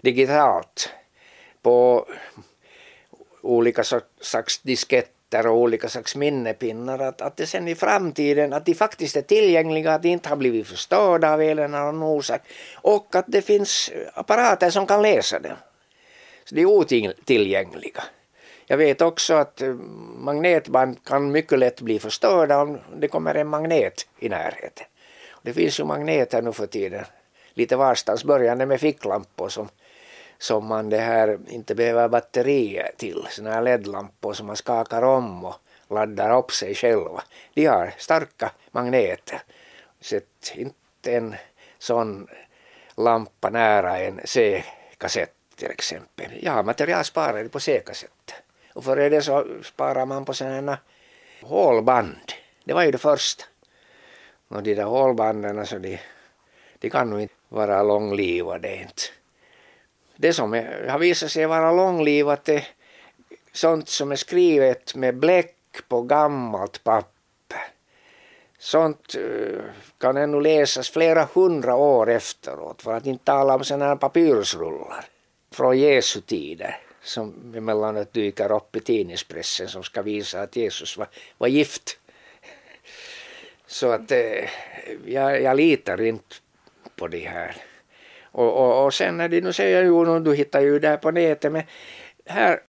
digitalt 0.00 0.90
på 1.62 2.06
olika 3.42 3.84
slags 4.20 4.58
disketter 4.58 5.46
och 5.46 5.56
olika 5.56 5.88
slags 5.88 6.16
minnepinnar, 6.16 6.98
att, 6.98 7.20
att 7.20 7.36
det 7.36 7.46
sen 7.46 7.68
i 7.68 7.74
framtiden, 7.74 8.52
att 8.52 8.66
de 8.66 8.74
faktiskt 8.74 9.16
är 9.16 9.22
tillgängliga, 9.22 9.94
att 9.94 10.02
de 10.02 10.08
inte 10.08 10.28
har 10.28 10.36
blivit 10.36 10.68
förstörda 10.68 11.32
av 11.32 11.42
elen 11.42 11.74
eller 11.74 11.92
någon 11.92 12.02
orsak 12.02 12.40
och 12.74 13.14
att 13.14 13.24
det 13.28 13.42
finns 13.42 13.90
apparater 14.14 14.70
som 14.70 14.86
kan 14.86 15.02
läsa 15.02 15.38
dem. 15.38 15.56
Så 16.44 16.54
de 16.54 16.60
är 16.60 16.66
otillgängliga. 16.66 18.02
Jag 18.66 18.76
vet 18.76 19.02
också 19.02 19.34
att 19.34 19.62
eh, 19.62 19.74
magnetband 20.18 21.04
kan 21.04 21.32
mycket 21.32 21.58
lätt 21.58 21.80
bli 21.80 21.98
förstörda 21.98 22.62
om 22.62 22.78
det 22.96 23.08
kommer 23.08 23.34
en 23.34 23.48
magnet 23.48 24.06
i 24.18 24.28
närheten. 24.28 24.86
Det 25.42 25.52
finns 25.52 25.80
ju 25.80 25.84
magneter 25.84 26.42
nu 26.42 26.52
för 26.52 26.66
tiden, 26.66 27.04
lite 27.54 27.76
varstans, 27.76 28.24
börjande 28.24 28.66
med 28.66 28.80
ficklampor 28.80 29.48
som 29.48 29.68
som 30.40 30.66
man 30.66 30.88
det 30.88 30.98
här 30.98 31.38
inte 31.48 31.74
behöver 31.74 32.08
batterier 32.08 32.90
till. 32.96 33.26
Sådana 33.30 33.54
här 33.54 33.62
LED-lampor 33.62 34.32
som 34.32 34.46
man 34.46 34.56
skakar 34.56 35.02
om 35.02 35.44
och 35.44 35.56
laddar 35.88 36.38
upp 36.38 36.52
sig 36.52 36.74
själva. 36.74 37.22
De 37.54 37.66
har 37.66 37.94
starka 37.98 38.52
magneter. 38.70 39.42
Sätt 40.00 40.52
inte 40.54 41.12
en 41.12 41.34
sån 41.78 42.28
lampa 42.96 43.50
nära 43.50 43.98
en 43.98 44.20
C-kassett 44.24 45.34
till 45.56 45.70
exempel. 45.70 46.30
Ja, 46.42 46.62
material 46.62 47.04
sparar 47.04 47.48
på 47.48 47.60
C-kassetter. 47.60 48.36
Och 48.74 48.84
för 48.84 49.10
det 49.10 49.22
så 49.22 49.46
sparar 49.62 50.06
man 50.06 50.24
på 50.24 50.34
sådana 50.34 50.78
hålband. 51.42 52.32
Det 52.64 52.72
var 52.72 52.82
ju 52.82 52.90
det 52.90 52.98
första. 52.98 53.44
Och 54.48 54.62
de 54.62 54.74
där 54.74 54.84
hålbanden 54.84 55.66
så 55.66 55.78
de, 55.78 55.98
de 56.78 56.90
kan 56.90 57.10
nog 57.10 57.20
inte 57.20 57.34
vara 57.48 57.82
långlivade 57.82 58.76
inte 58.76 59.19
det 60.20 60.32
som 60.32 60.54
är, 60.54 60.86
har 60.88 60.98
visat 60.98 61.30
sig 61.30 61.46
vara 61.46 61.72
långlivat 61.72 62.48
är 62.48 62.68
sånt 63.52 63.88
som 63.88 64.12
är 64.12 64.16
skrivet 64.16 64.94
med 64.94 65.16
bläck 65.16 65.56
på 65.88 66.02
gammalt 66.02 66.84
papper. 66.84 67.60
Sånt 68.58 69.14
eh, 69.14 69.60
kan 69.98 70.16
ännu 70.16 70.40
läsas 70.40 70.90
flera 70.90 71.28
hundra 71.34 71.76
år 71.76 72.10
efteråt 72.10 72.82
för 72.82 72.94
att 72.94 73.06
inte 73.06 73.24
tala 73.24 73.54
om 73.54 73.64
sådana 73.64 73.84
här 73.84 73.96
papyrusrullar 73.96 75.04
från 75.50 75.78
Jesu 75.78 76.20
tider 76.20 76.78
som 77.02 77.54
emellanåt 77.56 78.12
dyker 78.12 78.52
upp 78.52 78.76
i 78.76 78.80
tidningspressen 78.80 79.68
som 79.68 79.82
ska 79.82 80.02
visa 80.02 80.42
att 80.42 80.56
Jesus 80.56 80.96
var, 80.96 81.08
var 81.38 81.48
gift. 81.48 81.98
Så 83.66 83.90
att 83.90 84.10
eh, 84.10 84.48
jag, 85.06 85.42
jag 85.42 85.56
litar 85.56 86.00
inte 86.00 86.34
på 86.96 87.08
de 87.08 87.18
här 87.18 87.56
och, 88.32 88.52
och, 88.56 88.84
och 88.84 88.94
sen 88.94 89.16
när 89.16 89.28
de 89.28 89.40
nu 89.40 89.52
säger 89.52 89.84
jo, 89.84 90.18
du 90.18 90.34
hittar 90.34 90.60
ju 90.60 90.78
där 90.78 90.96
på 90.96 91.10
nätet 91.10 91.52
men 91.52 91.62
här 92.26 92.58